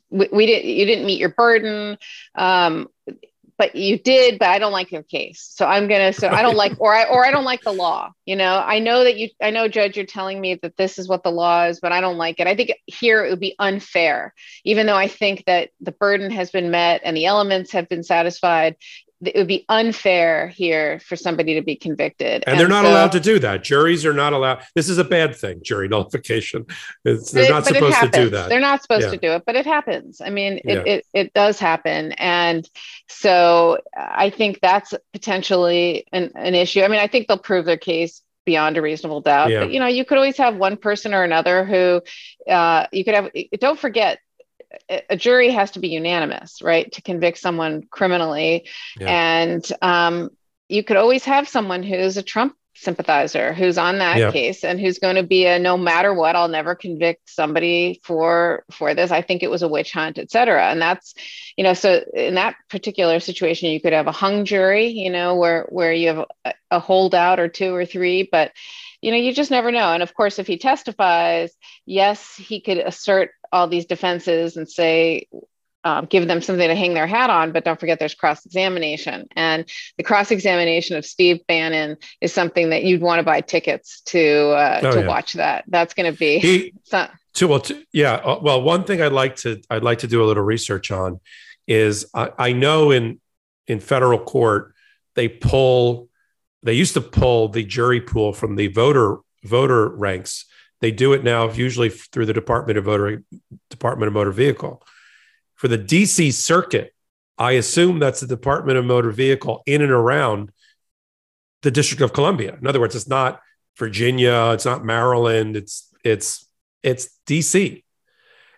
we, 0.09 0.27
we 0.31 0.45
didn't 0.45 0.69
you 0.69 0.85
didn't 0.85 1.05
meet 1.05 1.19
your 1.19 1.29
burden 1.29 1.97
um, 2.35 2.87
but 3.57 3.75
you 3.75 3.97
did 3.97 4.39
but 4.39 4.49
i 4.49 4.59
don't 4.59 4.71
like 4.71 4.91
your 4.91 5.03
case. 5.03 5.51
So 5.53 5.65
i'm 5.65 5.87
gonna 5.87 6.13
so 6.13 6.27
i 6.27 6.41
don't 6.41 6.55
like 6.63 6.73
or 6.79 6.93
i 6.93 7.05
or 7.05 7.25
i 7.25 7.31
don't 7.31 7.43
like 7.43 7.61
the 7.61 7.71
law 7.71 8.11
you 8.25 8.35
know? 8.35 8.57
I 8.57 8.79
know 8.79 9.03
that 9.03 9.17
you 9.17 9.29
i 9.41 9.51
know 9.51 9.67
judge 9.67 9.97
you're 9.97 10.05
telling 10.05 10.39
me 10.39 10.55
that 10.55 10.77
this 10.77 10.97
is 10.97 11.07
what 11.07 11.23
the 11.23 11.31
law 11.31 11.65
is 11.65 11.79
but 11.79 11.91
i 11.91 12.01
don't 12.01 12.17
like 12.17 12.39
it. 12.39 12.47
I 12.47 12.55
think 12.55 12.73
here 12.85 13.23
it 13.23 13.29
would 13.29 13.39
be 13.39 13.55
unfair 13.59 14.33
even 14.63 14.85
though 14.85 14.95
i 14.95 15.07
think 15.07 15.45
that 15.45 15.69
the 15.79 15.91
burden 15.91 16.31
has 16.31 16.51
been 16.51 16.71
met 16.71 17.01
and 17.03 17.15
the 17.15 17.25
elements 17.25 17.71
have 17.71 17.89
been 17.89 18.03
satisfied 18.03 18.75
it 19.27 19.35
would 19.35 19.47
be 19.47 19.65
unfair 19.69 20.47
here 20.47 20.99
for 20.99 21.15
somebody 21.15 21.55
to 21.55 21.61
be 21.61 21.75
convicted. 21.75 22.43
And, 22.45 22.53
and 22.53 22.59
they're 22.59 22.67
not 22.67 22.85
so, 22.85 22.91
allowed 22.91 23.11
to 23.13 23.19
do 23.19 23.39
that. 23.39 23.63
Juries 23.63 24.05
are 24.05 24.13
not 24.13 24.33
allowed. 24.33 24.63
This 24.75 24.89
is 24.89 24.97
a 24.97 25.03
bad 25.03 25.35
thing, 25.35 25.61
jury 25.63 25.87
nullification. 25.89 26.65
It's, 27.03 27.31
they're 27.31 27.49
not 27.49 27.65
supposed 27.65 27.99
to 27.99 28.09
do 28.09 28.29
that. 28.29 28.49
They're 28.49 28.59
not 28.59 28.81
supposed 28.81 29.05
yeah. 29.05 29.11
to 29.11 29.17
do 29.17 29.31
it, 29.31 29.43
but 29.45 29.55
it 29.55 29.65
happens. 29.65 30.21
I 30.21 30.29
mean, 30.29 30.59
it, 30.63 30.63
yeah. 30.65 30.93
it, 30.93 31.05
it 31.13 31.33
does 31.33 31.59
happen. 31.59 32.13
And 32.13 32.69
so 33.07 33.79
I 33.95 34.29
think 34.29 34.59
that's 34.61 34.93
potentially 35.13 36.05
an, 36.11 36.31
an 36.35 36.55
issue. 36.55 36.81
I 36.81 36.87
mean, 36.87 36.99
I 36.99 37.07
think 37.07 37.27
they'll 37.27 37.37
prove 37.37 37.65
their 37.65 37.77
case 37.77 38.21
beyond 38.45 38.77
a 38.77 38.81
reasonable 38.81 39.21
doubt. 39.21 39.49
Yeah. 39.49 39.61
But 39.61 39.71
you 39.71 39.79
know, 39.79 39.87
you 39.87 40.05
could 40.05 40.17
always 40.17 40.37
have 40.37 40.55
one 40.55 40.77
person 40.77 41.13
or 41.13 41.23
another 41.23 41.65
who 41.65 42.01
uh, 42.51 42.87
you 42.91 43.03
could 43.03 43.15
have. 43.15 43.31
Don't 43.59 43.79
forget, 43.79 44.19
a 45.09 45.17
jury 45.17 45.51
has 45.51 45.71
to 45.71 45.79
be 45.79 45.89
unanimous, 45.89 46.61
right, 46.61 46.91
to 46.93 47.01
convict 47.01 47.37
someone 47.37 47.83
criminally. 47.89 48.67
Yeah. 48.99 49.07
And 49.07 49.71
um, 49.81 50.29
you 50.69 50.83
could 50.83 50.97
always 50.97 51.25
have 51.25 51.47
someone 51.47 51.83
who's 51.83 52.17
a 52.17 52.23
Trump 52.23 52.55
sympathizer 52.77 53.53
who's 53.53 53.77
on 53.77 53.99
that 53.99 54.17
yeah. 54.17 54.31
case 54.31 54.63
and 54.63 54.79
who's 54.79 54.99
going 54.99 55.15
to 55.15 55.23
be 55.23 55.45
a 55.45 55.57
no 55.57 55.77
matter 55.77 56.13
what 56.13 56.35
i'll 56.35 56.49
never 56.49 56.75
convict 56.75 57.29
somebody 57.29 58.01
for 58.03 58.65
for 58.69 58.93
this 58.93 59.11
i 59.11 59.21
think 59.21 59.41
it 59.41 59.49
was 59.49 59.61
a 59.61 59.67
witch 59.67 59.93
hunt 59.93 60.17
et 60.17 60.29
cetera 60.29 60.69
and 60.69 60.81
that's 60.81 61.15
you 61.55 61.63
know 61.63 61.73
so 61.73 62.03
in 62.13 62.35
that 62.35 62.55
particular 62.69 63.21
situation 63.21 63.69
you 63.69 63.79
could 63.79 63.93
have 63.93 64.07
a 64.07 64.11
hung 64.11 64.43
jury 64.43 64.87
you 64.87 65.09
know 65.09 65.35
where 65.35 65.65
where 65.69 65.93
you 65.93 66.09
have 66.09 66.25
a, 66.43 66.53
a 66.71 66.79
holdout 66.79 67.39
or 67.39 67.47
two 67.47 67.73
or 67.73 67.85
three 67.85 68.27
but 68.29 68.51
you 69.01 69.09
know 69.09 69.17
you 69.17 69.33
just 69.33 69.51
never 69.51 69.71
know 69.71 69.93
and 69.93 70.03
of 70.03 70.13
course 70.13 70.37
if 70.37 70.45
he 70.45 70.57
testifies 70.57 71.55
yes 71.85 72.35
he 72.35 72.59
could 72.59 72.77
assert 72.77 73.31
all 73.55 73.67
these 73.67 73.85
defenses 73.85 74.57
and 74.57 74.69
say 74.69 75.27
um, 75.85 76.05
give 76.05 76.27
them 76.27 76.41
something 76.41 76.67
to 76.67 76.75
hang 76.75 76.93
their 76.93 77.07
hat 77.07 77.29
on, 77.29 77.51
but 77.51 77.63
don't 77.63 77.79
forget 77.79 77.99
there's 77.99 78.15
cross 78.15 78.45
examination. 78.45 79.27
And 79.35 79.69
the 79.97 80.03
cross 80.03 80.31
examination 80.31 80.97
of 80.97 81.05
Steve 81.05 81.45
Bannon 81.47 81.97
is 82.19 82.33
something 82.33 82.71
that 82.71 82.83
you'd 82.83 83.01
want 83.01 83.19
to 83.19 83.23
buy 83.23 83.41
tickets 83.41 84.01
to 84.07 84.49
uh, 84.49 84.81
oh, 84.83 84.91
to 84.91 84.99
yeah. 85.01 85.07
watch. 85.07 85.33
That 85.33 85.63
that's 85.67 85.93
going 85.93 86.11
to 86.11 86.17
be. 86.17 86.39
He, 86.39 86.73
to, 87.35 87.47
well, 87.47 87.63
yeah. 87.93 88.15
Uh, 88.15 88.39
well, 88.41 88.61
one 88.61 88.83
thing 88.83 89.01
I'd 89.01 89.13
like 89.13 89.37
to 89.37 89.61
I'd 89.69 89.83
like 89.83 89.99
to 89.99 90.07
do 90.07 90.23
a 90.23 90.25
little 90.25 90.43
research 90.43 90.91
on 90.91 91.21
is 91.67 92.07
I, 92.13 92.31
I 92.37 92.51
know 92.51 92.91
in 92.91 93.21
in 93.67 93.79
federal 93.79 94.19
court 94.19 94.73
they 95.13 95.29
pull 95.29 96.09
they 96.63 96.73
used 96.73 96.95
to 96.95 97.01
pull 97.01 97.49
the 97.49 97.63
jury 97.63 98.01
pool 98.01 98.33
from 98.33 98.55
the 98.55 98.67
voter 98.67 99.19
voter 99.43 99.87
ranks 99.87 100.45
they 100.85 100.91
do 100.91 101.13
it 101.13 101.23
now 101.23 101.49
usually 101.49 101.89
through 101.89 102.27
the 102.27 102.33
Department 102.33 102.77
of 102.77 102.85
Voter 102.85 103.23
Department 103.71 104.05
of 104.05 104.13
Motor 104.13 104.29
Vehicle. 104.29 104.85
For 105.55 105.67
the 105.67 105.79
DC 105.79 106.31
circuit, 106.31 106.93
I 107.39 107.53
assume 107.53 107.97
that's 107.97 108.19
the 108.19 108.27
Department 108.27 108.77
of 108.77 108.85
Motor 108.85 109.09
Vehicle 109.09 109.63
in 109.65 109.81
and 109.81 109.89
around 109.91 110.51
the 111.63 111.71
District 111.71 112.03
of 112.03 112.13
Columbia. 112.13 112.55
In 112.61 112.67
other 112.67 112.79
words, 112.79 112.95
it's 112.95 113.07
not 113.07 113.41
Virginia, 113.79 114.51
it's 114.53 114.65
not 114.65 114.85
Maryland, 114.85 115.55
it's 115.55 115.91
it's 116.03 116.47
it's 116.83 117.09
DC. 117.25 117.83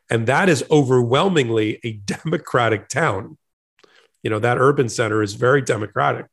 And 0.09 0.27
that 0.27 0.49
is 0.49 0.65
overwhelmingly 0.69 1.79
a 1.85 1.93
Democratic 2.23 2.89
town. 2.89 3.37
You 4.21 4.31
know, 4.31 4.39
that 4.39 4.57
urban 4.57 4.89
center 4.89 5.23
is 5.23 5.35
very 5.35 5.61
Democratic. 5.61 6.25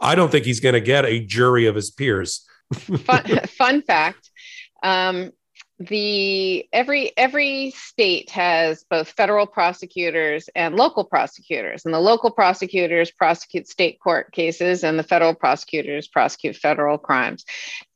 I 0.00 0.16
don't 0.16 0.32
think 0.32 0.44
he's 0.44 0.58
going 0.58 0.72
to 0.72 0.80
get 0.80 1.04
a 1.04 1.24
jury 1.24 1.66
of 1.66 1.76
his 1.76 1.92
peers. 1.92 2.44
fun, 2.74 3.46
fun 3.46 3.82
fact 3.82 4.29
um, 4.82 5.32
the 5.80 6.68
every 6.74 7.10
every 7.16 7.70
state 7.70 8.28
has 8.30 8.84
both 8.90 9.08
federal 9.12 9.46
prosecutors 9.46 10.50
and 10.54 10.76
local 10.76 11.04
prosecutors 11.04 11.86
and 11.86 11.94
the 11.94 11.98
local 11.98 12.30
prosecutors 12.30 13.10
prosecute 13.10 13.66
state 13.66 13.98
court 13.98 14.30
cases 14.30 14.84
and 14.84 14.98
the 14.98 15.02
federal 15.02 15.34
prosecutors 15.34 16.06
prosecute 16.06 16.54
federal 16.54 16.98
crimes. 16.98 17.46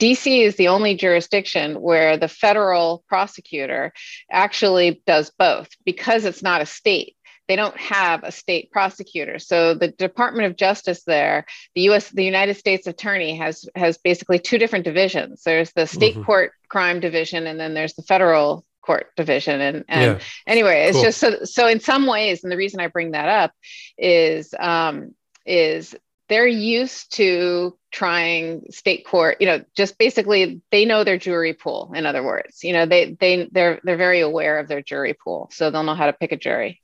Dc 0.00 0.26
is 0.26 0.56
the 0.56 0.68
only 0.68 0.94
jurisdiction 0.94 1.82
where 1.82 2.16
the 2.16 2.28
federal 2.28 3.04
prosecutor 3.06 3.92
actually 4.30 5.02
does 5.06 5.30
both 5.38 5.68
because 5.84 6.24
it's 6.24 6.42
not 6.42 6.62
a 6.62 6.66
state 6.66 7.16
they 7.48 7.56
don't 7.56 7.76
have 7.76 8.22
a 8.22 8.32
state 8.32 8.70
prosecutor. 8.70 9.38
So 9.38 9.74
the 9.74 9.88
Department 9.88 10.46
of 10.46 10.56
Justice 10.56 11.04
there, 11.04 11.46
the 11.74 11.82
U.S. 11.82 12.10
the 12.10 12.24
United 12.24 12.56
States 12.56 12.86
Attorney 12.86 13.36
has 13.36 13.68
has 13.74 13.98
basically 13.98 14.38
two 14.38 14.58
different 14.58 14.84
divisions. 14.84 15.42
There's 15.44 15.72
the 15.72 15.86
state 15.86 16.14
mm-hmm. 16.14 16.24
court 16.24 16.52
crime 16.68 17.00
division, 17.00 17.46
and 17.46 17.58
then 17.58 17.74
there's 17.74 17.94
the 17.94 18.02
federal 18.02 18.64
court 18.84 19.06
division 19.16 19.62
and 19.62 19.84
and 19.88 20.18
yeah. 20.18 20.24
anyway 20.46 20.84
it's 20.84 20.96
cool. 20.96 21.04
just 21.04 21.18
so 21.18 21.44
so 21.44 21.66
in 21.66 21.80
some 21.80 22.06
ways 22.06 22.44
and 22.44 22.52
the 22.52 22.56
reason 22.56 22.80
i 22.80 22.86
bring 22.86 23.12
that 23.12 23.30
up 23.30 23.50
is 23.96 24.54
um 24.58 25.14
is 25.46 25.96
they're 26.28 26.46
used 26.46 27.14
to 27.14 27.76
trying 27.90 28.62
state 28.70 29.06
court 29.06 29.38
you 29.40 29.46
know 29.46 29.64
just 29.74 29.96
basically 29.96 30.60
they 30.70 30.84
know 30.84 31.02
their 31.02 31.16
jury 31.16 31.54
pool 31.54 31.92
in 31.94 32.04
other 32.04 32.22
words 32.22 32.62
you 32.62 32.74
know 32.74 32.84
they 32.84 33.16
they 33.18 33.48
they're 33.52 33.80
they're 33.84 33.96
very 33.96 34.20
aware 34.20 34.58
of 34.58 34.68
their 34.68 34.82
jury 34.82 35.14
pool 35.14 35.48
so 35.50 35.70
they'll 35.70 35.82
know 35.82 35.94
how 35.94 36.06
to 36.06 36.12
pick 36.12 36.32
a 36.32 36.36
jury 36.36 36.82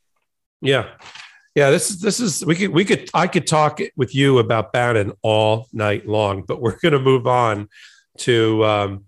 yeah. 0.60 0.88
Yeah 1.54 1.70
this 1.70 1.90
is 1.90 2.00
this 2.00 2.20
is 2.20 2.44
we 2.44 2.54
could 2.54 2.70
we 2.70 2.84
could 2.84 3.10
i 3.12 3.26
could 3.26 3.46
talk 3.46 3.80
with 3.96 4.14
you 4.14 4.38
about 4.38 4.72
bannon 4.72 5.12
all 5.22 5.66
night 5.72 6.06
long 6.06 6.42
but 6.46 6.60
we're 6.62 6.78
going 6.78 6.92
to 6.92 7.00
move 7.00 7.26
on 7.26 7.68
to 8.18 8.64
um 8.64 9.04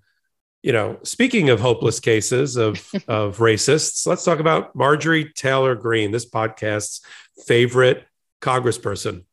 you 0.62 0.72
know 0.72 0.98
speaking 1.04 1.50
of 1.50 1.60
hopeless 1.60 2.00
cases 2.00 2.56
of 2.56 2.78
of 3.08 3.38
racists 3.38 4.06
let's 4.08 4.24
talk 4.24 4.40
about 4.40 4.74
marjorie 4.74 5.30
taylor 5.36 5.76
greene 5.76 6.10
this 6.10 6.28
podcast's 6.28 7.00
favorite 7.46 8.04
congressperson 8.42 9.24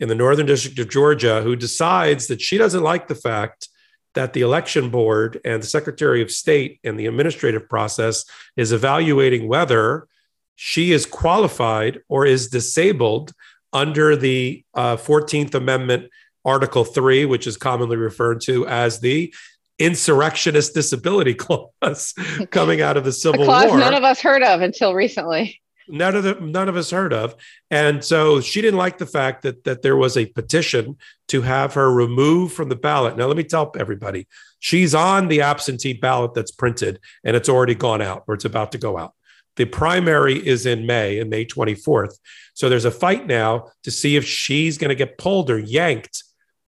in 0.00 0.08
the 0.08 0.14
Northern 0.14 0.46
District 0.46 0.78
of 0.78 0.88
Georgia 0.88 1.42
who 1.42 1.54
decides 1.54 2.26
that 2.26 2.40
she 2.40 2.58
doesn't 2.58 2.82
like 2.82 3.06
the 3.06 3.14
fact 3.14 3.68
that 4.14 4.32
the 4.32 4.40
election 4.40 4.90
board 4.90 5.40
and 5.44 5.62
the 5.62 5.66
Secretary 5.66 6.22
of 6.22 6.30
State 6.30 6.80
and 6.84 6.98
the 6.98 7.06
administrative 7.06 7.68
process 7.68 8.24
is 8.56 8.72
evaluating 8.72 9.48
whether 9.48 10.08
she 10.56 10.92
is 10.92 11.06
qualified 11.06 12.00
or 12.08 12.26
is 12.26 12.48
disabled 12.48 13.32
under 13.72 14.16
the 14.16 14.64
uh, 14.74 14.96
14th 14.96 15.54
Amendment, 15.54 16.10
Article 16.44 16.84
3, 16.84 17.24
which 17.24 17.46
is 17.46 17.56
commonly 17.56 17.96
referred 17.96 18.40
to 18.42 18.66
as 18.66 19.00
the 19.00 19.34
insurrectionist 19.78 20.74
disability 20.74 21.34
clause 21.82 22.14
coming 22.50 22.80
out 22.80 22.96
of 22.96 23.04
the 23.04 23.12
Civil 23.12 23.46
War. 23.46 23.46
Clause 23.46 23.72
none 23.74 23.94
of 23.94 24.04
us 24.04 24.20
heard 24.20 24.42
of 24.42 24.60
until 24.60 24.94
recently. 24.94 25.60
None 25.88 26.14
of 26.14 26.22
the 26.22 26.34
none 26.34 26.68
of 26.68 26.76
us 26.76 26.90
heard 26.90 27.12
of. 27.12 27.34
And 27.70 28.04
so 28.04 28.40
she 28.40 28.62
didn't 28.62 28.78
like 28.78 28.98
the 28.98 29.06
fact 29.06 29.42
that 29.42 29.64
that 29.64 29.82
there 29.82 29.96
was 29.96 30.16
a 30.16 30.26
petition 30.26 30.96
to 31.28 31.42
have 31.42 31.74
her 31.74 31.92
removed 31.92 32.54
from 32.54 32.68
the 32.68 32.76
ballot. 32.76 33.16
Now 33.16 33.26
let 33.26 33.36
me 33.36 33.42
tell 33.42 33.72
everybody 33.76 34.28
she's 34.60 34.94
on 34.94 35.26
the 35.26 35.42
absentee 35.42 35.92
ballot 35.92 36.34
that's 36.34 36.52
printed 36.52 37.00
and 37.24 37.34
it's 37.34 37.48
already 37.48 37.74
gone 37.74 38.00
out 38.00 38.22
or 38.28 38.34
it's 38.34 38.44
about 38.44 38.72
to 38.72 38.78
go 38.78 38.96
out 38.96 39.14
the 39.56 39.64
primary 39.64 40.46
is 40.46 40.66
in 40.66 40.86
may 40.86 41.18
and 41.18 41.30
may 41.30 41.44
24th 41.44 42.14
so 42.54 42.68
there's 42.68 42.84
a 42.84 42.90
fight 42.90 43.26
now 43.26 43.68
to 43.82 43.90
see 43.90 44.16
if 44.16 44.24
she's 44.24 44.78
going 44.78 44.90
to 44.90 44.94
get 44.94 45.18
pulled 45.18 45.50
or 45.50 45.58
yanked 45.58 46.24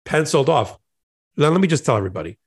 penciled 0.06 0.50
off. 0.50 0.78
Now 1.38 1.50
let 1.50 1.62
me 1.62 1.68
just 1.68 1.86
tell 1.86 1.98
everybody 1.98 2.38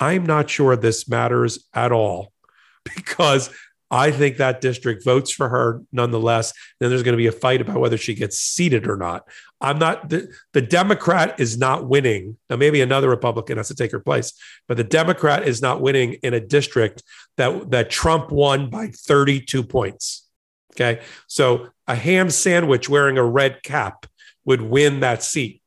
i'm 0.00 0.24
not 0.24 0.50
sure 0.50 0.74
this 0.74 1.08
matters 1.08 1.68
at 1.74 1.92
all 1.92 2.32
because 2.96 3.50
I 3.90 4.12
think 4.12 4.36
that 4.36 4.60
district 4.60 5.04
votes 5.04 5.32
for 5.32 5.48
her 5.48 5.82
nonetheless. 5.92 6.52
Then 6.78 6.90
there's 6.90 7.02
going 7.02 7.14
to 7.14 7.18
be 7.18 7.26
a 7.26 7.32
fight 7.32 7.60
about 7.60 7.80
whether 7.80 7.96
she 7.96 8.14
gets 8.14 8.38
seated 8.38 8.86
or 8.86 8.96
not. 8.96 9.26
I'm 9.60 9.78
not 9.78 10.08
the, 10.08 10.32
the 10.52 10.62
Democrat 10.62 11.40
is 11.40 11.58
not 11.58 11.88
winning. 11.88 12.36
Now, 12.48 12.56
maybe 12.56 12.80
another 12.80 13.08
Republican 13.08 13.56
has 13.56 13.68
to 13.68 13.74
take 13.74 13.92
her 13.92 14.00
place, 14.00 14.32
but 14.68 14.76
the 14.76 14.84
Democrat 14.84 15.46
is 15.46 15.60
not 15.60 15.80
winning 15.80 16.14
in 16.22 16.34
a 16.34 16.40
district 16.40 17.02
that 17.36 17.70
that 17.70 17.90
Trump 17.90 18.30
won 18.30 18.70
by 18.70 18.88
32 18.88 19.62
points. 19.64 20.26
Okay. 20.74 21.02
So 21.26 21.68
a 21.86 21.94
ham 21.94 22.30
sandwich 22.30 22.88
wearing 22.88 23.18
a 23.18 23.24
red 23.24 23.62
cap 23.62 24.06
would 24.44 24.62
win 24.62 25.00
that 25.00 25.22
seat. 25.22 25.59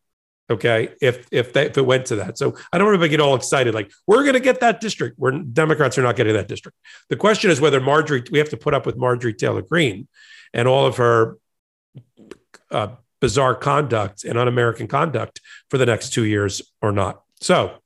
Okay, 0.49 0.89
if 1.01 1.25
if 1.31 1.53
that 1.53 1.67
if 1.67 1.77
it 1.77 1.85
went 1.85 2.07
to 2.07 2.17
that, 2.17 2.37
so 2.37 2.55
I 2.73 2.77
don't 2.77 2.87
want 2.87 3.01
to 3.01 3.07
get 3.07 3.21
all 3.21 3.33
excited 3.33 3.73
like 3.73 3.91
we're 4.05 4.23
going 4.23 4.33
to 4.33 4.41
get 4.41 4.59
that 4.59 4.81
district. 4.81 5.17
Where 5.17 5.31
Democrats 5.31 5.97
are 5.97 6.01
not 6.01 6.17
getting 6.17 6.33
that 6.33 6.49
district. 6.49 6.77
The 7.09 7.15
question 7.15 7.49
is 7.49 7.61
whether 7.61 7.79
Marjorie 7.79 8.23
we 8.29 8.39
have 8.39 8.49
to 8.49 8.57
put 8.57 8.73
up 8.73 8.85
with 8.85 8.97
Marjorie 8.97 9.33
Taylor 9.33 9.61
Greene 9.61 10.07
and 10.53 10.67
all 10.67 10.85
of 10.85 10.97
her 10.97 11.37
uh, 12.71 12.89
bizarre 13.21 13.55
conduct 13.55 14.25
and 14.25 14.37
un-American 14.37 14.87
conduct 14.87 15.39
for 15.69 15.77
the 15.77 15.85
next 15.85 16.09
two 16.09 16.25
years 16.25 16.61
or 16.81 16.91
not. 16.91 17.21
So 17.39 17.77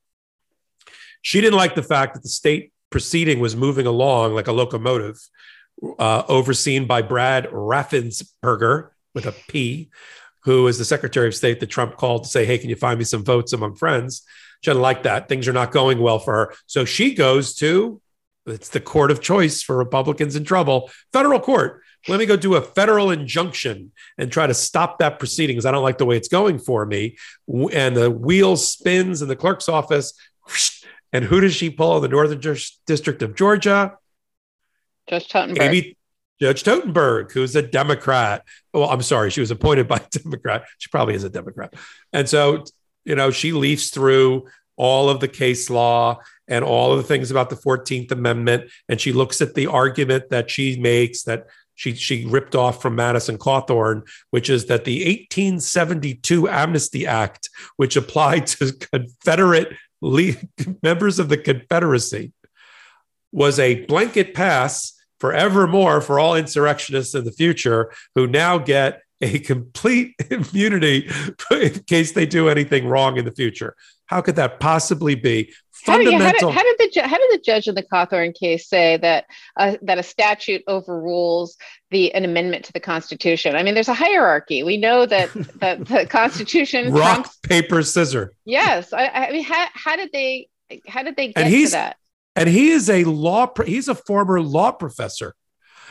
she 1.22 1.42
didn't 1.42 1.58
like 1.58 1.76
the 1.76 1.84
fact 1.84 2.16
that 2.16 2.24
the 2.24 2.30
state 2.30 2.74
proceeding 2.90 3.40
was 3.40 3.56
moving 3.56 3.86
along 3.86 4.34
like 4.34 4.48
a 4.48 4.52
locomotive, 4.52 5.20
uh, 6.00 6.24
overseen 6.28 6.88
by 6.88 7.04
Brad 7.04 7.46
Raffensperger 7.52 8.90
with 9.14 9.28
a 9.28 9.36
P 9.48 9.90
who 10.48 10.66
is 10.68 10.78
the 10.78 10.86
Secretary 10.86 11.28
of 11.28 11.36
State 11.36 11.60
that 11.60 11.68
Trump 11.68 11.98
called 11.98 12.24
to 12.24 12.30
say, 12.30 12.46
Hey, 12.46 12.58
can 12.58 12.70
you 12.70 12.78
find 12.78 12.98
me 12.98 13.04
some 13.04 13.26
votes 13.26 13.52
among 13.52 13.76
friends? 13.76 14.24
She 14.62 14.70
doesn't 14.72 14.82
like 14.82 15.04
that. 15.04 15.28
Things 15.28 15.46
are 15.46 15.54
not 15.54 15.74
going 15.74 16.00
well 16.00 16.20
for 16.20 16.34
her. 16.34 16.54
So 16.68 16.86
she 16.86 17.14
goes 17.14 17.54
to 17.56 18.02
it's 18.46 18.70
the 18.70 18.80
court 18.80 19.12
of 19.12 19.20
choice 19.20 19.62
for 19.62 19.76
Republicans 19.76 20.38
in 20.38 20.46
trouble, 20.46 20.90
federal 21.12 21.42
court. 21.42 21.82
Let 22.08 22.18
me 22.18 22.26
go 22.26 22.38
do 22.38 22.56
a 22.56 22.62
federal 22.62 23.12
injunction 23.12 23.92
and 24.18 24.32
try 24.32 24.48
to 24.48 24.54
stop 24.54 25.00
that 25.00 25.20
proceedings. 25.20 25.66
I 25.66 25.72
don't 25.72 25.84
like 25.84 25.98
the 25.98 26.06
way 26.06 26.16
it's 26.16 26.30
going 26.30 26.60
for 26.60 26.86
me. 26.86 27.18
And 27.74 27.98
the 27.98 28.10
wheel 28.10 28.56
spins 28.56 29.22
in 29.22 29.28
the 29.28 29.36
clerk's 29.36 29.68
office. 29.68 30.14
And 31.12 31.26
who 31.26 31.42
does 31.42 31.54
she 31.54 31.70
pull 31.70 31.98
in 31.98 32.02
the 32.02 32.08
Northern 32.08 32.40
District 32.40 33.22
of 33.22 33.36
Georgia? 33.36 33.98
Judge 35.10 35.28
Totenberg. 35.28 35.62
Amy, 35.62 35.97
Judge 36.40 36.64
Totenberg, 36.64 37.32
who's 37.32 37.56
a 37.56 37.62
Democrat. 37.62 38.44
Well, 38.74 38.90
I'm 38.90 39.02
sorry, 39.02 39.32
she 39.32 39.42
was 39.42 39.52
appointed 39.52 39.88
by 39.88 39.98
a 39.98 40.20
Democrat. 40.20 40.66
She 40.78 40.90
probably 40.90 41.16
is 41.16 41.24
a 41.24 41.30
Democrat. 41.30 41.74
And 42.14 42.30
so, 42.30 42.64
you 43.06 43.16
know, 43.16 43.32
she 43.32 43.52
leafs 43.54 43.90
through 43.90 44.48
all 44.76 45.10
of 45.10 45.20
the 45.20 45.28
case 45.28 45.70
law 45.70 46.20
and 46.48 46.64
all 46.64 46.92
of 46.94 46.98
the 46.98 47.04
things 47.04 47.32
about 47.32 47.50
the 47.50 47.56
14th 47.56 48.12
Amendment. 48.12 48.70
And 48.88 49.02
she 49.02 49.12
looks 49.12 49.42
at 49.42 49.56
the 49.56 49.68
argument 49.68 50.30
that 50.30 50.52
she 50.52 50.80
makes 50.80 51.24
that 51.24 51.48
she, 51.78 51.94
she 51.94 52.26
ripped 52.26 52.56
off 52.56 52.82
from 52.82 52.96
Madison 52.96 53.38
Cawthorn, 53.38 54.02
which 54.32 54.50
is 54.50 54.66
that 54.66 54.84
the 54.84 55.06
1872 55.06 56.50
Amnesty 56.50 57.06
Act, 57.06 57.50
which 57.76 57.96
applied 57.96 58.48
to 58.48 58.74
Confederate 58.74 59.76
members 60.82 61.20
of 61.20 61.30
the 61.30 61.38
Confederacy, 61.38 62.34
was 63.32 63.60
a 63.60 63.86
blanket 63.86 64.34
pass 64.34 64.97
forevermore 65.20 66.02
for 66.02 66.20
all 66.20 66.36
insurrectionists 66.36 67.16
in 67.16 67.24
the 67.24 67.32
future 67.32 67.92
who 68.16 68.28
now 68.28 68.58
get 68.58 69.02
a 69.22 69.40
complete 69.40 70.14
immunity 70.30 71.10
in 71.52 71.74
case 71.84 72.12
they 72.14 72.26
do 72.26 72.50
anything 72.50 72.88
wrong 72.88 73.18
in 73.18 73.26
the 73.26 73.32
future. 73.32 73.76
How 74.08 74.22
could 74.22 74.38
that 74.38 74.60
possibly 74.60 75.16
be? 75.16 75.54
Fundamental. 75.72 76.52
How, 76.52 76.64
did, 76.64 76.78
how, 76.80 76.86
did, 76.86 76.94
the 76.94 77.08
how 77.08 77.18
did 77.18 77.40
the 77.40 77.44
judge 77.44 77.68
in 77.68 77.76
the 77.76 77.84
Cawthorn 77.84 78.34
case 78.34 78.68
say 78.68 78.98
that 78.98 79.26
uh, 79.58 79.78
that 79.84 80.00
a 80.00 80.04
statute 80.04 80.64
overrules 80.68 81.56
the 81.92 82.14
an 82.14 82.26
amendment 82.26 82.66
to 82.66 82.74
the 82.74 82.80
Constitution? 82.80 83.56
I 83.56 83.64
mean, 83.64 83.74
there's 83.74 83.88
a 83.88 83.94
hierarchy. 83.94 84.64
We 84.64 84.78
know 84.78 85.06
that 85.06 85.32
that 85.60 85.86
the 85.86 86.08
Constitution 86.08 86.92
rock 86.94 87.14
trumps, 87.14 87.38
paper 87.44 87.84
scissor. 87.84 88.34
Yes, 88.46 88.92
I, 88.92 89.08
I 89.08 89.32
mean, 89.32 89.44
how, 89.44 89.68
how 89.74 89.96
did 89.96 90.10
they 90.12 90.50
how 90.88 91.04
did 91.04 91.16
they 91.16 91.28
get 91.28 91.38
and 91.44 91.48
he's, 91.48 91.72
to 91.72 91.78
that? 91.78 91.98
And 92.38 92.48
he 92.48 92.70
is 92.70 92.90
a 92.90 93.04
law 93.04 93.52
he's 93.66 93.88
a 93.88 93.96
former 93.96 94.40
law 94.40 94.72
professor. 94.72 95.36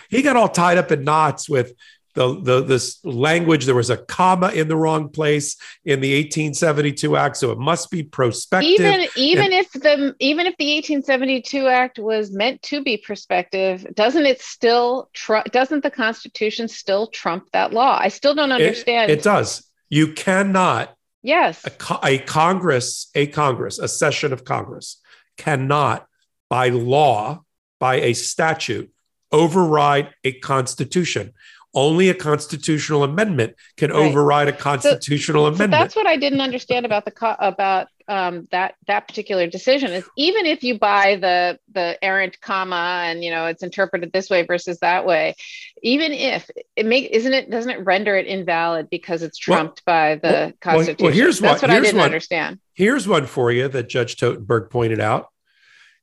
He 0.09 0.23
got 0.23 0.37
all 0.37 0.49
tied 0.49 0.79
up 0.79 0.93
in 0.93 1.03
knots 1.03 1.49
with 1.49 1.73
the, 2.15 2.41
the 2.41 2.63
this 2.63 3.05
language. 3.05 3.67
There 3.67 3.75
was 3.75 3.91
a 3.91 3.97
comma 3.97 4.51
in 4.51 4.69
the 4.69 4.77
wrong 4.77 5.11
place 5.11 5.57
in 5.85 6.01
the 6.01 6.15
1872 6.15 7.17
act 7.17 7.37
so 7.37 7.51
it 7.51 7.59
must 7.59 7.91
be 7.91 8.05
prospective. 8.05 8.71
Even 8.71 9.07
even 9.17 9.45
and, 9.47 9.55
if 9.55 9.73
the 9.73 10.15
even 10.21 10.47
if 10.47 10.57
the 10.57 10.75
1872 10.75 11.67
act 11.67 11.99
was 11.99 12.33
meant 12.33 12.63
to 12.63 12.83
be 12.83 12.97
prospective 12.97 13.85
doesn't 13.95 14.25
it 14.25 14.41
still 14.41 15.11
tr- 15.13 15.49
doesn't 15.51 15.83
the 15.83 15.91
constitution 15.91 16.69
still 16.69 17.09
trump 17.09 17.51
that 17.53 17.73
law? 17.73 17.99
I 18.01 18.09
still 18.09 18.35
don't 18.35 18.53
understand. 18.53 19.11
it, 19.11 19.19
it 19.19 19.25
does. 19.25 19.69
You 19.89 20.13
cannot 20.13 20.97
yes. 21.23 21.65
a, 21.67 21.99
a 22.05 22.19
congress 22.19 23.11
a 23.17 23.27
congress 23.27 23.79
a 23.81 23.89
session 23.89 24.33
of 24.33 24.45
congress 24.45 25.01
cannot 25.37 26.07
by 26.49 26.69
law, 26.69 27.45
by 27.79 27.97
a 27.97 28.13
statute, 28.13 28.91
override 29.33 30.11
a 30.25 30.33
constitution. 30.33 31.33
Only 31.75 32.09
a 32.09 32.15
constitutional 32.15 33.05
amendment 33.05 33.55
can 33.77 33.91
right. 33.91 33.99
override 33.99 34.49
a 34.49 34.53
constitutional 34.53 35.43
so, 35.43 35.49
amendment. 35.49 35.73
So 35.73 35.79
that's 35.79 35.97
what 35.97 36.07
I 36.07 36.17
didn't 36.17 36.41
understand 36.41 36.87
about 36.87 37.05
the 37.05 37.11
co- 37.11 37.37
about 37.39 37.89
um, 38.09 38.49
that 38.51 38.77
that 38.87 39.07
particular 39.07 39.47
decision. 39.47 39.93
Is 39.93 40.09
even 40.17 40.47
if 40.47 40.63
you 40.63 40.79
buy 40.79 41.17
the 41.17 41.59
the 41.75 42.03
errant 42.03 42.41
comma 42.41 43.03
and 43.05 43.23
you 43.23 43.31
know 43.31 43.45
it's 43.45 43.63
interpreted 43.63 44.11
this 44.11 44.31
way 44.31 44.47
versus 44.47 44.79
that 44.79 45.05
way, 45.05 45.35
even 45.83 46.13
if 46.13 46.49
it 46.77 46.87
make 46.87 47.11
isn't 47.11 47.35
it 47.35 47.51
doesn't 47.51 47.71
it 47.71 47.85
render 47.85 48.17
it 48.17 48.27
invalid 48.27 48.89
because 48.89 49.23
it's 49.23 49.37
trumped 49.37 49.83
well, 49.87 49.95
by 49.95 50.15
the 50.15 50.29
well, 50.33 50.53
Constitution? 50.63 51.05
Well, 51.05 51.13
here's 51.13 51.41
that's 51.41 51.61
what, 51.61 51.69
what 51.71 51.77
I 51.77 51.81
didn't 51.81 51.99
one, 51.99 52.07
understand. 52.07 52.59
Here's 52.73 53.07
one 53.07 53.27
for 53.27 53.53
you 53.53 53.69
that 53.69 53.91
Judge 53.91 54.17
Totenberg 54.17 54.71
pointed 54.71 55.01
out 55.01 55.29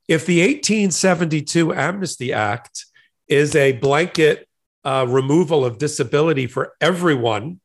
if 0.08 0.26
the 0.26 0.40
1872 0.40 1.74
Amnesty 1.74 2.32
Act 2.32 2.86
is 3.28 3.56
a 3.56 3.72
blanket 3.72 4.48
uh, 4.84 5.06
removal 5.08 5.64
of 5.64 5.78
disability 5.78 6.46
for 6.46 6.74
everyone, 6.80 7.60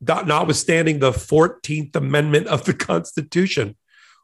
notwithstanding 0.00 0.98
the 0.98 1.12
14th 1.12 1.94
Amendment 1.94 2.46
of 2.48 2.64
the 2.64 2.74
Constitution. 2.74 3.76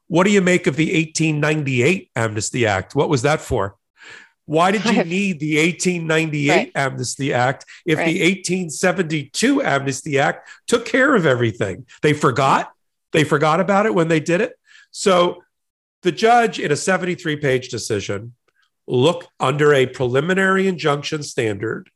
What 0.09 0.25
do 0.25 0.31
you 0.31 0.41
make 0.41 0.67
of 0.67 0.77
the 0.77 0.87
1898 0.87 2.11
Amnesty 2.17 2.67
Act? 2.67 2.95
What 2.95 3.09
was 3.09 3.23
that 3.23 3.41
for? 3.41 3.77
Why 4.47 4.71
did 4.71 4.85
you 4.85 5.05
need 5.05 5.41
the 5.41 5.57
1898 5.57 6.51
right. 6.51 6.73
Amnesty 6.75 7.33
Act 7.33 7.65
if 7.85 7.99
right. 7.99 8.07
the 8.07 8.21
1872 8.23 9.63
Amnesty 9.63 10.19
Act 10.19 10.49
took 10.67 10.87
care 10.87 11.15
of 11.15 11.27
everything? 11.27 11.87
They 12.03 12.13
forgot. 12.13 12.73
They 13.13 13.25
forgot 13.25 13.61
about 13.61 13.87
it 13.87 13.95
when 13.95 14.09
they 14.09 14.21
did 14.21 14.41
it. 14.41 14.55
So 14.91 15.43
the 16.07 16.13
judge, 16.13 16.61
in 16.61 16.71
a 16.71 16.77
73 16.77 17.37
page 17.37 17.69
decision, 17.69 18.35
looked 18.87 19.29
under 19.41 19.75
a 19.75 19.87
preliminary 19.87 20.69
injunction 20.69 21.25
standard, 21.25 21.91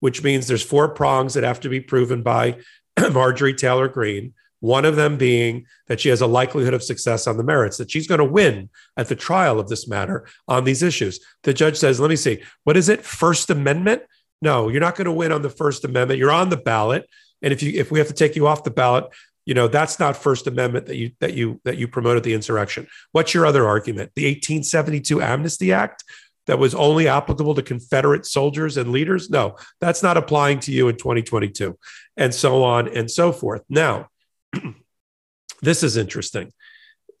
which 0.00 0.22
means 0.22 0.46
there's 0.46 0.62
four 0.62 0.90
prongs 0.90 1.32
that 1.32 1.44
have 1.44 1.60
to 1.60 1.70
be 1.70 1.80
proven 1.80 2.22
by 2.22 2.58
Marjorie 3.12 3.54
Taylor 3.54 3.88
Greene. 3.88 4.34
One 4.60 4.84
of 4.84 4.96
them 4.96 5.16
being 5.16 5.64
that 5.88 5.98
she 5.98 6.10
has 6.10 6.20
a 6.20 6.26
likelihood 6.26 6.74
of 6.74 6.82
success 6.82 7.26
on 7.26 7.38
the 7.38 7.42
merits, 7.42 7.78
that 7.78 7.90
she's 7.90 8.06
going 8.06 8.18
to 8.18 8.24
win 8.24 8.68
at 8.98 9.08
the 9.08 9.16
trial 9.16 9.58
of 9.58 9.68
this 9.70 9.88
matter 9.88 10.26
on 10.46 10.64
these 10.64 10.82
issues. 10.82 11.20
The 11.44 11.54
judge 11.54 11.78
says, 11.78 11.98
let 11.98 12.10
me 12.10 12.16
see, 12.16 12.42
what 12.64 12.76
is 12.76 12.90
it? 12.90 13.02
First 13.02 13.48
Amendment? 13.48 14.02
No, 14.42 14.68
you're 14.68 14.82
not 14.82 14.94
going 14.94 15.06
to 15.06 15.12
win 15.12 15.32
on 15.32 15.40
the 15.40 15.48
First 15.48 15.86
Amendment. 15.86 16.18
You're 16.18 16.30
on 16.30 16.50
the 16.50 16.58
ballot. 16.58 17.08
And 17.40 17.50
if 17.50 17.62
you 17.62 17.72
if 17.80 17.90
we 17.90 17.98
have 17.98 18.08
to 18.08 18.14
take 18.14 18.36
you 18.36 18.46
off 18.46 18.62
the 18.62 18.70
ballot, 18.70 19.06
you 19.46 19.54
know 19.54 19.68
that's 19.68 19.98
not 19.98 20.16
First 20.16 20.46
Amendment 20.46 20.86
that 20.86 20.96
you 20.96 21.10
that 21.20 21.34
you 21.34 21.60
that 21.64 21.76
you 21.76 21.88
promoted 21.88 22.22
the 22.22 22.34
insurrection. 22.34 22.86
What's 23.12 23.34
your 23.34 23.46
other 23.46 23.66
argument? 23.66 24.12
The 24.14 24.24
1872 24.24 25.20
Amnesty 25.20 25.72
Act 25.72 26.04
that 26.46 26.58
was 26.58 26.74
only 26.74 27.08
applicable 27.08 27.54
to 27.54 27.62
Confederate 27.62 28.26
soldiers 28.26 28.76
and 28.76 28.92
leaders? 28.92 29.30
No, 29.30 29.56
that's 29.80 30.02
not 30.02 30.16
applying 30.16 30.60
to 30.60 30.72
you 30.72 30.88
in 30.88 30.96
2022, 30.96 31.78
and 32.16 32.34
so 32.34 32.62
on 32.64 32.88
and 32.88 33.10
so 33.10 33.32
forth. 33.32 33.62
Now, 33.68 34.08
this 35.62 35.82
is 35.82 35.96
interesting 35.96 36.52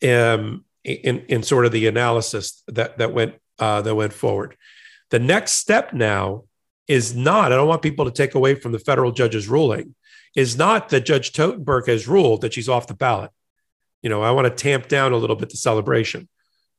um, 0.02 0.64
in, 0.84 1.20
in 1.28 1.42
sort 1.42 1.66
of 1.66 1.72
the 1.72 1.86
analysis 1.86 2.62
that, 2.68 2.98
that, 2.98 3.12
went, 3.12 3.34
uh, 3.58 3.82
that 3.82 3.94
went 3.94 4.12
forward. 4.12 4.56
The 5.10 5.18
next 5.18 5.52
step 5.52 5.92
now 5.92 6.44
is 6.86 7.14
not, 7.14 7.52
I 7.52 7.56
don't 7.56 7.68
want 7.68 7.82
people 7.82 8.04
to 8.04 8.10
take 8.10 8.34
away 8.34 8.54
from 8.54 8.72
the 8.72 8.78
federal 8.78 9.12
judge's 9.12 9.48
ruling, 9.48 9.94
is 10.34 10.56
not 10.56 10.88
that 10.88 11.06
Judge 11.06 11.32
Totenberg 11.32 11.86
has 11.86 12.08
ruled 12.08 12.40
that 12.40 12.54
she's 12.54 12.68
off 12.68 12.86
the 12.86 12.94
ballot. 12.94 13.30
You 14.02 14.10
know, 14.10 14.22
I 14.22 14.32
want 14.32 14.46
to 14.46 14.50
tamp 14.62 14.88
down 14.88 15.12
a 15.12 15.16
little 15.16 15.36
bit 15.36 15.50
the 15.50 15.56
celebration. 15.56 16.28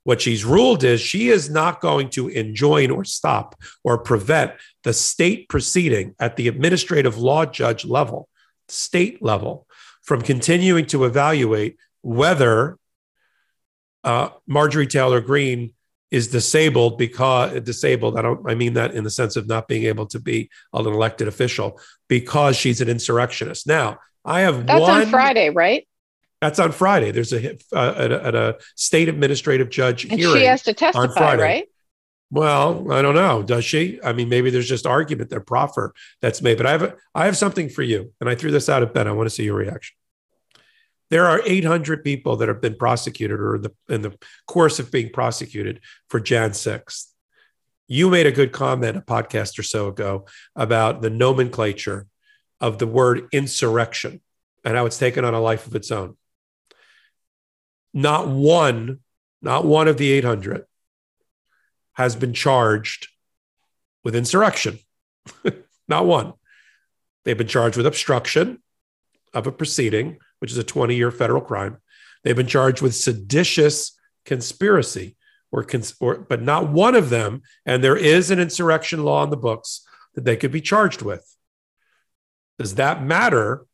What 0.03 0.21
she's 0.21 0.45
ruled 0.45 0.83
is 0.83 1.01
she 1.01 1.29
is 1.29 1.49
not 1.49 1.81
going 1.81 2.09
to 2.11 2.27
enjoin 2.27 2.91
or 2.91 3.03
stop 3.03 3.55
or 3.83 3.97
prevent 3.97 4.53
the 4.83 4.93
state 4.93 5.49
proceeding 5.49 6.13
at 6.19 6.35
the 6.35 6.47
administrative 6.47 7.17
law 7.17 7.45
judge 7.45 7.85
level, 7.85 8.29
state 8.67 9.23
level, 9.23 9.65
from 10.03 10.21
continuing 10.21 10.85
to 10.87 11.05
evaluate 11.05 11.77
whether 12.01 12.77
uh, 14.03 14.29
Marjorie 14.45 14.85
Taylor 14.85 15.21
Greene 15.21 15.73
is 16.15 16.29
disabled 16.29 16.97
because 16.97 17.59
disabled. 17.61 18.17
I 18.17 18.21
don't. 18.21 18.49
I 18.49 18.55
mean 18.55 18.73
that 18.75 18.93
in 18.95 19.03
the 19.03 19.09
sense 19.09 19.35
of 19.35 19.47
not 19.47 19.67
being 19.67 19.83
able 19.83 20.05
to 20.07 20.19
be 20.19 20.49
an 20.73 20.85
elected 20.85 21.27
official 21.27 21.77
because 22.07 22.55
she's 22.55 22.79
an 22.79 22.87
insurrectionist. 22.87 23.67
Now, 23.67 23.99
I 24.23 24.41
have 24.41 24.65
that's 24.65 24.79
one, 24.79 25.01
on 25.01 25.07
Friday, 25.07 25.49
right? 25.49 25.85
That's 26.39 26.57
on 26.57 26.71
Friday. 26.71 27.11
There's 27.11 27.33
a 27.33 27.57
uh, 27.73 27.93
at, 27.97 28.11
a, 28.13 28.25
at 28.27 28.35
a 28.35 28.57
state 28.75 29.09
administrative 29.09 29.69
judge 29.69 30.05
and 30.05 30.17
hearing. 30.17 30.37
She 30.37 30.45
has 30.45 30.63
to 30.63 30.73
testify, 30.73 31.03
on 31.03 31.11
Friday. 31.11 31.43
right? 31.43 31.69
Well, 32.31 32.91
I 32.93 33.01
don't 33.01 33.15
know. 33.15 33.43
Does 33.43 33.65
she? 33.65 33.99
I 34.01 34.13
mean, 34.13 34.29
maybe 34.29 34.49
there's 34.49 34.69
just 34.69 34.87
argument 34.87 35.31
that 35.31 35.45
proffer 35.45 35.93
that's 36.21 36.41
made. 36.41 36.55
But 36.55 36.65
I 36.65 36.71
have 36.71 36.83
a, 36.83 36.95
I 37.13 37.25
have 37.25 37.35
something 37.35 37.67
for 37.67 37.83
you, 37.83 38.13
and 38.21 38.29
I 38.29 38.35
threw 38.35 38.51
this 38.51 38.69
out 38.69 38.83
at 38.83 38.93
Ben. 38.93 39.07
I 39.07 39.11
want 39.11 39.27
to 39.27 39.35
see 39.35 39.43
your 39.43 39.55
reaction. 39.55 39.97
There 41.15 41.27
are 41.27 41.41
800 41.45 42.03
people 42.03 42.35
that 42.35 42.49
have 42.49 42.59
been 42.59 42.75
prosecuted 42.75 43.39
or 43.39 43.55
in 43.55 43.61
the 43.61 43.71
in 43.87 44.01
the 44.01 44.17
course 44.47 44.79
of 44.79 44.91
being 44.91 45.09
prosecuted 45.13 45.79
for 46.09 46.19
Jan 46.19 46.49
6th. 46.49 47.05
You 47.87 48.09
made 48.09 48.27
a 48.27 48.33
good 48.33 48.51
comment 48.51 48.97
a 48.97 49.01
podcast 49.01 49.57
or 49.57 49.63
so 49.63 49.87
ago 49.87 50.25
about 50.57 51.01
the 51.01 51.09
nomenclature 51.09 52.07
of 52.59 52.79
the 52.79 52.85
word 52.87 53.29
insurrection 53.31 54.19
and 54.65 54.75
how 54.75 54.85
it's 54.87 54.97
taken 54.97 55.23
on 55.23 55.33
a 55.33 55.39
life 55.39 55.67
of 55.67 55.75
its 55.75 55.89
own. 55.89 56.17
Not 57.93 58.27
one, 58.27 58.99
not 59.41 59.63
one 59.63 59.87
of 59.87 59.95
the 59.95 60.11
800 60.11 60.65
has 61.93 62.17
been 62.17 62.33
charged 62.33 63.07
with 64.03 64.17
insurrection. 64.17 64.79
Not 65.87 66.05
one. 66.05 66.33
They've 67.23 67.37
been 67.37 67.47
charged 67.47 67.77
with 67.77 67.85
obstruction 67.85 68.61
of 69.33 69.47
a 69.47 69.53
proceeding, 69.53 70.17
which 70.45 70.51
is 70.51 70.59
a 70.59 70.63
20 70.63 70.95
year 70.95 71.09
federal 71.09 71.41
crime. 71.41 71.77
They've 72.23 72.35
been 72.35 72.45
charged 72.45 72.79
with 72.83 72.93
seditious 72.93 73.97
conspiracy, 74.25 75.15
or, 75.51 75.63
cons- 75.63 75.95
or, 75.99 76.19
but 76.19 76.43
not 76.43 76.69
one 76.69 76.93
of 76.93 77.09
them. 77.09 77.41
And 77.65 77.83
there 77.83 77.97
is 77.97 78.29
an 78.29 78.39
insurrection 78.39 79.03
law 79.03 79.23
in 79.23 79.31
the 79.31 79.37
books 79.37 79.83
that 80.13 80.23
they 80.23 80.37
could 80.37 80.51
be 80.51 80.61
charged 80.61 81.01
with. 81.01 81.25
Does 82.59 82.75
that 82.75 83.03
matter 83.03 83.65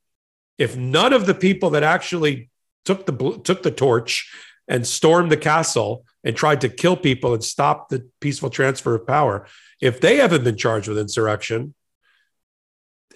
if 0.57 0.77
none 0.77 1.11
of 1.11 1.25
the 1.25 1.33
people 1.33 1.71
that 1.71 1.83
actually 1.83 2.49
took 2.85 3.05
the 3.05 3.41
took 3.43 3.63
the 3.63 3.69
torch 3.69 4.33
and 4.69 4.87
stormed 4.87 5.29
the 5.29 5.35
castle 5.35 6.05
and 6.23 6.37
tried 6.37 6.61
to 6.61 6.69
kill 6.69 6.95
people 6.95 7.33
and 7.33 7.43
stop 7.43 7.89
the 7.89 8.09
peaceful 8.21 8.49
transfer 8.49 8.95
of 8.95 9.05
power, 9.05 9.45
if 9.81 9.99
they 9.99 10.15
haven't 10.15 10.45
been 10.45 10.55
charged 10.55 10.87
with 10.87 10.97
insurrection, 10.97 11.73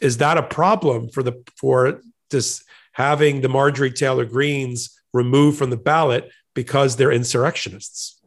is 0.01 0.18
that 0.18 0.38
a 0.38 0.43
problem 0.43 1.08
for 1.08 1.24
the 1.24 1.41
for 1.58 2.01
this 2.30 2.62
having 2.96 3.41
the 3.41 3.50
Marjorie 3.50 3.91
Taylor 3.91 4.24
Greens 4.24 4.98
removed 5.14 5.58
from 5.58 5.70
the 5.70 5.78
ballot 5.78 6.32
because 6.54 6.96
they're 6.96 7.12
insurrectionists? 7.12 8.18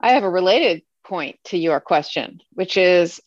I 0.00 0.10
have 0.10 0.24
a 0.24 0.30
related 0.30 0.82
point 1.04 1.38
to 1.44 1.56
your 1.56 1.78
question, 1.78 2.40
which 2.54 2.76
is 2.76 3.20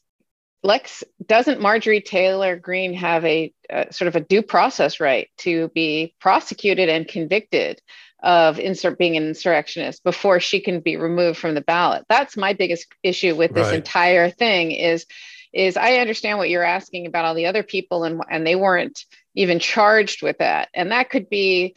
Lex, 0.62 1.06
doesn't 1.26 1.62
Marjorie 1.62 2.02
Taylor 2.02 2.58
Greene 2.58 2.94
have 2.94 3.24
a, 3.24 3.54
sort 3.92 4.10
of 4.10 4.18
a 4.18 4.20
due 4.20 4.42
process 4.42 5.00
right 5.00 5.30
to 5.38 5.70
be 5.70 6.14
prosecuted 6.20 6.90
and 6.90 7.08
convicted 7.08 7.82
of 8.22 8.60
insert 8.60 9.00
being 9.00 9.16
an 9.16 9.30
insurrectionist 9.30 10.04
before 10.04 10.42
she 10.42 10.60
can 10.60 10.82
be 10.82 10.98
removed 10.98 11.40
from 11.40 11.56
the 11.56 11.62
ballot? 11.62 12.04
That's 12.10 12.36
my 12.36 12.52
biggest 12.52 12.88
issue 13.04 13.36
with 13.36 13.54
this 13.54 13.68
right. 13.68 13.76
entire 13.76 14.30
thing 14.30 14.72
is 14.72 15.06
is 15.54 15.76
I 15.76 15.96
understand 15.96 16.38
what 16.38 16.50
you're 16.50 16.64
asking 16.64 17.08
about 17.08 17.26
all 17.26 17.36
the 17.36 17.48
other 17.48 17.64
people 17.64 18.04
and 18.04 18.22
and 18.30 18.46
they 18.46 18.56
weren't 18.56 19.06
even 19.36 19.60
charged 19.60 20.22
with 20.22 20.38
that. 20.40 20.70
And 20.74 20.92
that 20.92 21.10
could 21.10 21.30
be 21.30 21.76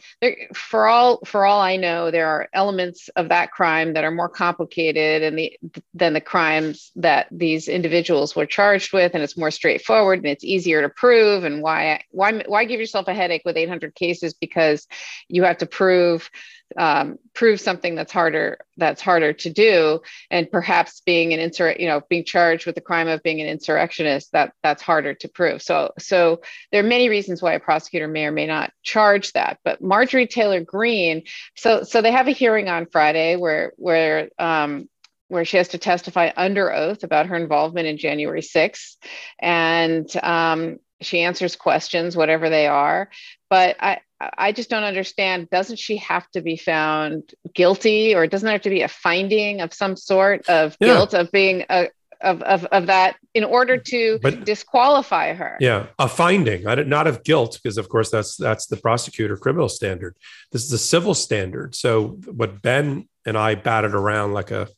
for 0.53 0.87
all 0.87 1.19
for 1.25 1.45
all 1.45 1.61
i 1.61 1.75
know 1.75 2.11
there 2.11 2.27
are 2.27 2.49
elements 2.53 3.09
of 3.15 3.29
that 3.29 3.51
crime 3.51 3.93
that 3.93 4.03
are 4.03 4.11
more 4.11 4.29
complicated 4.29 5.23
and 5.23 5.37
the 5.37 5.57
than 5.93 6.13
the 6.13 6.21
crimes 6.21 6.91
that 6.95 7.27
these 7.31 7.67
individuals 7.67 8.35
were 8.35 8.45
charged 8.45 8.93
with 8.93 9.13
and 9.13 9.23
it's 9.23 9.37
more 9.37 9.51
straightforward 9.51 10.19
and 10.19 10.27
it's 10.27 10.43
easier 10.43 10.81
to 10.81 10.89
prove. 10.89 11.43
And 11.43 11.61
why 11.61 12.03
why 12.11 12.43
why 12.45 12.65
give 12.65 12.79
yourself 12.79 13.07
a 13.07 13.13
headache 13.13 13.43
with 13.45 13.57
800 13.57 13.95
cases? 13.95 14.33
Because 14.33 14.87
you 15.27 15.43
have 15.43 15.57
to 15.59 15.65
prove 15.65 16.29
um, 16.77 17.17
prove 17.33 17.59
something 17.59 17.95
that's 17.95 18.11
harder 18.11 18.57
that's 18.77 19.01
harder 19.01 19.33
to 19.33 19.49
do. 19.49 20.01
And 20.29 20.51
perhaps 20.51 21.01
being 21.05 21.33
an 21.33 21.39
insur 21.39 21.79
you 21.79 21.87
know 21.87 22.01
being 22.09 22.25
charged 22.25 22.65
with 22.65 22.75
the 22.75 22.81
crime 22.81 23.07
of 23.07 23.23
being 23.23 23.41
an 23.41 23.47
insurrectionist 23.47 24.31
that 24.31 24.53
that's 24.63 24.81
harder 24.81 25.13
to 25.15 25.27
prove. 25.27 25.61
So 25.61 25.93
so 25.99 26.41
there 26.71 26.83
are 26.83 26.87
many 26.87 27.09
reasons 27.09 27.41
why 27.41 27.53
a 27.53 27.59
prosecutor 27.59 28.07
may 28.07 28.25
or 28.25 28.31
may 28.31 28.47
not 28.47 28.71
charge 28.83 29.33
that. 29.33 29.59
But 29.63 29.81
marjorie 29.81 30.27
taylor 30.27 30.61
greene 30.61 31.23
so 31.55 31.83
so 31.83 32.01
they 32.01 32.11
have 32.11 32.27
a 32.27 32.31
hearing 32.31 32.69
on 32.69 32.87
friday 32.87 33.35
where 33.35 33.73
where 33.77 34.29
um, 34.39 34.89
where 35.27 35.45
she 35.45 35.57
has 35.57 35.69
to 35.69 35.77
testify 35.77 36.31
under 36.35 36.71
oath 36.71 37.03
about 37.03 37.27
her 37.27 37.35
involvement 37.35 37.87
in 37.87 37.97
January 37.97 38.41
6th. 38.41 38.97
And 39.39 40.09
um, 40.17 40.79
she 41.01 41.21
answers 41.21 41.55
questions, 41.55 42.15
whatever 42.15 42.49
they 42.49 42.67
are. 42.67 43.09
But 43.49 43.75
I, 43.79 43.99
I 44.19 44.51
just 44.51 44.69
don't 44.69 44.83
understand. 44.83 45.49
Doesn't 45.49 45.79
she 45.79 45.97
have 45.97 46.29
to 46.31 46.41
be 46.41 46.57
found 46.57 47.33
guilty, 47.53 48.15
or 48.15 48.27
doesn't 48.27 48.45
there 48.45 48.53
have 48.53 48.61
to 48.61 48.69
be 48.69 48.81
a 48.81 48.87
finding 48.87 49.61
of 49.61 49.73
some 49.73 49.95
sort 49.95 50.47
of 50.47 50.77
yeah. 50.79 50.87
guilt 50.87 51.13
of 51.13 51.31
being 51.31 51.65
a 51.69 51.89
of, 52.21 52.41
of, 52.43 52.65
of 52.65 52.87
that 52.87 53.17
in 53.33 53.43
order 53.43 53.77
to 53.77 54.19
but, 54.21 54.45
disqualify 54.45 55.33
her? 55.33 55.57
Yeah, 55.59 55.87
a 55.99 56.07
finding, 56.07 56.63
not 56.63 57.07
of 57.07 57.23
guilt, 57.23 57.59
because 57.61 57.77
of 57.77 57.89
course 57.89 58.09
that's 58.09 58.37
that's 58.37 58.67
the 58.67 58.77
prosecutor 58.77 59.37
criminal 59.37 59.69
standard. 59.69 60.17
This 60.51 60.63
is 60.63 60.71
a 60.71 60.77
civil 60.77 61.13
standard. 61.13 61.75
So 61.75 62.19
what 62.25 62.61
Ben 62.61 63.07
and 63.25 63.37
I 63.37 63.55
batted 63.55 63.93
around 63.93 64.33
like 64.33 64.51
a 64.51 64.69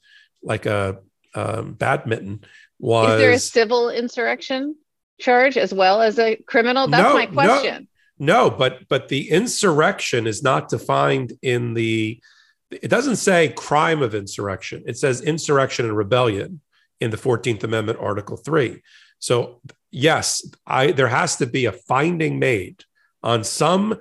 like 0.41 0.65
a 0.65 0.99
um, 1.36 1.74
badminton 1.74 2.41
was. 2.80 3.13
Is 3.13 3.20
there 3.20 3.32
a 3.32 3.39
civil 3.39 3.89
insurrection 3.89 4.76
charge 5.20 5.57
as 5.57 5.74
well 5.74 6.01
as 6.01 6.20
a 6.20 6.36
criminal? 6.36 6.88
That's 6.88 7.03
no, 7.03 7.13
my 7.13 7.26
question. 7.26 7.84
No 7.84 7.88
no, 8.20 8.49
but 8.49 8.88
but 8.88 9.09
the 9.09 9.30
insurrection 9.30 10.28
is 10.28 10.41
not 10.41 10.70
defined 10.70 11.34
in 11.41 11.74
the. 11.74 12.22
It 12.70 12.89
doesn't 12.89 13.18
say 13.18 13.49
crime 13.49 14.01
of 14.01 14.13
insurrection. 14.13 14.84
It 14.88 14.97
says 14.97 15.22
insurrection 15.22 15.86
and 15.86 15.95
rebellion 15.95 16.61
in 16.99 17.11
the 17.11 17.18
Fourteenth 17.18 17.63
Amendment, 17.63 17.99
Article 18.01 18.38
Three. 18.38 18.82
So 19.20 19.61
yes, 19.91 20.45
I 20.65 20.91
there 20.91 21.07
has 21.07 21.38
to 21.38 21.45
be 21.45 21.65
a 21.65 21.72
finding 21.72 22.39
made 22.39 22.84
on 23.22 23.43
some 23.43 23.99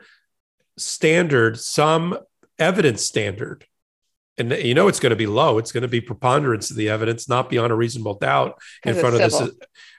standard, 0.79 1.59
some 1.59 2.19
evidence 2.59 3.05
standard. 3.05 3.67
And 4.39 4.53
you 4.53 4.75
know 4.75 4.89
it's 4.89 5.01
going 5.01 5.11
to 5.11 5.17
be 5.17 5.27
low. 5.27 5.57
It's 5.57 5.73
going 5.73 5.83
to 5.83 5.89
be 5.89 6.01
preponderance 6.01 6.71
of 6.71 6.77
the 6.77 6.91
evidence, 6.91 7.29
not 7.29 7.49
beyond 7.49 7.73
a 7.73 7.77
reasonable 7.77 8.15
doubt, 8.15 8.59
in 8.85 8.95
front 8.95 9.15
of 9.15 9.21
this 9.21 9.51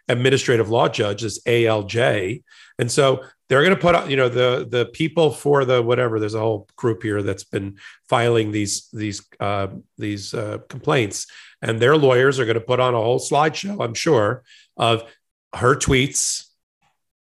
administrative 0.08 0.70
law 0.70 0.88
judge, 0.88 1.22
this 1.22 1.42
ALJ. 1.44 2.44
And 2.80 2.92
so 2.92 3.24
they're 3.50 3.64
going 3.64 3.76
to 3.76 3.82
put 3.82 3.96
out, 3.96 4.10
you 4.10 4.18
know, 4.18 4.30
the 4.30 4.68
the 4.70 4.86
people 4.88 5.32
for 5.32 5.66
the 5.66 5.82
whatever. 5.82 6.20
There's 6.20 6.34
a 6.34 6.40
whole 6.40 6.68
group 6.76 7.02
here 7.04 7.22
that's 7.22 7.44
been 7.44 7.78
filing 8.10 8.52
these 8.52 8.90
these 8.92 9.26
uh, 9.40 9.68
these 9.98 10.34
uh, 10.34 10.60
complaints, 10.70 11.28
and 11.62 11.80
their 11.80 11.98
lawyers 11.98 12.40
are 12.40 12.46
going 12.46 12.56
to 12.56 12.62
put 12.62 12.80
on 12.80 12.94
a 12.94 12.98
whole 12.98 13.20
slideshow, 13.20 13.84
I'm 13.84 13.94
sure, 13.94 14.44
of 14.76 15.04
her 15.56 15.76
tweets. 15.76 16.46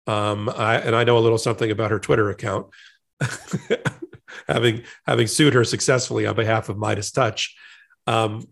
Um, 0.08 0.50
I, 0.50 0.78
and 0.78 0.96
I 0.96 1.04
know 1.04 1.18
a 1.18 1.20
little 1.20 1.38
something 1.38 1.72
about 1.72 1.92
her 1.92 2.00
Twitter 2.00 2.30
account, 2.30 2.68
having 4.48 4.84
having 5.06 5.28
sued 5.28 5.54
her 5.54 5.64
successfully 5.64 6.26
on 6.26 6.36
behalf 6.36 6.70
of 6.70 6.78
Meidastouch. 6.78 7.50
Um, 8.08 8.48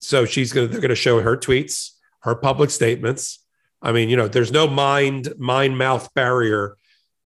so 0.00 0.24
she's 0.24 0.52
gonna 0.52 0.68
they're 0.68 0.80
gonna 0.80 0.94
show 0.94 1.20
her 1.20 1.36
tweets, 1.36 1.90
her 2.20 2.34
public 2.34 2.70
statements. 2.70 3.39
I 3.82 3.92
mean, 3.92 4.08
you 4.08 4.16
know, 4.16 4.28
there's 4.28 4.52
no 4.52 4.66
mind 4.66 5.32
mind 5.38 5.78
mouth 5.78 6.12
barrier 6.14 6.76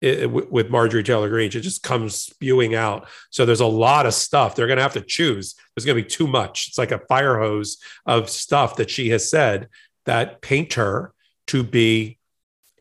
with 0.01 0.69
Marjorie 0.69 1.03
Taylor 1.03 1.29
Greene. 1.29 1.45
It 1.45 1.61
just 1.61 1.83
comes 1.83 2.15
spewing 2.15 2.73
out. 2.73 3.07
So 3.29 3.45
there's 3.45 3.59
a 3.59 3.67
lot 3.67 4.07
of 4.07 4.15
stuff. 4.15 4.55
They're 4.55 4.65
going 4.65 4.77
to 4.77 4.83
have 4.83 4.93
to 4.93 5.01
choose. 5.01 5.55
There's 5.75 5.85
going 5.85 5.95
to 5.95 6.03
be 6.03 6.09
too 6.09 6.25
much. 6.25 6.69
It's 6.69 6.77
like 6.77 6.91
a 6.91 7.05
fire 7.07 7.37
hose 7.37 7.77
of 8.05 8.29
stuff 8.29 8.77
that 8.77 8.89
she 8.89 9.09
has 9.09 9.29
said 9.29 9.69
that 10.05 10.41
paint 10.41 10.73
her 10.73 11.13
to 11.47 11.63
be 11.63 12.17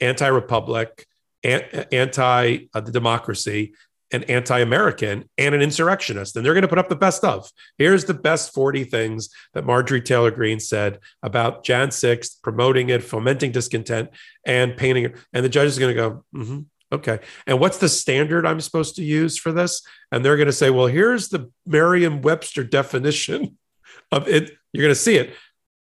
anti-republic, 0.00 1.06
anti 1.44 2.68
uh, 2.72 2.80
the 2.80 2.92
democracy, 2.92 3.74
and 4.12 4.28
anti-American, 4.28 5.28
and 5.38 5.54
an 5.54 5.62
insurrectionist. 5.62 6.36
And 6.36 6.44
they're 6.44 6.54
going 6.54 6.62
to 6.62 6.68
put 6.68 6.78
up 6.78 6.88
the 6.88 6.96
best 6.96 7.24
of. 7.24 7.50
Here's 7.78 8.04
the 8.04 8.14
best 8.14 8.52
40 8.52 8.84
things 8.84 9.30
that 9.54 9.64
Marjorie 9.64 10.00
Taylor 10.00 10.30
Greene 10.30 10.60
said 10.60 10.98
about 11.22 11.64
Jan 11.64 11.88
6th, 11.88 12.42
promoting 12.42 12.90
it, 12.90 13.02
fomenting 13.02 13.52
discontent, 13.52 14.10
and 14.44 14.76
painting 14.76 15.04
it. 15.04 15.16
And 15.32 15.44
the 15.44 15.48
judge 15.48 15.68
is 15.68 15.78
going 15.78 15.94
to 15.96 16.02
go, 16.02 16.24
mm-hmm, 16.34 16.60
okay. 16.92 17.20
And 17.46 17.60
what's 17.60 17.78
the 17.78 17.88
standard 17.88 18.46
I'm 18.46 18.60
supposed 18.60 18.96
to 18.96 19.04
use 19.04 19.38
for 19.38 19.52
this? 19.52 19.82
And 20.10 20.24
they're 20.24 20.36
going 20.36 20.46
to 20.46 20.52
say, 20.52 20.70
well, 20.70 20.86
here's 20.86 21.28
the 21.28 21.50
Merriam-Webster 21.66 22.64
definition 22.64 23.58
of 24.12 24.28
it. 24.28 24.52
You're 24.72 24.82
going 24.82 24.94
to 24.94 25.00
see 25.00 25.16
it. 25.16 25.34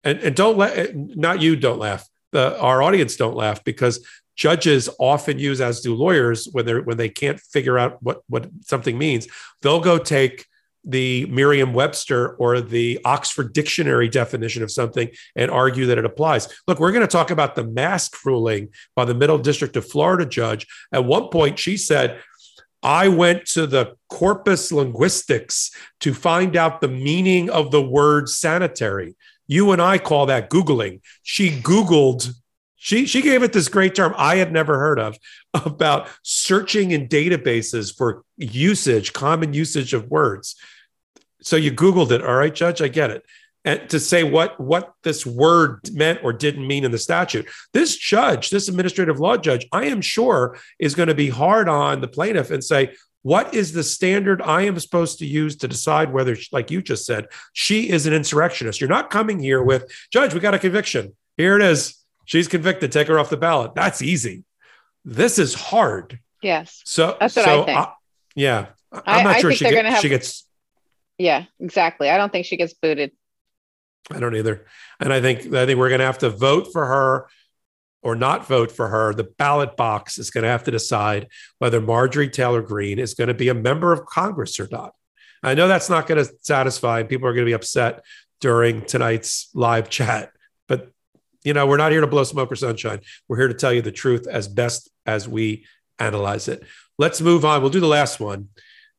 And, 0.04 0.20
and 0.20 0.36
don't 0.36 0.58
let, 0.58 0.96
not 0.96 1.42
you 1.42 1.56
don't 1.56 1.80
laugh 1.80 2.08
the, 2.32 2.60
our 2.60 2.82
audience 2.82 3.16
don't 3.16 3.36
laugh 3.36 3.64
because 3.64 4.06
judges 4.38 4.88
often 5.00 5.40
use, 5.40 5.60
as 5.60 5.82
do 5.82 5.94
lawyers, 5.94 6.48
when 6.52 6.66
they're 6.66 6.82
when 6.82 6.98
they 6.98 7.10
can't 7.10 7.40
figure 7.40 7.78
out 7.78 8.02
what 8.02 8.22
what 8.30 8.50
something 8.62 8.98
means, 8.98 9.28
they'll 9.62 9.82
go 9.82 9.98
take 9.98 10.46
the 10.90 11.26
Merriam-Webster 11.26 12.36
or 12.36 12.62
the 12.62 13.02
Oxford 13.04 13.52
Dictionary 13.52 14.08
definition 14.08 14.64
of 14.64 14.72
something 14.72 15.10
and 15.36 15.52
argue 15.52 15.88
that 15.88 15.98
it 15.98 16.06
applies. 16.06 16.48
Look, 16.66 16.80
we're 16.80 16.94
going 16.94 17.02
to 17.02 17.08
talk 17.08 17.30
about 17.30 17.56
the 17.56 17.66
mask 17.66 18.26
ruling 18.26 18.70
by 18.96 19.04
the 19.04 19.14
Middle 19.14 19.38
District 19.38 19.76
of 19.76 19.86
Florida 19.86 20.26
judge. 20.26 20.66
At 20.94 21.04
one 21.04 21.28
point, 21.28 21.60
she 21.60 21.76
said, 21.76 22.22
I 22.82 23.10
went 23.10 23.48
to 23.48 23.68
the 23.68 23.96
corpus 24.08 24.72
linguistics 24.72 25.72
to 26.00 26.14
find 26.14 26.56
out 26.56 26.80
the 26.80 26.88
meaning 26.88 27.50
of 27.50 27.72
the 27.72 27.82
word 27.82 28.30
sanitary. 28.30 29.18
You 29.46 29.74
and 29.74 29.82
I 29.82 29.98
call 29.98 30.28
that 30.28 30.50
Googling. 30.50 31.02
She 31.22 31.50
Googled, 31.50 32.34
she, 32.78 33.06
she 33.06 33.22
gave 33.22 33.44
it 33.44 33.54
this 33.54 33.68
great 33.68 33.96
term 33.96 34.14
I 34.16 34.36
had 34.38 34.52
never 34.52 34.78
heard 34.80 35.00
of 35.00 35.18
about 35.54 36.10
searching 36.24 36.92
in 36.92 37.08
databases 37.08 37.96
for 37.96 38.24
usage, 38.38 39.14
common 39.14 39.54
usage 39.54 39.94
of 39.94 40.10
words. 40.10 40.56
So 41.42 41.56
you 41.56 41.72
Googled 41.72 42.12
it. 42.12 42.24
All 42.24 42.36
right, 42.36 42.54
Judge, 42.54 42.82
I 42.82 42.88
get 42.88 43.10
it. 43.10 43.24
And 43.66 43.90
to 43.90 44.00
say 44.00 44.24
what, 44.24 44.60
what 44.60 44.94
this 45.04 45.26
word 45.26 45.82
meant 45.92 46.22
or 46.24 46.32
didn't 46.32 46.66
mean 46.66 46.86
in 46.86 46.92
the 46.92 46.98
statute. 46.98 47.48
This 47.74 47.98
judge, 47.98 48.50
this 48.50 48.70
administrative 48.70 49.20
law 49.20 49.36
judge, 49.36 49.68
I 49.74 49.86
am 49.86 50.00
sure 50.00 50.58
is 50.80 50.96
going 50.96 51.10
to 51.10 51.16
be 51.16 51.30
hard 51.30 51.68
on 51.68 52.00
the 52.00 52.08
plaintiff 52.08 52.50
and 52.50 52.64
say, 52.64 52.96
what 53.24 53.54
is 53.54 53.74
the 53.74 53.84
standard 53.84 54.42
I 54.42 54.62
am 54.62 54.80
supposed 54.80 55.20
to 55.20 55.26
use 55.26 55.58
to 55.58 55.68
decide 55.68 56.14
whether, 56.14 56.38
like 56.54 56.72
you 56.72 56.82
just 56.82 57.06
said, 57.06 57.28
she 57.52 57.90
is 57.90 58.06
an 58.06 58.14
insurrectionist? 58.14 58.80
You're 58.80 58.90
not 58.90 59.10
coming 59.10 59.40
here 59.40 59.62
with, 59.62 59.92
Judge, 60.14 60.34
we 60.34 60.40
got 60.40 60.54
a 60.54 60.60
conviction. 60.60 61.14
Here 61.36 61.58
it 61.58 61.62
is. 61.62 61.98
She's 62.28 62.48
convicted. 62.48 62.92
Take 62.92 63.08
her 63.08 63.18
off 63.18 63.32
the 63.32 63.38
ballot. 63.38 63.74
That's 63.74 64.04
easy. 64.04 64.44
This 65.04 65.40
is 65.40 65.56
hard. 65.56 66.20
Yes. 66.44 66.84
So 66.86 67.18
that's 67.20 67.36
what 67.36 67.46
so 67.46 67.64
I 67.64 67.66
think. 67.66 67.80
I, 67.80 67.94
yeah. 68.36 68.66
I'm 68.92 69.24
not 69.24 69.38
I, 69.38 69.42
sure 69.42 69.52
I 69.52 69.56
she, 69.56 69.66
get, 69.66 69.86
have, 69.86 70.02
she 70.02 70.10
gets. 70.10 70.48
Yeah, 71.18 71.46
exactly. 71.60 72.10
I 72.10 72.18
don't 72.18 72.32
think 72.32 72.46
she 72.46 72.58
gets 72.58 72.76
booted. 72.76 73.12
I 74.12 74.20
don't 74.20 74.36
either. 74.36 74.68
And 75.00 75.12
I 75.12 75.20
think 75.20 75.52
I 75.54 75.66
think 75.66 75.80
we're 75.80 75.90
going 75.90 76.00
to 76.00 76.06
have 76.06 76.20
to 76.20 76.30
vote 76.30 76.68
for 76.72 76.86
her 76.86 77.28
or 78.08 78.16
not 78.16 78.48
vote 78.48 78.72
for 78.72 78.88
her, 78.88 79.14
the 79.14 79.24
ballot 79.24 79.76
box 79.76 80.18
is 80.18 80.30
going 80.30 80.44
to 80.44 80.50
have 80.50 80.64
to 80.64 80.72
decide 80.72 81.28
whether 81.60 81.82
Marjorie 81.82 82.30
Taylor 82.30 82.62
Greene 82.62 83.00
is 83.00 83.14
going 83.14 83.28
to 83.28 83.34
be 83.34 83.50
a 83.50 83.54
member 83.54 83.92
of 83.92 84.06
Congress 84.06 84.60
or 84.60 84.68
not. 84.72 84.94
I 85.44 85.56
know 85.56 85.68
that's 85.68 85.90
not 85.90 86.08
going 86.08 86.24
to 86.24 86.32
satisfy, 86.42 87.04
people 87.04 87.28
are 87.28 87.34
going 87.34 87.46
to 87.46 87.50
be 87.50 87.54
upset 87.54 88.04
during 88.40 88.82
tonight's 88.86 89.50
live 89.54 89.90
chat. 89.90 90.32
You 91.48 91.54
know, 91.54 91.66
we're 91.66 91.78
not 91.78 91.94
here 91.94 92.02
to 92.02 92.08
blow 92.08 92.26
smoke 92.26 92.52
or 92.52 92.58
sunshine. 92.58 93.00
We're 93.30 93.38
here 93.38 93.48
to 93.48 93.54
tell 93.54 93.72
you 93.72 93.82
the 93.82 93.90
truth 93.90 94.28
as 94.28 94.50
best 94.50 94.90
as 95.06 95.30
we 95.30 95.66
analyze 95.98 96.50
it. 96.50 96.62
Let's 96.98 97.22
move 97.22 97.46
on. 97.46 97.62
We'll 97.62 97.72
do 97.72 97.80
the 97.80 97.88
last 97.88 98.20
one. 98.20 98.50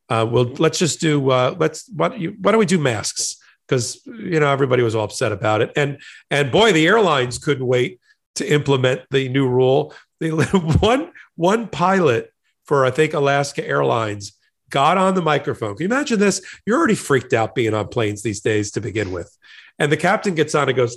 Uh, 0.09 0.26
we'll 0.28 0.55
let's 0.55 0.78
just 0.78 0.99
do 0.99 1.30
uh, 1.30 1.55
let's 1.59 1.90
why 1.94 2.09
don't, 2.09 2.20
you, 2.20 2.36
why 2.40 2.53
don't 2.53 2.59
we 2.59 2.64
do 2.64 2.78
masks 2.78 3.36
because 3.66 4.01
you 4.07 4.40
know 4.40 4.49
everybody 4.51 4.82
was 4.82 4.94
all 4.94 5.05
upset 5.05 5.30
about 5.30 5.61
it 5.61 5.70
and 5.76 6.01
and 6.30 6.51
boy 6.51 6.72
the 6.72 6.86
airlines 6.86 7.36
couldn't 7.36 7.66
wait 7.66 8.01
to 8.36 8.51
implement 8.51 9.03
the 9.11 9.28
new 9.28 9.46
rule. 9.46 9.92
They 10.18 10.30
one 10.30 11.12
one 11.36 11.68
pilot 11.68 12.32
for 12.64 12.86
I 12.86 12.90
think 12.90 13.12
Alaska 13.12 13.62
Airlines 13.68 14.32
got 14.70 14.96
on 14.96 15.14
the 15.14 15.22
microphone. 15.22 15.76
Can 15.76 15.90
you 15.90 15.94
imagine 15.94 16.18
this? 16.18 16.40
You're 16.64 16.78
already 16.78 16.94
freaked 16.94 17.34
out 17.34 17.55
being 17.55 17.74
on 17.74 17.88
planes 17.88 18.22
these 18.22 18.40
days 18.40 18.70
to 18.70 18.80
begin 18.80 19.12
with. 19.12 19.36
And 19.79 19.93
the 19.93 19.97
captain 19.97 20.35
gets 20.35 20.55
on 20.55 20.68
and 20.68 20.76
goes, 20.76 20.97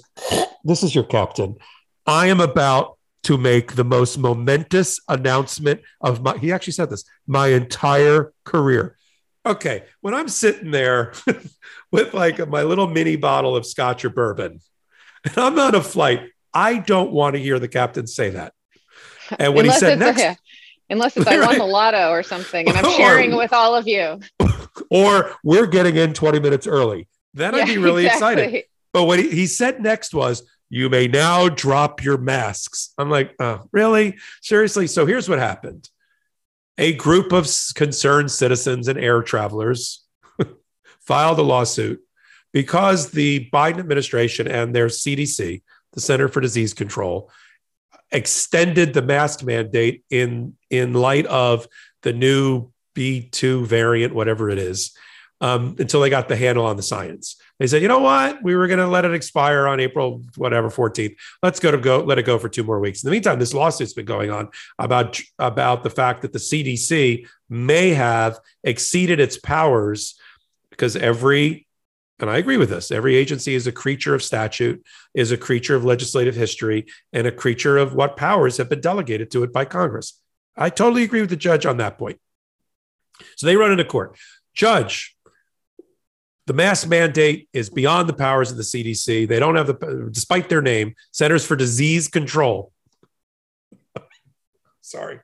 This 0.64 0.84
is 0.84 0.96
your 0.96 1.04
captain. 1.04 1.56
I 2.06 2.28
am 2.28 2.40
about 2.40 2.98
to 3.24 3.38
make 3.38 3.76
the 3.76 3.84
most 3.84 4.18
momentous 4.18 5.00
announcement 5.08 5.82
of 6.02 6.22
my, 6.22 6.38
he 6.38 6.52
actually 6.52 6.74
said 6.74 6.90
this, 6.90 7.04
my 7.28 7.50
entire 7.50 8.34
career. 8.44 8.98
Okay. 9.46 9.84
When 10.02 10.14
I'm 10.14 10.28
sitting 10.28 10.72
there 10.72 11.14
with 11.92 12.14
like 12.14 12.48
my 12.48 12.64
little 12.64 12.88
mini 12.88 13.16
bottle 13.16 13.56
of 13.56 13.66
scotch 13.66 14.04
or 14.06 14.10
bourbon, 14.10 14.60
and 15.24 15.38
I'm 15.38 15.60
on 15.60 15.76
a 15.76 15.82
flight, 15.82 16.30
I 16.54 16.78
don't 16.78 17.12
want 17.12 17.36
to 17.36 17.42
hear 17.42 17.60
the 17.60 17.68
captain 17.68 18.08
say 18.08 18.32
that. 18.32 18.54
And 19.40 19.54
when 19.54 19.66
unless 19.66 19.80
he 19.80 19.86
said 19.86 20.00
next, 20.00 20.22
a, 20.22 20.38
unless 20.90 21.16
it's 21.16 21.28
I 21.28 21.40
won 21.46 21.58
the 21.58 21.66
lotto 21.66 22.10
or 22.10 22.24
something, 22.24 22.68
and 22.68 22.78
I'm 22.78 22.92
sharing 22.92 23.34
or, 23.34 23.38
with 23.38 23.54
all 23.54 23.76
of 23.76 23.88
you, 23.88 24.20
or 24.90 25.36
we're 25.44 25.68
getting 25.68 25.96
in 25.96 26.14
20 26.14 26.40
minutes 26.40 26.68
early, 26.68 27.08
then 27.34 27.54
yeah, 27.54 27.62
I'd 27.62 27.68
be 27.68 27.78
really 27.78 28.06
exactly. 28.08 28.44
excited. 28.44 28.64
But 28.94 29.06
what 29.06 29.20
he, 29.20 29.30
he 29.30 29.48
said 29.48 29.82
next 29.82 30.14
was, 30.14 30.44
"You 30.70 30.90
may 30.90 31.08
now 31.08 31.50
drop 31.50 32.04
your 32.04 32.18
masks." 32.18 32.94
I'm 32.98 33.10
like, 33.10 33.34
oh, 33.40 33.68
really? 33.72 34.18
Seriously? 34.42 34.88
So 34.88 35.06
here's 35.06 35.30
what 35.30 35.40
happened: 35.40 35.90
a 36.78 36.94
group 36.94 37.32
of 37.32 37.48
concerned 37.76 38.32
citizens 38.32 38.88
and 38.88 39.00
air 39.00 39.22
travelers 39.22 40.04
filed 41.00 41.40
a 41.40 41.44
lawsuit 41.44 42.02
because 42.52 43.12
the 43.12 43.50
Biden 43.52 43.80
administration 43.80 44.48
and 44.48 44.76
their 44.76 44.88
CDC 44.88 45.62
the 45.94 46.02
Center 46.02 46.28
for 46.28 46.42
Disease 46.42 46.74
Control, 46.74 47.30
extended 48.12 48.94
the 48.94 49.02
mask 49.02 49.44
mandate 49.44 50.04
in 50.10 50.56
in 50.70 50.94
light 50.94 51.26
of 51.28 51.68
the 52.02 52.14
new 52.14 52.72
B2 52.96 53.66
variant, 53.66 54.14
whatever 54.14 54.50
it 54.50 54.58
is, 54.58 54.96
um, 55.42 55.76
until 55.80 56.00
they 56.00 56.10
got 56.10 56.30
the 56.30 56.36
handle 56.38 56.66
on 56.66 56.78
the 56.78 56.84
science. 56.84 57.36
They 57.60 57.68
said, 57.68 57.82
you 57.82 57.88
know 57.88 58.00
what? 58.00 58.42
We 58.44 58.56
were 58.56 58.68
going 58.68 58.80
to 58.80 58.88
let 58.88 59.06
it 59.06 59.14
expire 59.14 59.68
on 59.68 59.80
April, 59.80 60.24
whatever, 60.38 60.70
14th. 60.70 61.16
Let's 61.44 61.60
go 61.60 61.72
to 61.72 61.78
go, 61.78 62.02
let 62.02 62.20
it 62.20 62.26
go 62.26 62.38
for 62.38 62.48
two 62.48 62.64
more 62.64 62.80
weeks. 62.80 63.04
In 63.04 63.08
the 63.08 63.12
meantime, 63.12 63.40
this 63.40 63.54
lawsuit's 63.54 63.94
been 63.94 64.06
going 64.06 64.30
on 64.30 64.50
about, 64.80 65.20
about 65.40 65.84
the 65.84 65.90
fact 65.90 66.22
that 66.22 66.32
the 66.32 66.40
CDC 66.40 67.28
may 67.50 67.90
have 67.90 68.40
exceeded 68.64 69.20
its 69.20 69.38
powers 69.38 70.18
because 70.70 70.96
every 70.96 71.68
and 72.20 72.30
I 72.30 72.38
agree 72.38 72.58
with 72.58 72.70
this. 72.70 72.92
Every 72.92 73.16
agency 73.16 73.56
is 73.56 73.66
a 73.66 73.72
creature 73.72 74.14
of 74.14 74.22
statute, 74.22 74.86
is 75.16 75.32
a 75.32 75.38
creature 75.38 75.76
of 75.76 75.84
legislative 75.84 76.36
history, 76.36 76.86
and 77.12 77.26
a 77.26 77.32
creature 77.32 77.80
of 77.80 77.96
what 77.96 78.16
powers 78.16 78.58
have 78.58 78.70
been 78.70 78.80
delegated 78.80 79.32
to 79.32 79.42
it 79.42 79.52
by 79.52 79.66
Congress. 79.66 80.22
I 80.56 80.70
totally 80.70 81.02
agree 81.02 81.22
with 81.22 81.32
the 81.32 81.36
judge 81.36 81.66
on 81.66 81.78
that 81.78 81.98
point. 81.98 82.20
So 83.38 83.48
they 83.48 83.56
run 83.56 83.72
into 83.72 83.86
court. 83.86 84.20
Judge, 84.54 85.16
the 86.48 86.54
mask 86.54 86.88
mandate 86.88 87.48
is 87.54 87.70
beyond 87.70 88.10
the 88.10 88.14
powers 88.14 88.52
of 88.52 88.58
the 88.58 88.64
CDC. 88.64 89.28
They 89.28 89.40
don't 89.40 89.56
have 89.56 89.68
the, 89.68 90.10
despite 90.12 90.50
their 90.50 90.62
name, 90.62 90.96
Centers 91.12 91.46
for 91.46 91.56
Disease 91.56 92.08
Control. 92.08 92.72
sorry, 94.82 95.20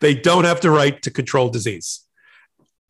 they 0.00 0.14
don't 0.14 0.44
have 0.44 0.60
the 0.60 0.70
right 0.70 1.00
to 1.02 1.10
control 1.10 1.50
disease 1.50 2.06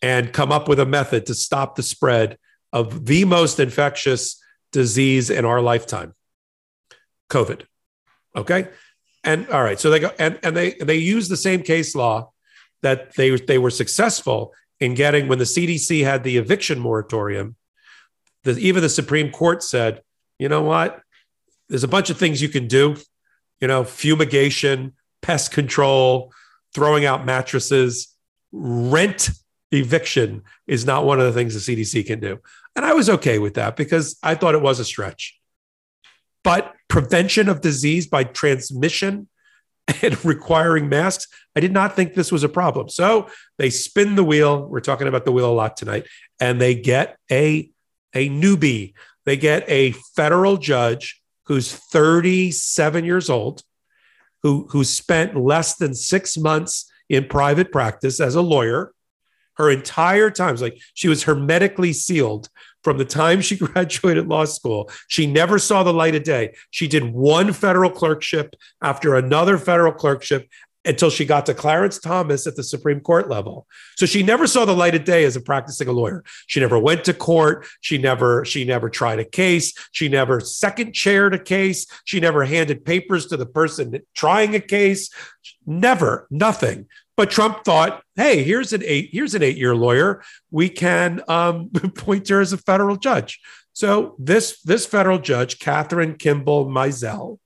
and 0.01 0.33
come 0.33 0.51
up 0.51 0.69
with 0.69 0.81
a 0.81 0.87
method 0.87 1.27
to 1.27 1.35
stop 1.35 1.77
the 1.77 1.83
spread 1.83 2.39
of 2.73 3.07
the 3.07 3.25
most 3.25 3.61
infectious 3.61 4.43
disease 4.73 5.31
in 5.31 5.45
our 5.45 5.61
lifetime, 5.61 6.15
COVID. 7.31 7.63
Okay. 8.35 8.69
And 9.25 9.49
all 9.51 9.63
right, 9.63 9.79
so 9.79 9.91
they 9.91 10.01
go 10.01 10.11
and, 10.19 10.39
and 10.43 10.57
they 10.57 10.73
they 10.73 10.97
use 10.97 11.29
the 11.29 11.37
same 11.37 11.63
case 11.63 11.95
law 11.95 12.33
that 12.83 13.15
they 13.15 13.37
they 13.37 13.59
were 13.59 13.71
successful 13.71 14.53
in 14.81 14.95
getting 14.95 15.29
when 15.29 15.39
the 15.39 15.45
CDC 15.45 16.03
had 16.03 16.25
the 16.25 16.39
eviction 16.39 16.81
moratorium. 16.81 17.55
The, 18.45 18.59
even 18.59 18.83
the 18.83 18.89
Supreme 18.89 19.31
Court 19.31 19.63
said, 19.63 20.03
you 20.39 20.49
know 20.49 20.63
what? 20.63 21.01
There's 21.69 21.85
a 21.85 21.89
bunch 21.89 22.11
of 22.11 22.19
things 22.19 22.43
you 22.43 22.49
can 22.49 22.67
do, 22.67 22.97
you 23.61 23.69
know, 23.69 23.85
fumigation, 23.85 24.95
pest 25.23 25.53
control, 25.53 26.33
throwing 26.75 27.05
out 27.05 27.25
mattresses, 27.25 28.15
rent 28.53 29.31
eviction 29.71 30.43
is 30.67 30.85
not 30.85 31.05
one 31.05 31.19
of 31.19 31.27
the 31.27 31.33
things 31.33 31.55
the 31.55 31.77
CDC 31.77 32.07
can 32.07 32.21
do. 32.21 32.39
And 32.77 32.85
I 32.85 32.93
was 32.93 33.09
okay 33.09 33.39
with 33.39 33.55
that 33.55 33.77
because 33.77 34.19
I 34.23 34.35
thought 34.35 34.55
it 34.55 34.63
was 34.63 34.79
a 34.79 34.85
stretch. 34.85 35.39
But 36.45 36.75
prevention 36.89 37.49
of 37.49 37.61
disease 37.61 38.07
by 38.07 38.25
transmission 38.25 39.29
and 40.03 40.25
requiring 40.25 40.89
masks, 40.89 41.27
I 41.57 41.61
did 41.61 41.73
not 41.73 41.97
think 41.97 42.15
this 42.15 42.33
was 42.33 42.45
a 42.45 42.49
problem. 42.49 42.89
So 42.89 43.29
they 43.59 43.71
spin 43.71 44.15
the 44.15 44.25
wheel. 44.25 44.67
We're 44.67 44.81
talking 44.81 45.09
about 45.09 45.25
the 45.25 45.33
wheel 45.33 45.51
a 45.51 45.53
lot 45.53 45.77
tonight, 45.77 46.07
and 46.41 46.61
they 46.61 46.75
get 46.75 47.17
a, 47.31 47.71
a 48.15 48.29
newbie. 48.29 48.95
They 49.25 49.37
get 49.37 49.69
a 49.69 49.93
federal 50.17 50.57
judge 50.57 51.21
who's 51.47 51.73
37 51.73 53.05
years 53.05 53.31
old, 53.31 53.63
who, 54.43 54.67
who 54.71 54.85
spent 54.85 55.37
less 55.37 55.77
than 55.77 55.95
six 55.95 56.37
months 56.37 56.91
in 57.09 57.27
private 57.27 57.71
practice 57.71 58.21
as 58.21 58.35
a 58.35 58.43
lawyer, 58.43 58.93
her 59.57 59.71
entire 59.71 60.31
time. 60.31 60.57
Like 60.57 60.81
she 60.95 61.09
was 61.09 61.25
hermetically 61.25 61.93
sealed 61.93 62.49
from 62.83 62.99
the 62.99 63.05
time 63.05 63.41
she 63.41 63.57
graduated 63.59 64.29
law 64.29 64.45
school. 64.45 64.91
She 65.09 65.27
never 65.27 65.59
saw 65.59 65.83
the 65.83 65.93
light 65.93 66.15
of 66.15 66.25
day. 66.25 66.55
She 66.71 66.89
did 66.89 67.13
one 67.13 67.53
federal 67.53 67.91
clerkship 67.91 68.57
after 68.83 69.15
another 69.15 69.59
federal 69.59 69.93
clerkship 69.93 70.49
until 70.85 71.11
she 71.11 71.25
got 71.25 71.47
to 71.47 71.55
Clarence 71.55 71.99
Thomas 71.99 72.47
at 72.47 72.57
the 72.57 72.63
Supreme 72.63 73.01
Court 73.01 73.29
level. 73.29 73.67
So 73.97 74.07
she 74.07 74.23
never 74.23 74.47
saw 74.47 74.65
the 74.65 74.75
light 74.75 74.95
of 74.95 75.05
day 75.05 75.25
as 75.25 75.37
a 75.37 75.41
practicing 75.41 75.89
a 75.89 75.93
lawyer. 75.93 76.25
She 76.47 76.61
never 76.61 76.79
went 76.79 77.05
to 77.05 77.15
court. 77.15 77.67
She 77.81 77.99
never 77.99 78.45
she 78.45 78.65
never 78.65 78.91
tried 78.91 79.21
a 79.21 79.25
case. 79.25 79.75
She 79.93 80.09
never 80.09 80.41
second 80.41 80.93
chaired 80.93 81.35
a 81.35 81.39
case. 81.39 81.87
She 82.05 82.21
never 82.21 82.45
handed 82.45 82.85
papers 82.85 83.27
to 83.27 83.37
the 83.37 83.47
person 83.47 84.01
trying 84.15 84.55
a 84.55 84.61
case. 84.61 85.11
Never, 85.67 86.27
nothing. 86.31 86.87
But 87.17 87.31
Trump 87.31 87.65
thought, 87.65 88.03
hey, 88.17 88.43
here's 88.43 88.73
an 88.73 88.83
eight, 88.85 89.11
here's 89.13 89.35
an 89.35 89.43
eight-year 89.43 89.77
lawyer. 89.77 90.23
We 90.51 90.69
can 90.69 91.23
um, 91.29 91.69
point 91.95 92.29
her 92.29 92.41
as 92.41 92.53
a 92.53 92.59
federal 92.59 92.97
judge. 92.97 93.41
So 93.75 94.17
this 94.19 94.61
this 94.63 94.87
federal 94.87 95.19
judge, 95.19 95.59
Kathryn 95.59 96.19
Kimball 96.19 96.67
Mizelle, 96.67 97.39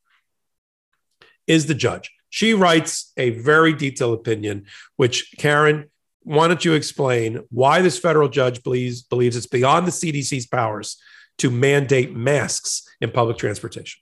is 1.47 1.67
the 1.67 1.75
judge. 1.75 2.11
She 2.31 2.55
writes 2.55 3.13
a 3.17 3.31
very 3.31 3.73
detailed 3.73 4.19
opinion, 4.19 4.67
which 4.97 5.33
Karen, 5.39 5.91
why 6.23 6.49
don't 6.49 6.65
you 6.65 6.75
explain 6.75 7.45
why 7.51 7.83
this 7.83 7.99
federal 7.99 8.29
judge 8.29 8.63
believes 8.63 9.03
believes 9.03 9.37
it's 9.37 9.47
beyond 9.47 9.87
the 9.87 9.93
CDC's 9.93 10.47
powers 10.47 11.01
to 11.39 11.51
mandate 11.51 12.15
masks 12.15 12.83
in 13.01 13.11
public 13.11 13.39
transportation? 13.39 14.01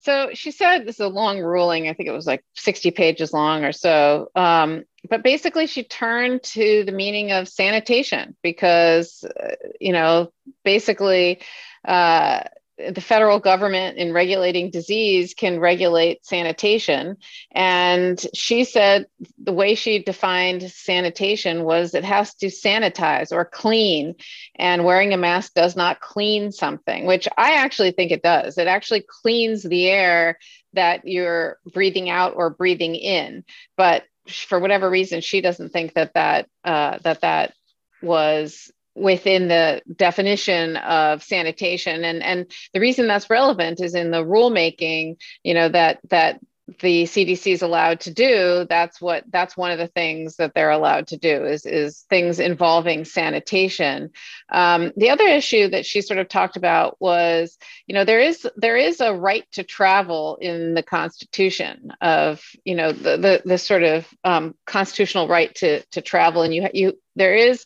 So 0.00 0.30
she 0.32 0.52
said 0.52 0.86
this 0.86 0.96
is 0.96 1.00
a 1.00 1.08
long 1.08 1.40
ruling. 1.40 1.88
I 1.88 1.92
think 1.92 2.08
it 2.08 2.12
was 2.12 2.26
like 2.26 2.44
60 2.56 2.92
pages 2.92 3.32
long 3.32 3.64
or 3.64 3.72
so. 3.72 4.30
Um, 4.34 4.84
but 5.08 5.22
basically, 5.22 5.66
she 5.66 5.82
turned 5.82 6.42
to 6.44 6.84
the 6.84 6.92
meaning 6.92 7.32
of 7.32 7.48
sanitation 7.48 8.36
because, 8.42 9.24
uh, 9.24 9.56
you 9.80 9.92
know, 9.92 10.32
basically, 10.64 11.40
uh, 11.84 12.40
the 12.78 13.00
federal 13.00 13.40
government 13.40 13.98
in 13.98 14.12
regulating 14.12 14.70
disease 14.70 15.34
can 15.34 15.58
regulate 15.58 16.24
sanitation. 16.24 17.16
And 17.50 18.24
she 18.34 18.64
said 18.64 19.06
the 19.38 19.52
way 19.52 19.74
she 19.74 20.02
defined 20.02 20.70
sanitation 20.70 21.64
was 21.64 21.94
it 21.94 22.04
has 22.04 22.34
to 22.36 22.46
sanitize 22.46 23.32
or 23.32 23.44
clean, 23.44 24.14
and 24.54 24.84
wearing 24.84 25.12
a 25.12 25.16
mask 25.16 25.54
does 25.54 25.74
not 25.74 26.00
clean 26.00 26.52
something, 26.52 27.06
which 27.06 27.26
I 27.36 27.54
actually 27.54 27.90
think 27.90 28.12
it 28.12 28.22
does. 28.22 28.58
It 28.58 28.68
actually 28.68 29.04
cleans 29.06 29.62
the 29.62 29.88
air 29.88 30.38
that 30.74 31.06
you're 31.06 31.58
breathing 31.72 32.10
out 32.10 32.34
or 32.36 32.50
breathing 32.50 32.94
in. 32.94 33.44
But 33.76 34.04
for 34.28 34.60
whatever 34.60 34.88
reason, 34.88 35.20
she 35.20 35.40
doesn't 35.40 35.70
think 35.70 35.94
that 35.94 36.14
that 36.14 36.48
uh, 36.62 36.98
that 37.02 37.22
that 37.22 37.54
was 38.02 38.70
within 38.98 39.48
the 39.48 39.82
definition 39.94 40.76
of 40.76 41.22
sanitation. 41.22 42.04
And 42.04 42.22
and 42.22 42.52
the 42.72 42.80
reason 42.80 43.06
that's 43.06 43.30
relevant 43.30 43.80
is 43.80 43.94
in 43.94 44.10
the 44.10 44.24
rulemaking 44.24 45.16
you 45.42 45.54
know 45.54 45.68
that 45.68 46.00
that 46.10 46.40
the 46.80 47.04
CDC 47.04 47.52
is 47.52 47.62
allowed 47.62 48.00
to 48.00 48.12
do 48.12 48.66
that's 48.68 49.00
what 49.00 49.24
that's 49.30 49.56
one 49.56 49.70
of 49.70 49.78
the 49.78 49.86
things 49.86 50.36
that 50.36 50.52
they're 50.54 50.70
allowed 50.70 51.06
to 51.08 51.16
do 51.16 51.44
is 51.44 51.64
is 51.64 52.04
things 52.10 52.38
involving 52.38 53.04
sanitation. 53.04 54.10
Um, 54.50 54.92
the 54.96 55.10
other 55.10 55.26
issue 55.26 55.68
that 55.70 55.86
she 55.86 56.02
sort 56.02 56.18
of 56.18 56.28
talked 56.28 56.56
about 56.56 57.00
was 57.00 57.56
you 57.86 57.94
know 57.94 58.04
there 58.04 58.20
is 58.20 58.46
there 58.56 58.76
is 58.76 59.00
a 59.00 59.14
right 59.14 59.46
to 59.52 59.62
travel 59.62 60.36
in 60.40 60.74
the 60.74 60.82
constitution 60.82 61.92
of 62.00 62.42
you 62.64 62.74
know 62.74 62.92
the 62.92 63.16
the, 63.16 63.42
the 63.44 63.58
sort 63.58 63.82
of 63.82 64.06
um, 64.24 64.54
constitutional 64.66 65.28
right 65.28 65.54
to 65.56 65.82
to 65.92 66.02
travel. 66.02 66.42
And 66.42 66.54
you 66.54 66.68
you 66.74 66.98
there 67.16 67.34
is 67.34 67.64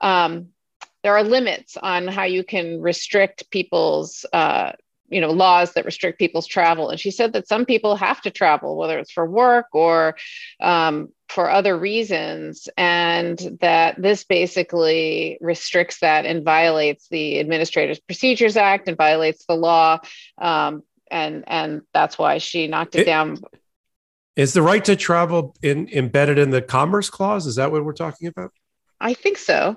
um, 0.00 0.48
there 1.02 1.16
are 1.16 1.24
limits 1.24 1.76
on 1.76 2.06
how 2.06 2.24
you 2.24 2.44
can 2.44 2.80
restrict 2.80 3.50
people's 3.50 4.24
uh, 4.32 4.72
you 5.12 5.20
know 5.20 5.30
laws 5.30 5.74
that 5.74 5.84
restrict 5.84 6.18
people's 6.18 6.46
travel. 6.46 6.88
And 6.88 6.98
she 6.98 7.10
said 7.10 7.34
that 7.34 7.46
some 7.46 7.66
people 7.66 7.96
have 7.96 8.20
to 8.22 8.30
travel 8.30 8.76
whether 8.76 8.98
it's 8.98 9.12
for 9.12 9.26
work 9.26 9.66
or 9.72 10.16
um, 10.60 11.10
for 11.28 11.50
other 11.50 11.78
reasons 11.78 12.68
and 12.76 13.58
that 13.60 14.00
this 14.00 14.24
basically 14.24 15.38
restricts 15.40 16.00
that 16.00 16.24
and 16.24 16.44
violates 16.44 17.08
the 17.08 17.38
administrative 17.38 18.04
procedures 18.06 18.56
act 18.56 18.88
and 18.88 18.96
violates 18.96 19.44
the 19.46 19.54
law. 19.54 19.98
Um, 20.38 20.82
and 21.10 21.44
and 21.46 21.82
that's 21.92 22.18
why 22.18 22.38
she 22.38 22.66
knocked 22.66 22.94
it, 22.94 23.02
it 23.02 23.04
down. 23.04 23.38
Is 24.34 24.54
the 24.54 24.62
right 24.62 24.82
to 24.86 24.96
travel 24.96 25.54
in, 25.62 25.90
embedded 25.92 26.38
in 26.38 26.48
the 26.50 26.62
commerce 26.62 27.10
clause? 27.10 27.46
Is 27.46 27.56
that 27.56 27.70
what 27.70 27.84
we're 27.84 27.92
talking 27.92 28.28
about? 28.28 28.50
I 28.98 29.12
think 29.12 29.36
so 29.36 29.76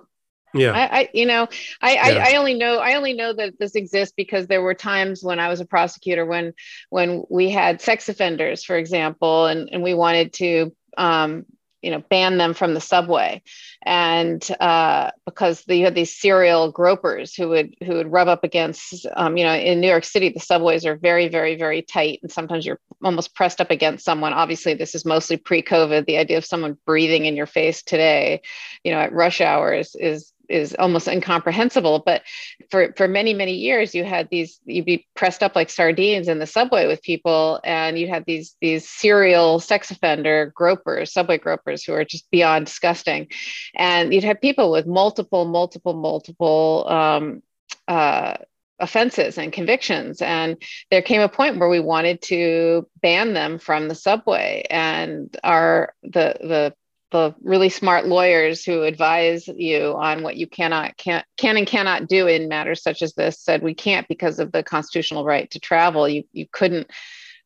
yeah. 0.55 0.71
I, 0.71 0.99
I, 0.99 1.09
you 1.13 1.25
know 1.25 1.47
I, 1.81 1.93
yeah. 1.93 2.23
I 2.23 2.31
i 2.31 2.35
only 2.37 2.53
know 2.53 2.77
i 2.77 2.95
only 2.95 3.13
know 3.13 3.33
that 3.33 3.59
this 3.59 3.75
exists 3.75 4.13
because 4.15 4.47
there 4.47 4.61
were 4.61 4.73
times 4.73 5.23
when 5.23 5.39
i 5.39 5.49
was 5.49 5.59
a 5.59 5.65
prosecutor 5.65 6.25
when 6.25 6.53
when 6.89 7.23
we 7.29 7.49
had 7.49 7.81
sex 7.81 8.09
offenders 8.09 8.63
for 8.63 8.75
example 8.75 9.45
and 9.45 9.69
and 9.71 9.83
we 9.83 9.93
wanted 9.93 10.33
to 10.33 10.75
um 10.97 11.45
you 11.85 11.91
know 11.91 12.03
ban 12.09 12.37
them 12.39 12.55
from 12.55 12.73
the 12.73 12.81
subway. 12.81 13.43
And 13.83 14.43
uh, 14.59 15.11
because 15.25 15.63
you 15.67 15.85
had 15.85 15.93
these 15.93 16.19
serial 16.19 16.71
gropers 16.71 17.35
who 17.35 17.49
would 17.49 17.75
who 17.85 17.93
would 17.93 18.11
rub 18.11 18.27
up 18.27 18.43
against 18.43 19.05
um, 19.15 19.37
you 19.37 19.43
know 19.45 19.53
in 19.53 19.79
new 19.79 19.87
york 19.87 20.03
city 20.03 20.29
the 20.29 20.39
subways 20.39 20.83
are 20.85 20.95
very 20.95 21.27
very 21.29 21.55
very 21.55 21.83
tight. 21.83 22.19
And 22.23 22.31
sometimes 22.31 22.65
you're 22.65 22.79
almost 23.03 23.35
pressed 23.35 23.61
up 23.61 23.69
against 23.69 24.03
someone. 24.03 24.33
Obviously 24.33 24.73
this 24.73 24.95
is 24.95 25.05
mostly 25.05 25.37
pre-covid 25.37 26.07
the 26.07 26.17
idea 26.17 26.39
of 26.39 26.45
someone 26.45 26.75
breathing 26.87 27.25
in 27.25 27.35
your 27.35 27.45
face 27.45 27.83
today 27.83 28.41
you 28.83 28.91
know 28.91 28.99
at 28.99 29.13
rush 29.13 29.39
hours 29.39 29.95
is 29.95 30.33
is 30.49 30.75
almost 30.77 31.07
incomprehensible 31.07 32.03
but 32.05 32.21
for 32.69 32.93
for 32.95 33.07
many 33.07 33.33
many 33.33 33.53
years 33.53 33.95
you 33.95 34.03
had 34.03 34.27
these 34.29 34.59
you'd 34.65 34.85
be 34.85 35.07
pressed 35.15 35.41
up 35.41 35.55
like 35.55 35.69
sardines 35.69 36.27
in 36.27 36.39
the 36.39 36.47
subway 36.47 36.87
with 36.87 37.01
people 37.01 37.59
and 37.63 37.97
you 37.97 38.07
had 38.07 38.23
these 38.25 38.55
these 38.61 38.87
serial 38.87 39.59
sex 39.59 39.91
offender 39.91 40.51
gropers 40.55 41.11
subway 41.11 41.37
gropers 41.37 41.83
who 41.83 41.93
are 41.93 42.05
just 42.05 42.29
beyond 42.31 42.65
disgusting. 42.65 43.27
And 43.75 44.13
you'd 44.13 44.23
have 44.23 44.41
people 44.41 44.71
with 44.71 44.85
multiple 44.85 45.45
multiple 45.45 45.93
multiple 45.93 46.85
um, 46.87 47.41
uh, 47.87 48.35
offenses 48.79 49.37
and 49.37 49.53
convictions 49.53 50.21
and 50.21 50.61
there 50.91 51.01
came 51.01 51.21
a 51.21 51.29
point 51.29 51.57
where 51.57 51.69
we 51.69 51.79
wanted 51.79 52.21
to 52.21 52.85
ban 53.01 53.33
them 53.33 53.57
from 53.57 53.87
the 53.87 53.95
subway 53.95 54.65
and 54.69 55.37
our 55.45 55.93
the 56.03 56.35
the 56.41 56.73
the 57.15 57.33
really 57.41 57.69
smart 57.69 58.05
lawyers 58.05 58.65
who 58.65 58.83
advise 58.83 59.47
you 59.47 59.95
on 59.97 60.21
what 60.21 60.35
you 60.35 60.47
cannot 60.47 60.97
can, 60.97 61.23
can 61.37 61.55
and 61.55 61.65
cannot 61.65 62.07
do 62.07 62.27
in 62.27 62.49
matters 62.49 62.83
such 62.83 63.01
as 63.01 63.13
this 63.13 63.39
said 63.39 63.63
we 63.63 63.73
can't 63.73 64.05
because 64.09 64.37
of 64.37 64.51
the 64.51 64.61
constitutional 64.61 65.23
right 65.23 65.49
to 65.51 65.59
travel. 65.59 66.09
You 66.09 66.25
you 66.33 66.45
couldn't 66.51 66.91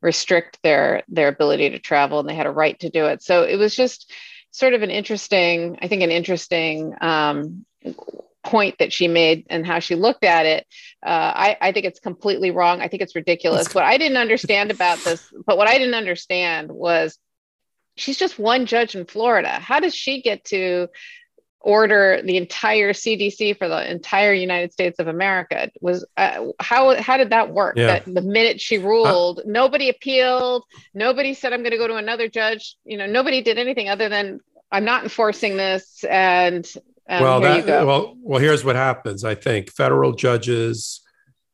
restrict 0.02 0.58
their 0.64 1.04
their 1.08 1.28
ability 1.28 1.70
to 1.70 1.78
travel 1.78 2.20
and 2.20 2.28
they 2.28 2.34
had 2.34 2.48
a 2.48 2.52
right 2.52 2.80
to 2.80 2.90
do 2.90 3.06
it. 3.06 3.22
So 3.22 3.44
it 3.44 3.58
was 3.58 3.76
just 3.76 4.12
sort 4.50 4.74
of 4.74 4.82
an 4.82 4.90
interesting 4.90 5.78
i 5.84 5.88
think 5.88 6.02
an 6.02 6.10
interesting 6.10 6.96
um, 7.02 7.64
point 8.44 8.76
that 8.80 8.92
she 8.92 9.08
made 9.08 9.46
and 9.52 9.68
how 9.68 9.78
she 9.78 9.94
looked 9.94 10.24
at 10.24 10.48
it. 10.48 10.66
Uh, 11.06 11.32
I, 11.36 11.58
I 11.62 11.72
think 11.72 11.86
it's 11.86 12.00
completely 12.00 12.50
wrong. 12.50 12.82
I 12.82 12.88
think 12.88 13.04
it's 13.04 13.16
ridiculous. 13.16 13.76
What 13.76 13.84
i 13.84 14.00
didn't 14.00 14.18
understand 14.18 14.72
about 14.72 14.98
this 15.04 15.32
but 15.46 15.58
what 15.58 15.68
i 15.68 15.78
didn't 15.78 15.94
understand 15.94 16.72
was 16.72 17.20
she's 18.00 18.18
just 18.18 18.40
one 18.40 18.66
judge 18.66 18.96
in 18.96 19.06
Florida. 19.06 19.50
How 19.60 19.80
does 19.80 19.96
she 19.96 20.22
get 20.22 20.46
to 20.46 20.88
order 21.62 22.22
the 22.24 22.38
entire 22.38 22.94
CDC 22.94 23.58
for 23.58 23.68
the 23.68 23.92
entire 23.92 24.34
United 24.34 24.72
States 24.72 25.00
of 25.00 25.08
America? 25.08 25.70
Was 25.82 26.06
uh, 26.18 26.48
how 26.60 27.00
how 27.02 27.18
did 27.18 27.32
that 27.32 27.52
work? 27.52 27.76
Yeah. 27.78 28.00
That 28.00 28.06
the 28.06 28.22
minute 28.22 28.62
she 28.62 28.78
ruled, 28.78 29.40
uh, 29.40 29.44
nobody 29.46 29.90
appealed, 29.90 30.64
nobody 30.94 31.34
said 31.34 31.54
I'm 31.54 31.62
going 31.62 31.72
to 31.72 31.78
go 31.78 31.88
to 31.88 31.96
another 31.96 32.28
judge. 32.28 32.78
You 32.86 32.98
know, 32.98 33.06
nobody 33.06 33.42
did 33.42 33.58
anything 33.58 33.90
other 33.90 34.10
than 34.10 34.40
I'm 34.72 34.86
not 34.86 35.04
enforcing 35.04 35.58
this 35.58 36.04
and 36.10 36.66
um, 37.10 37.24
well, 37.24 37.42
that, 37.42 37.66
well, 37.88 38.16
well, 38.22 38.40
here's 38.40 38.64
what 38.64 38.76
happens. 38.76 39.24
I 39.24 39.34
think 39.34 39.72
federal 39.72 40.12
judges 40.12 40.99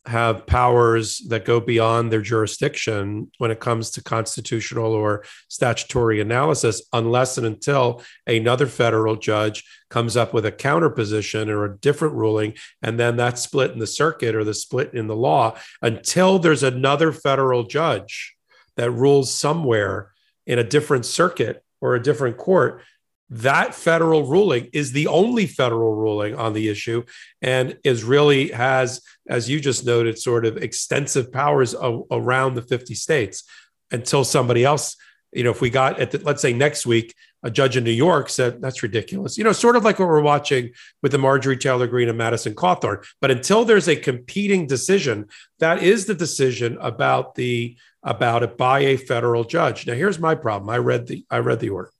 have 0.07 0.45
powers 0.45 1.19
that 1.29 1.45
go 1.45 1.59
beyond 1.59 2.11
their 2.11 2.21
jurisdiction 2.21 3.31
when 3.39 3.49
it 3.49 3.59
comes 3.59 3.89
to 3.91 4.03
constitutional 4.03 4.93
or 4.93 5.23
statutory 5.47 6.21
analysis, 6.21 6.83
unless 6.93 7.37
and 7.37 7.47
until 7.47 8.03
another 8.27 8.67
federal 8.67 9.15
judge 9.15 9.63
comes 9.89 10.15
up 10.15 10.33
with 10.33 10.45
a 10.45 10.51
counter 10.51 10.89
position 10.89 11.49
or 11.49 11.65
a 11.65 11.77
different 11.77 12.13
ruling. 12.13 12.53
And 12.81 12.99
then 12.99 13.17
that 13.17 13.39
split 13.39 13.71
in 13.71 13.79
the 13.79 13.87
circuit 13.87 14.35
or 14.35 14.43
the 14.43 14.53
split 14.53 14.93
in 14.93 15.07
the 15.07 15.15
law 15.15 15.57
until 15.81 16.37
there's 16.37 16.63
another 16.63 17.11
federal 17.11 17.63
judge 17.63 18.35
that 18.77 18.91
rules 18.91 19.33
somewhere 19.33 20.11
in 20.45 20.59
a 20.59 20.63
different 20.63 21.05
circuit 21.05 21.63
or 21.81 21.95
a 21.95 22.03
different 22.03 22.37
court 22.37 22.81
that 23.29 23.73
federal 23.73 24.23
ruling 24.27 24.69
is 24.71 24.91
the 24.91 25.07
only 25.07 25.47
federal 25.47 25.95
ruling 25.95 26.35
on 26.35 26.53
the 26.53 26.69
issue 26.69 27.03
and 27.41 27.77
is 27.83 28.03
really 28.03 28.49
has 28.49 29.01
as 29.27 29.49
you 29.49 29.59
just 29.59 29.85
noted 29.85 30.19
sort 30.19 30.45
of 30.45 30.57
extensive 30.57 31.31
powers 31.31 31.73
around 32.11 32.53
the 32.53 32.61
50 32.61 32.93
states. 32.95 33.43
Until 33.91 34.23
somebody 34.23 34.65
else 34.65 34.97
you 35.31 35.43
know 35.43 35.51
if 35.51 35.61
we 35.61 35.69
got 35.69 35.99
at 35.99 36.11
the, 36.11 36.17
let's 36.19 36.41
say 36.41 36.53
next 36.53 36.85
week 36.87 37.13
a 37.43 37.51
judge 37.51 37.77
in 37.77 37.83
new 37.83 37.91
york 37.91 38.29
said 38.29 38.61
that's 38.61 38.81
ridiculous. 38.81 39.37
You 39.37 39.43
know 39.43 39.51
sort 39.51 39.75
of 39.75 39.83
like 39.83 39.99
what 39.99 40.07
we're 40.07 40.21
watching 40.21 40.71
with 41.03 41.11
the 41.11 41.19
marjorie 41.19 41.57
taylor 41.57 41.85
greene 41.85 42.09
and 42.09 42.17
madison 42.17 42.55
cawthorn. 42.55 43.05
But 43.21 43.31
until 43.31 43.63
there's 43.63 43.87
a 43.87 43.95
competing 43.95 44.65
decision 44.65 45.27
that 45.59 45.83
is 45.83 46.07
the 46.07 46.15
decision 46.15 46.77
about 46.81 47.35
the 47.35 47.77
about 48.01 48.43
it 48.43 48.57
by 48.57 48.79
a 48.79 48.97
federal 48.97 49.43
judge. 49.43 49.85
Now 49.85 49.93
here's 49.93 50.19
my 50.19 50.33
problem. 50.33 50.69
I 50.69 50.77
read 50.79 51.05
the 51.07 51.25
i 51.29 51.37
read 51.37 51.59
the 51.59 51.69
order 51.69 51.91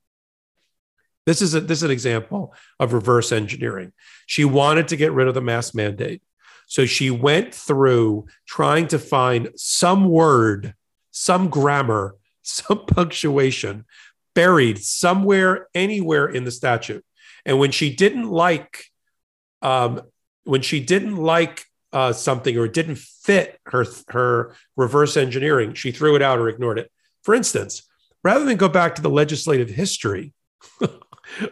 this 1.25 1.41
is 1.41 1.55
a, 1.55 1.61
this 1.61 1.79
is 1.79 1.83
an 1.83 1.91
example 1.91 2.53
of 2.79 2.93
reverse 2.93 3.31
engineering. 3.31 3.91
She 4.27 4.45
wanted 4.45 4.87
to 4.89 4.95
get 4.95 5.11
rid 5.11 5.27
of 5.27 5.33
the 5.33 5.41
mask 5.41 5.75
mandate. 5.75 6.21
So 6.67 6.85
she 6.85 7.11
went 7.11 7.53
through 7.53 8.27
trying 8.47 8.87
to 8.87 8.99
find 8.99 9.49
some 9.55 10.09
word, 10.09 10.73
some 11.11 11.49
grammar, 11.49 12.15
some 12.41 12.85
punctuation 12.85 13.85
buried 14.35 14.83
somewhere, 14.83 15.67
anywhere 15.73 16.27
in 16.27 16.43
the 16.43 16.51
statute. 16.51 17.03
And 17.45 17.57
when 17.57 17.71
she 17.71 17.95
didn't 17.95 18.29
like, 18.29 18.85
um, 19.61 20.01
when 20.43 20.61
she 20.61 20.79
didn't 20.79 21.17
like 21.17 21.65
uh, 21.93 22.11
something 22.11 22.57
or 22.57 22.67
didn't 22.67 22.97
fit 22.97 23.59
her 23.67 23.85
her 24.09 24.55
reverse 24.75 25.15
engineering, 25.15 25.73
she 25.73 25.91
threw 25.91 26.15
it 26.15 26.21
out 26.21 26.37
or 26.37 26.49
ignored 26.49 26.77
it. 26.77 26.91
For 27.23 27.33
instance, 27.33 27.83
rather 28.23 28.45
than 28.45 28.57
go 28.57 28.67
back 28.67 28.95
to 28.95 29.01
the 29.01 29.09
legislative 29.09 29.69
history 29.69 30.33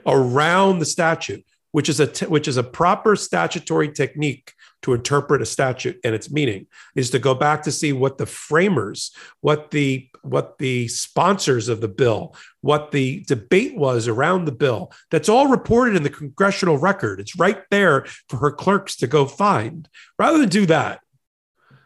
around 0.06 0.80
the 0.80 0.86
statute, 0.86 1.46
which 1.72 1.90
is 1.90 2.00
a 2.00 2.08
t- 2.08 2.26
which 2.26 2.48
is 2.48 2.58
a 2.58 2.64
proper 2.64 3.16
statutory 3.16 3.92
technique 3.92 4.54
to 4.82 4.94
interpret 4.94 5.42
a 5.42 5.46
statute 5.46 5.98
and 6.04 6.14
its 6.14 6.30
meaning, 6.30 6.68
is 6.96 7.10
to 7.10 7.20
go 7.20 7.34
back 7.34 7.64
to 7.64 7.72
see 7.72 7.94
what 7.94 8.18
the 8.18 8.26
framers, 8.26 9.12
what 9.42 9.72
the 9.72 10.10
what 10.22 10.58
the 10.58 10.88
sponsors 10.88 11.68
of 11.68 11.82
the 11.82 11.88
bill, 11.88 12.36
what 12.62 12.92
the 12.92 13.24
debate 13.28 13.76
was 13.76 14.08
around 14.08 14.46
the 14.46 14.52
bill. 14.52 14.92
That's 15.12 15.30
all 15.30 15.48
reported 15.48 15.96
in 15.96 16.04
the 16.04 16.10
congressional 16.10 16.78
record. 16.78 17.20
It's 17.20 17.38
right 17.38 17.62
there 17.72 18.06
for 18.30 18.38
her 18.38 18.52
clerks 18.52 18.96
to 18.98 19.08
go 19.08 19.26
find. 19.26 19.90
Rather 20.18 20.38
than 20.38 20.50
do 20.50 20.66
that, 20.68 21.02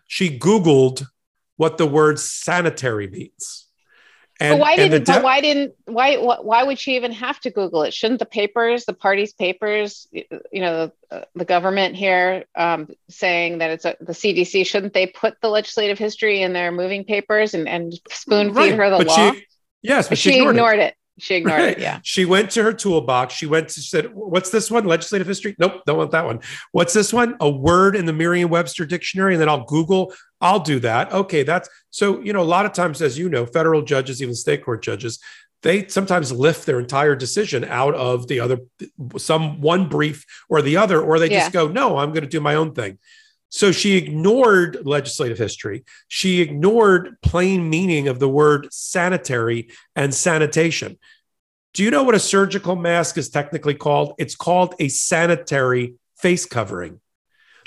she 0.08 0.38
Googled 0.38 1.06
what 1.58 1.78
the 1.78 1.88
word 1.88 2.20
sanitary 2.20 3.08
means. 3.08 3.66
And, 4.40 4.54
but 4.54 4.62
why 4.62 4.76
didn't 4.76 5.06
de- 5.06 5.12
but 5.14 5.24
why 5.24 5.42
didn't 5.42 5.74
why 5.86 6.18
why 6.18 6.64
would 6.64 6.78
she 6.78 6.96
even 6.96 7.12
have 7.12 7.40
to 7.42 7.50
Google 7.50 7.84
it? 7.84 7.94
Shouldn't 7.94 8.20
the 8.20 8.26
papers, 8.26 8.86
the 8.86 8.94
party's 8.94 9.34
papers, 9.34 10.08
you 10.12 10.62
know, 10.62 10.92
the, 11.10 11.28
the 11.34 11.46
government 11.46 11.96
here 11.96 12.46
um, 12.56 12.90
saying 13.10 13.60
that 13.60 13.72
it's 13.72 13.86
a, 13.86 13.96
the 14.00 14.14
CDC, 14.14 14.66
shouldn't 14.68 14.94
they 14.94 15.08
put 15.08 15.42
the 15.42 15.50
legislative 15.50 15.98
history 15.98 16.42
in 16.42 16.54
their 16.54 16.72
moving 16.72 17.04
papers 17.04 17.54
and, 17.56 17.68
and 17.68 18.00
spoon 18.12 18.54
feed 18.54 18.56
right. 18.56 18.74
her 18.76 18.90
the 18.92 18.98
but 18.98 19.08
law? 19.08 19.32
She, 19.32 19.46
yes, 19.82 20.08
but 20.08 20.18
she, 20.20 20.30
she 20.30 20.38
ignored, 20.38 20.56
ignored 20.56 20.80
it. 20.80 20.82
it. 20.82 20.96
She 21.20 21.36
ignored 21.36 21.59
right. 21.59 21.70
it. 21.70 21.80
Yeah. 21.80 21.99
She 22.03 22.26
went 22.26 22.51
to 22.51 22.63
her 22.63 22.74
toolbox. 22.74 23.34
She 23.34 23.47
went 23.47 23.70
to 23.70 23.82
said, 23.82 24.13
"What's 24.13 24.49
this 24.51 24.70
one? 24.70 24.86
Legislative 24.86 25.26
history? 25.26 25.55
Nope, 25.57 25.82
don't 25.86 25.97
want 25.97 26.11
that 26.11 26.26
one. 26.26 26.41
What's 26.72 26.93
this 26.93 27.11
one? 27.11 27.36
A 27.39 27.49
word 27.49 27.95
in 27.95 28.05
the 28.05 28.13
Merriam-Webster 28.13 28.86
dictionary." 28.86 29.34
And 29.34 29.41
then 29.41 29.49
I'll 29.49 29.65
Google. 29.65 30.13
I'll 30.41 30.59
do 30.59 30.80
that. 30.82 31.11
Okay, 31.11 31.43
that's 31.43 31.70
so. 31.89 32.22
You 32.22 32.34
know, 32.34 32.41
a 32.41 32.43
lot 32.43 32.65
of 32.65 32.74
times, 32.74 33.01
as 33.01 33.18
you 33.18 33.30
know, 33.30 33.45
federal 33.45 33.82
judges, 33.82 34.22
even 34.22 34.36
state 34.36 34.63
court 34.63 34.84
judges, 34.84 35.20
they 35.63 35.88
sometimes 35.88 36.32
lift 36.32 36.68
their 36.68 36.80
entire 36.80 37.15
decision 37.15 37.65
out 37.65 37.95
of 37.95 38.28
the 38.28 38.39
other, 38.39 38.59
some 39.18 39.59
one 39.59 39.89
brief 39.89 40.24
or 40.49 40.61
the 40.61 40.78
other, 40.78 41.01
or 41.01 41.18
they 41.18 41.32
yeah. 41.32 41.39
just 41.39 41.51
go, 41.51 41.68
"No, 41.68 41.97
I'm 41.97 42.11
going 42.11 42.24
to 42.24 42.30
do 42.30 42.39
my 42.39 42.55
own 42.55 42.74
thing." 42.74 42.99
So 43.50 43.72
she 43.72 43.95
ignored 43.95 44.80
legislative 44.84 45.38
history. 45.38 45.86
She 46.08 46.41
ignored 46.41 47.18
plain 47.22 47.70
meaning 47.70 48.08
of 48.08 48.20
the 48.20 48.28
word 48.28 48.68
sanitary 48.72 49.70
and 49.95 50.14
sanitation. 50.14 50.98
Do 51.74 51.84
you 51.84 51.91
know 51.91 52.04
what 52.04 52.16
a 52.16 52.20
surgical 52.20 52.76
mask 52.76 53.18
is 53.18 53.30
technically 53.30 53.76
called? 53.76 54.16
It's 54.18 54.36
called 54.36 54.76
a 54.80 54.89
sanitary 54.89 55.95
face 56.18 56.45
covering. 56.45 57.00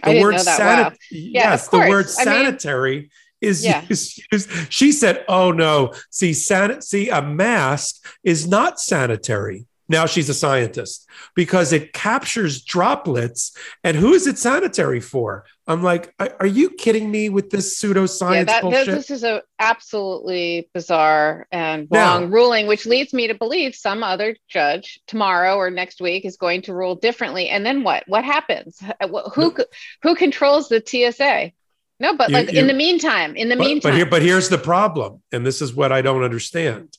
The 0.05 0.21
word 0.21 0.41
sanitary. 0.41 0.85
Wow. 0.85 0.97
Yeah, 1.11 1.51
yes, 1.51 1.69
the 1.69 1.79
word 1.79 2.09
sanitary 2.09 2.97
I 2.97 3.01
mean, 3.01 3.11
is 3.41 3.65
yeah. 3.65 3.85
used, 3.89 4.23
used, 4.33 4.51
She 4.73 4.93
said, 4.93 5.25
"Oh 5.29 5.53
no, 5.53 5.93
see, 6.11 6.33
san- 6.33 6.83
see, 6.83 7.11
a 7.11 7.23
mask 7.23 8.05
is 8.25 8.47
not 8.47 8.81
sanitary." 8.81 9.67
Now 9.91 10.07
she's 10.07 10.29
a 10.29 10.35
scientist 10.35 11.09
because 11.35 11.73
it 11.73 11.93
captures 11.93 12.63
droplets. 12.63 13.57
And 13.83 13.97
who 13.97 14.15
is 14.15 14.29
it 14.29 14.39
sanitary 14.39 15.01
for? 15.01 15.45
I'm 15.67 15.83
like, 15.83 16.15
are 16.21 16.47
you 16.47 16.71
kidding 16.71 17.11
me 17.11 17.29
with 17.29 17.51
this 17.51 17.77
pseudoscience 17.77 18.35
yeah, 18.35 18.45
that, 18.45 18.63
bullshit? 18.63 18.87
This 18.87 19.11
is 19.11 19.25
a 19.25 19.43
absolutely 19.59 20.71
bizarre 20.73 21.49
and 21.51 21.89
wrong 21.91 22.23
now, 22.23 22.27
ruling, 22.29 22.69
which 22.69 22.87
leads 22.87 23.13
me 23.13 23.27
to 23.27 23.35
believe 23.35 23.75
some 23.75 24.05
other 24.05 24.37
judge 24.49 25.01
tomorrow 25.09 25.57
or 25.57 25.71
next 25.71 26.01
week 26.01 26.25
is 26.25 26.37
going 26.37 26.63
to 26.63 26.73
rule 26.73 26.95
differently. 26.95 27.49
And 27.49 27.67
then 27.67 27.83
what? 27.83 28.05
What 28.07 28.25
happens? 28.25 28.81
Uh, 29.01 29.09
who 29.31 29.57
who 30.03 30.15
controls 30.15 30.69
the 30.69 30.81
TSA? 30.87 31.51
No, 31.99 32.17
but 32.17 32.31
like 32.31 32.53
you, 32.53 32.61
in 32.61 32.69
the 32.69 32.75
meantime, 32.75 33.35
in 33.35 33.49
the 33.49 33.57
but, 33.57 33.67
meantime. 33.67 33.91
But, 33.91 33.97
here, 33.97 34.07
but 34.07 34.23
here's 34.23 34.49
the 34.49 34.59
problem, 34.59 35.21
and 35.33 35.45
this 35.45 35.61
is 35.61 35.75
what 35.75 35.91
I 35.91 36.01
don't 36.01 36.23
understand 36.23 36.97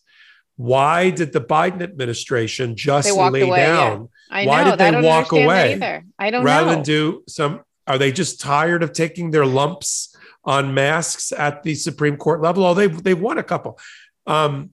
why 0.61 1.09
did 1.09 1.33
the 1.33 1.41
Biden 1.41 1.81
administration 1.81 2.75
just 2.75 3.11
lay 3.11 3.41
away, 3.41 3.57
down? 3.57 4.09
Yeah. 4.29 4.37
I 4.37 4.45
why 4.45 4.63
know. 4.63 4.75
did 4.75 4.79
they 4.79 5.01
walk 5.01 5.31
away? 5.31 5.73
Either. 5.73 6.05
I 6.19 6.29
don't 6.29 6.43
rather 6.43 6.67
know. 6.67 6.75
than 6.75 6.83
do 6.83 7.23
some. 7.27 7.61
Are 7.87 7.97
they 7.97 8.11
just 8.11 8.39
tired 8.39 8.83
of 8.83 8.93
taking 8.93 9.31
their 9.31 9.45
lumps 9.45 10.15
on 10.43 10.75
masks 10.75 11.31
at 11.31 11.63
the 11.63 11.73
Supreme 11.73 12.15
Court 12.15 12.41
level? 12.41 12.63
Oh, 12.63 12.75
they've 12.75 13.03
they've 13.03 13.19
won 13.19 13.39
a 13.39 13.43
couple. 13.43 13.79
Um, 14.27 14.69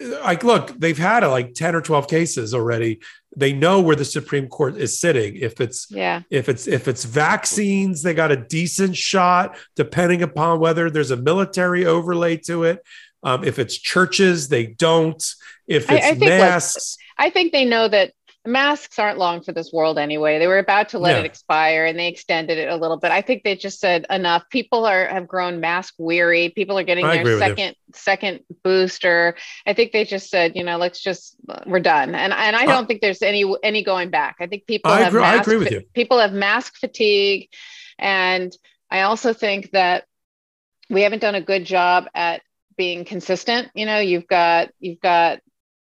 like, 0.00 0.44
look, 0.44 0.68
they've 0.78 0.96
had 0.96 1.26
like 1.26 1.52
ten 1.52 1.74
or 1.74 1.82
twelve 1.82 2.08
cases 2.08 2.54
already. 2.54 3.00
They 3.36 3.52
know 3.52 3.82
where 3.82 3.96
the 3.96 4.06
Supreme 4.06 4.48
Court 4.48 4.76
is 4.78 4.98
sitting. 4.98 5.36
If 5.36 5.60
it's 5.60 5.90
yeah, 5.90 6.22
if 6.30 6.48
it's 6.48 6.66
if 6.66 6.88
it's 6.88 7.04
vaccines, 7.04 8.02
they 8.02 8.14
got 8.14 8.32
a 8.32 8.36
decent 8.36 8.96
shot, 8.96 9.58
depending 9.76 10.22
upon 10.22 10.58
whether 10.58 10.88
there's 10.88 11.10
a 11.10 11.16
military 11.18 11.84
overlay 11.84 12.38
to 12.38 12.64
it. 12.64 12.82
Um, 13.22 13.44
if 13.44 13.58
it's 13.58 13.76
churches, 13.76 14.48
they 14.48 14.66
don't. 14.66 15.22
If 15.66 15.90
it's 15.90 16.22
I, 16.22 16.26
I 16.26 16.38
masks, 16.38 16.96
I 17.18 17.30
think 17.30 17.52
they 17.52 17.64
know 17.64 17.88
that 17.88 18.12
masks 18.44 18.98
aren't 18.98 19.18
long 19.18 19.42
for 19.42 19.52
this 19.52 19.72
world 19.72 19.98
anyway. 19.98 20.38
They 20.38 20.48
were 20.48 20.58
about 20.58 20.88
to 20.90 20.98
let 20.98 21.12
yeah. 21.12 21.20
it 21.20 21.26
expire 21.26 21.86
and 21.86 21.98
they 21.98 22.08
extended 22.08 22.58
it 22.58 22.68
a 22.68 22.76
little 22.76 22.96
bit. 22.96 23.12
I 23.12 23.20
think 23.20 23.44
they 23.44 23.54
just 23.54 23.78
said 23.78 24.06
enough. 24.10 24.42
People 24.50 24.84
are 24.84 25.06
have 25.06 25.28
grown 25.28 25.60
mask 25.60 25.94
weary. 25.98 26.48
People 26.48 26.78
are 26.78 26.82
getting 26.82 27.04
I 27.04 27.22
their 27.22 27.38
second 27.38 27.76
second 27.94 28.40
booster. 28.64 29.36
I 29.66 29.74
think 29.74 29.92
they 29.92 30.04
just 30.04 30.28
said, 30.28 30.56
you 30.56 30.64
know, 30.64 30.76
let's 30.76 31.00
just 31.00 31.36
we're 31.66 31.80
done. 31.80 32.14
And 32.14 32.32
and 32.32 32.56
I 32.56 32.66
don't 32.66 32.84
uh, 32.84 32.86
think 32.86 33.00
there's 33.00 33.22
any 33.22 33.44
any 33.62 33.84
going 33.84 34.10
back. 34.10 34.36
I 34.40 34.46
think 34.46 34.66
people 34.66 34.90
I 34.90 35.00
have 35.00 35.08
agree, 35.08 35.20
mask, 35.20 35.38
I 35.38 35.42
agree 35.42 35.56
with 35.58 35.70
you. 35.70 35.82
People 35.94 36.18
have 36.18 36.32
mask 36.32 36.76
fatigue 36.78 37.48
and 37.98 38.52
I 38.90 39.02
also 39.02 39.32
think 39.32 39.70
that 39.70 40.04
we 40.90 41.02
haven't 41.02 41.20
done 41.20 41.34
a 41.34 41.40
good 41.40 41.64
job 41.64 42.06
at 42.14 42.42
being 42.76 43.04
consistent 43.04 43.68
you 43.74 43.86
know 43.86 43.98
you've 43.98 44.26
got 44.26 44.70
you've 44.80 45.00
got 45.00 45.40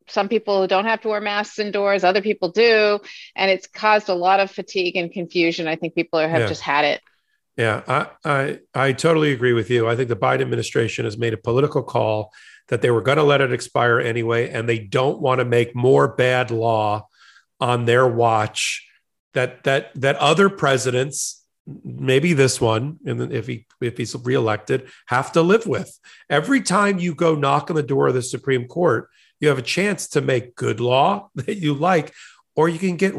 some 0.08 0.30
people 0.30 0.62
who 0.62 0.68
don't 0.68 0.86
have 0.86 1.02
to 1.02 1.08
wear 1.08 1.22
masks 1.22 1.60
indoors 1.60 2.04
other 2.04 2.22
people 2.22 2.50
do 2.50 3.00
and 3.36 3.52
it's 3.52 3.68
caused 3.68 4.10
a 4.10 4.14
lot 4.14 4.40
of 4.40 4.52
fatigue 4.52 4.96
and 4.96 5.12
confusion 5.12 5.68
i 5.68 5.76
think 5.76 5.96
people 5.96 6.20
are, 6.20 6.28
have 6.28 6.42
yeah. 6.42 6.48
just 6.48 6.62
had 6.62 6.86
it 6.86 7.02
Yeah, 7.58 7.84
I, 7.88 8.08
I 8.26 8.60
I 8.74 8.92
totally 8.92 9.32
agree 9.32 9.54
with 9.54 9.70
you. 9.70 9.88
I 9.88 9.96
think 9.96 10.10
the 10.10 10.16
Biden 10.16 10.42
administration 10.42 11.06
has 11.06 11.18
made 11.18 11.34
a 11.34 11.38
political 11.38 11.84
call 11.84 12.34
that 12.68 12.82
they 12.82 12.92
were 12.92 13.02
going 13.02 13.18
to 13.18 13.24
let 13.24 13.42
it 13.42 13.54
expire 13.54 14.00
anyway, 14.00 14.50
and 14.50 14.68
they 14.68 14.80
don't 14.80 15.22
want 15.22 15.40
to 15.40 15.46
make 15.46 15.76
more 15.76 16.08
bad 16.08 16.52
law 16.52 17.08
on 17.62 17.86
their 17.86 18.08
watch 18.08 18.86
that 19.34 19.64
that 19.64 19.92
that 19.96 20.18
other 20.18 20.50
presidents, 20.50 21.45
maybe 21.84 22.34
this 22.34 22.62
one, 22.62 23.00
and 23.06 23.34
if 23.34 23.48
he 23.48 23.66
if 23.82 23.98
he's 23.98 24.16
reelected, 24.16 24.88
have 25.08 25.32
to 25.34 25.42
live 25.42 25.66
with. 25.66 26.00
Every 26.30 26.62
time 26.62 27.00
you 27.00 27.16
go 27.16 27.36
knock 27.36 27.70
on 27.70 27.76
the 27.76 27.84
door 27.84 28.08
of 28.08 28.14
the 28.14 28.22
Supreme 28.22 28.68
Court, 28.68 29.10
you 29.40 29.48
have 29.48 29.58
a 29.58 29.64
chance 29.64 30.08
to 30.10 30.22
make 30.22 30.56
good 30.56 30.80
law 30.80 31.30
that 31.36 31.58
you 31.58 31.74
like 31.74 32.14
or 32.56 32.70
you 32.70 32.80
can 32.80 32.96
get 32.96 33.16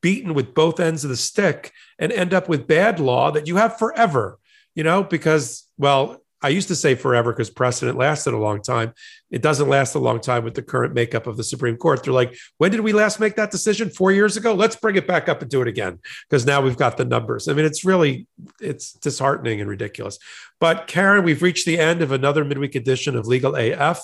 beaten 0.00 0.34
with 0.34 0.54
both 0.54 0.80
ends 0.80 1.04
of 1.04 1.10
the 1.10 1.16
stick 1.16 1.72
and 1.98 2.12
end 2.12 2.34
up 2.34 2.48
with 2.48 2.66
bad 2.66 2.98
law 2.98 3.30
that 3.30 3.46
you 3.46 3.56
have 3.56 3.78
forever, 3.78 4.38
you 4.74 4.82
know, 4.82 5.04
because, 5.04 5.64
well, 5.78 6.19
I 6.42 6.48
used 6.48 6.68
to 6.68 6.76
say 6.76 6.94
forever 6.94 7.32
because 7.32 7.50
precedent 7.50 7.98
lasted 7.98 8.32
a 8.32 8.38
long 8.38 8.62
time. 8.62 8.94
It 9.30 9.42
doesn't 9.42 9.68
last 9.68 9.94
a 9.94 9.98
long 9.98 10.20
time 10.20 10.44
with 10.44 10.54
the 10.54 10.62
current 10.62 10.94
makeup 10.94 11.26
of 11.26 11.36
the 11.36 11.44
Supreme 11.44 11.76
Court. 11.76 12.02
They're 12.02 12.14
like, 12.14 12.34
when 12.58 12.70
did 12.70 12.80
we 12.80 12.92
last 12.92 13.20
make 13.20 13.36
that 13.36 13.50
decision? 13.50 13.90
Four 13.90 14.12
years 14.12 14.36
ago? 14.36 14.54
Let's 14.54 14.76
bring 14.76 14.96
it 14.96 15.06
back 15.06 15.28
up 15.28 15.42
and 15.42 15.50
do 15.50 15.60
it 15.60 15.68
again 15.68 15.98
because 16.28 16.46
now 16.46 16.62
we've 16.62 16.76
got 16.76 16.96
the 16.96 17.04
numbers. 17.04 17.46
I 17.46 17.52
mean, 17.52 17.66
it's 17.66 17.84
really, 17.84 18.26
it's 18.60 18.92
disheartening 18.94 19.60
and 19.60 19.68
ridiculous. 19.68 20.18
But 20.60 20.86
Karen, 20.86 21.24
we've 21.24 21.42
reached 21.42 21.66
the 21.66 21.78
end 21.78 22.00
of 22.00 22.12
another 22.12 22.44
midweek 22.44 22.74
edition 22.74 23.16
of 23.16 23.26
Legal 23.26 23.54
AF. 23.54 24.02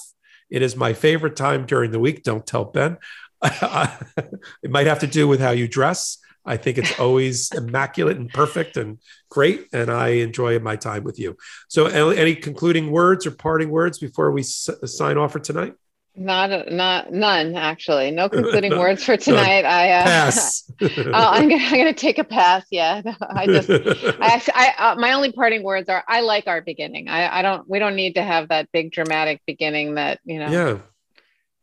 It 0.51 0.62
is 0.62 0.76
my 0.76 0.93
favorite 0.93 1.37
time 1.37 1.66
during 1.66 1.91
the 1.91 1.99
week. 1.99 2.22
Don't 2.22 2.47
tell 2.47 2.64
Ben. 2.64 2.99
it 3.43 4.70
might 4.70 4.87
have 4.87 5.01
to 5.01 5.07
do 5.07 5.26
with 5.26 5.41
how 5.41 5.51
you 5.51 5.68
dress. 5.68 6.18
I 6.47 6.57
think 6.57 6.78
it's 6.78 6.99
always 6.99 7.51
immaculate 7.55 8.16
and 8.16 8.30
perfect 8.30 8.76
and 8.76 8.99
great. 9.28 9.66
And 9.72 9.90
I 9.90 10.09
enjoy 10.09 10.59
my 10.61 10.76
time 10.76 11.05
with 11.05 11.18
you. 11.18 11.36
So, 11.68 11.86
any 11.86 12.34
concluding 12.34 12.90
words 12.90 13.26
or 13.26 13.32
parting 13.32 13.70
words 13.70 13.99
before 13.99 14.30
we 14.30 14.42
s- 14.42 14.70
sign 14.84 15.18
off 15.18 15.32
for 15.32 15.40
tonight? 15.40 15.74
Not, 16.18 16.72
not, 16.72 17.12
none 17.12 17.57
actually. 17.57 18.11
No 18.11 18.30
concluding 18.30 18.78
words 18.78 19.05
for 19.05 19.18
tonight. 19.18 19.62
No. 19.62 19.68
I 19.68 19.90
uh, 19.90 20.05
pass. 20.05 20.72
uh, 20.80 20.88
I'm 21.14 21.49
gonna, 21.49 21.62
I'm 21.62 21.76
gonna 21.76 21.92
take 21.92 22.18
a 22.18 22.24
pass. 22.24 22.64
Yeah, 22.70 23.03
I 23.20 23.47
just, 23.47 23.68
I 23.68 24.42
I, 24.55 24.74
uh, 24.78 24.94
my 24.97 25.12
only 25.12 25.32
parting 25.32 25.62
words 25.62 25.90
are, 25.90 26.03
I 26.09 26.22
like 26.22 26.47
our 26.47 26.62
beginning. 26.62 27.09
I, 27.09 27.40
I 27.40 27.42
don't, 27.42 27.68
we 27.68 27.78
don't 27.78 27.97
need 27.97 28.14
to 28.14 28.22
have 28.22 28.49
that 28.49 28.72
big 28.72 28.92
dramatic 28.92 29.42
beginning 29.47 29.97
that 29.97 30.20
you 30.24 30.38
know. 30.38 30.49
Yeah. 30.49 30.78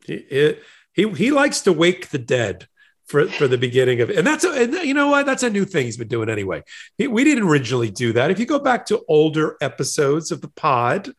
It, 0.06 0.62
he 0.92 1.08
he 1.10 1.30
likes 1.30 1.62
to 1.62 1.72
wake 1.72 2.10
the 2.10 2.18
dead 2.18 2.68
for 3.06 3.28
for 3.28 3.46
the 3.48 3.58
beginning 3.58 4.00
of 4.00 4.10
it. 4.10 4.16
And 4.16 4.26
that's 4.26 4.44
a, 4.44 4.50
and 4.50 4.74
you 4.74 4.94
know 4.94 5.08
what? 5.08 5.26
That's 5.26 5.42
a 5.42 5.50
new 5.50 5.64
thing 5.64 5.86
he's 5.86 5.96
been 5.96 6.08
doing 6.08 6.28
anyway. 6.28 6.62
We 6.98 7.24
didn't 7.24 7.44
originally 7.44 7.90
do 7.90 8.12
that. 8.14 8.30
If 8.30 8.38
you 8.38 8.46
go 8.46 8.58
back 8.58 8.86
to 8.86 9.02
older 9.08 9.56
episodes 9.60 10.30
of 10.30 10.40
the 10.40 10.48
pod, 10.48 11.12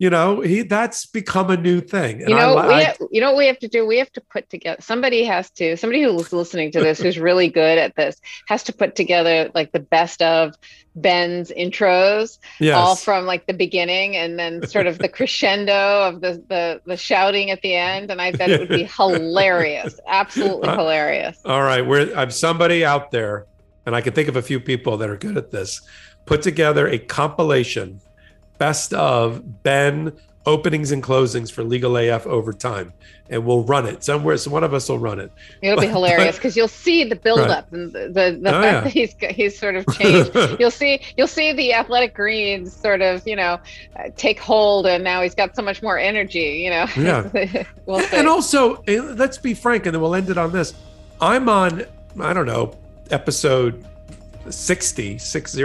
you 0.00 0.08
know 0.08 0.40
he 0.40 0.62
that's 0.62 1.04
become 1.04 1.50
a 1.50 1.56
new 1.58 1.80
thing. 1.80 2.20
And 2.20 2.30
you 2.30 2.34
know 2.34 2.56
I, 2.56 2.66
we 2.66 2.84
have, 2.84 2.96
you 3.10 3.20
know 3.20 3.32
what 3.32 3.38
we 3.38 3.46
have 3.46 3.58
to 3.58 3.68
do? 3.68 3.86
We 3.86 3.98
have 3.98 4.10
to 4.12 4.22
put 4.22 4.48
together 4.48 4.80
somebody 4.80 5.24
has 5.24 5.50
to 5.50 5.76
somebody 5.76 6.02
who's 6.02 6.32
listening 6.32 6.72
to 6.72 6.80
this 6.80 7.00
who's 7.00 7.18
really 7.18 7.48
good 7.48 7.76
at 7.76 7.94
this 7.96 8.18
has 8.48 8.62
to 8.64 8.72
put 8.72 8.96
together 8.96 9.50
like 9.54 9.72
the 9.72 9.78
best 9.78 10.22
of 10.22 10.54
ben's 10.96 11.52
intros 11.52 12.38
yes. 12.58 12.74
all 12.74 12.96
from 12.96 13.26
like 13.26 13.46
the 13.46 13.52
beginning 13.52 14.16
and 14.16 14.38
then 14.38 14.66
sort 14.66 14.86
of 14.86 14.98
the 14.98 15.08
crescendo 15.16 16.08
of 16.08 16.22
the 16.22 16.42
the, 16.48 16.80
the 16.86 16.96
shouting 16.96 17.50
at 17.50 17.60
the 17.60 17.76
end 17.76 18.10
and 18.10 18.20
i 18.20 18.32
bet 18.32 18.50
it 18.50 18.58
would 18.58 18.68
be 18.70 18.84
hilarious 18.96 20.00
absolutely 20.08 20.68
uh, 20.68 20.76
hilarious. 20.76 21.38
all 21.44 21.62
right 21.62 21.86
we're 21.86 22.12
i'm 22.16 22.30
somebody 22.30 22.84
out 22.84 23.10
there 23.10 23.46
and 23.84 23.94
i 23.94 24.00
can 24.00 24.14
think 24.14 24.28
of 24.28 24.36
a 24.36 24.42
few 24.42 24.58
people 24.58 24.96
that 24.96 25.10
are 25.10 25.16
good 25.16 25.36
at 25.36 25.50
this. 25.50 25.82
Put 26.26 26.42
together 26.42 26.86
a 26.86 26.98
compilation 26.98 28.00
best 28.60 28.92
of 28.92 29.62
Ben 29.62 30.12
openings 30.44 30.92
and 30.92 31.02
closings 31.02 31.50
for 31.50 31.64
Legal 31.64 31.96
AF 31.96 32.26
over 32.26 32.52
time, 32.52 32.92
and 33.30 33.44
we'll 33.44 33.64
run 33.64 33.86
it 33.86 34.04
somewhere. 34.04 34.36
So 34.36 34.50
one 34.50 34.62
of 34.62 34.74
us 34.74 34.88
will 34.88 34.98
run 34.98 35.18
it. 35.18 35.32
It'll 35.62 35.76
but, 35.76 35.82
be 35.82 35.86
hilarious 35.98 36.36
because 36.36 36.56
you'll 36.56 36.68
see 36.68 37.04
the 37.04 37.16
buildup 37.16 37.64
right. 37.64 37.72
and 37.72 37.92
the 37.92 38.00
the, 38.08 38.38
the 38.42 38.56
oh, 38.56 38.62
fact 38.62 38.74
yeah. 38.74 38.80
that 38.82 38.92
he's 38.92 39.14
he's 39.34 39.58
sort 39.58 39.76
of 39.76 39.86
changed. 39.94 40.32
you'll 40.60 40.70
see 40.70 41.00
you'll 41.16 41.26
see 41.26 41.52
the 41.54 41.72
athletic 41.72 42.14
greens 42.14 42.76
sort 42.76 43.00
of 43.00 43.26
you 43.26 43.34
know 43.34 43.58
take 44.16 44.38
hold, 44.38 44.86
and 44.86 45.02
now 45.02 45.22
he's 45.22 45.34
got 45.34 45.56
so 45.56 45.62
much 45.62 45.82
more 45.82 45.98
energy. 45.98 46.60
You 46.62 46.70
know. 46.70 46.86
Yeah. 46.98 47.64
we'll 47.86 48.04
and 48.12 48.28
also, 48.28 48.82
eh, 48.86 49.00
let's 49.00 49.38
be 49.38 49.54
frank, 49.54 49.86
and 49.86 49.94
then 49.94 50.02
we'll 50.02 50.14
end 50.14 50.28
it 50.28 50.36
on 50.36 50.52
this. 50.52 50.74
I'm 51.18 51.48
on 51.48 51.84
I 52.20 52.34
don't 52.34 52.46
know 52.46 52.76
episode 53.10 53.84
60, 54.48 55.18
60 55.18 55.64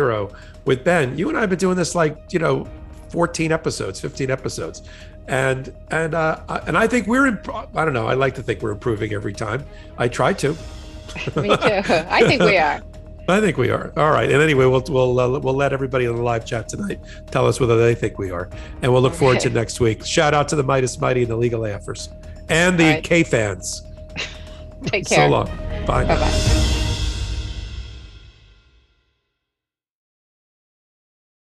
with 0.66 0.84
Ben. 0.84 1.18
You 1.18 1.30
and 1.30 1.38
I 1.38 1.42
have 1.42 1.50
been 1.50 1.60
doing 1.60 1.76
this 1.76 1.94
like 1.94 2.18
you 2.32 2.40
know 2.40 2.68
14 3.10 3.52
episodes, 3.52 4.00
15 4.00 4.32
episodes. 4.32 4.84
And 5.28 5.74
and 5.90 6.14
uh, 6.14 6.40
and 6.68 6.78
I 6.78 6.88
think 6.88 7.08
we're 7.08 7.26
in, 7.26 7.40
I 7.74 7.84
don't 7.84 7.94
know. 7.94 8.08
I 8.08 8.14
like 8.14 8.36
to 8.36 8.44
think 8.44 8.62
we're 8.62 8.72
improving 8.72 9.14
every 9.14 9.34
time. 9.34 9.66
I 9.98 10.08
try 10.08 10.34
to. 10.34 10.50
Me 11.36 11.50
too. 11.50 11.82
I 12.10 12.24
think 12.28 12.42
we 12.44 12.58
are. 12.58 12.82
I 13.28 13.42
think 13.42 13.58
we 13.58 13.72
are. 13.72 13.92
All 13.98 14.12
right. 14.12 14.30
And 14.32 14.42
anyway, 14.42 14.66
we'll 14.66 14.84
we'll 14.88 15.20
uh, 15.20 15.40
we'll 15.40 15.56
let 15.56 15.74
everybody 15.74 16.06
on 16.06 16.16
the 16.16 16.22
live 16.22 16.46
chat 16.46 16.70
tonight 16.70 17.00
tell 17.32 17.48
us 17.48 17.60
whether 17.60 17.78
they 17.78 17.96
think 17.96 18.20
we 18.20 18.30
are, 18.30 18.50
and 18.84 18.94
we'll 18.94 19.02
look 19.02 19.14
okay. 19.14 19.20
forward 19.20 19.40
to 19.42 19.50
next 19.62 19.80
week. 19.80 20.06
Shout 20.06 20.34
out 20.36 20.48
to 20.50 20.56
the 20.56 20.64
Meidas 20.64 21.00
Mighty 21.02 21.24
and 21.24 21.32
the 21.32 21.38
Legal 21.38 21.62
AFers 21.62 22.10
and 22.50 22.80
the 22.80 22.84
right. 22.86 23.04
K 23.04 23.24
fans. 23.24 23.84
Take 24.86 25.08
care. 25.08 25.28
So 25.28 25.28
long. 25.28 25.48
Bye. 25.88 26.06
Bye 26.06 26.16
bye. 26.16 26.82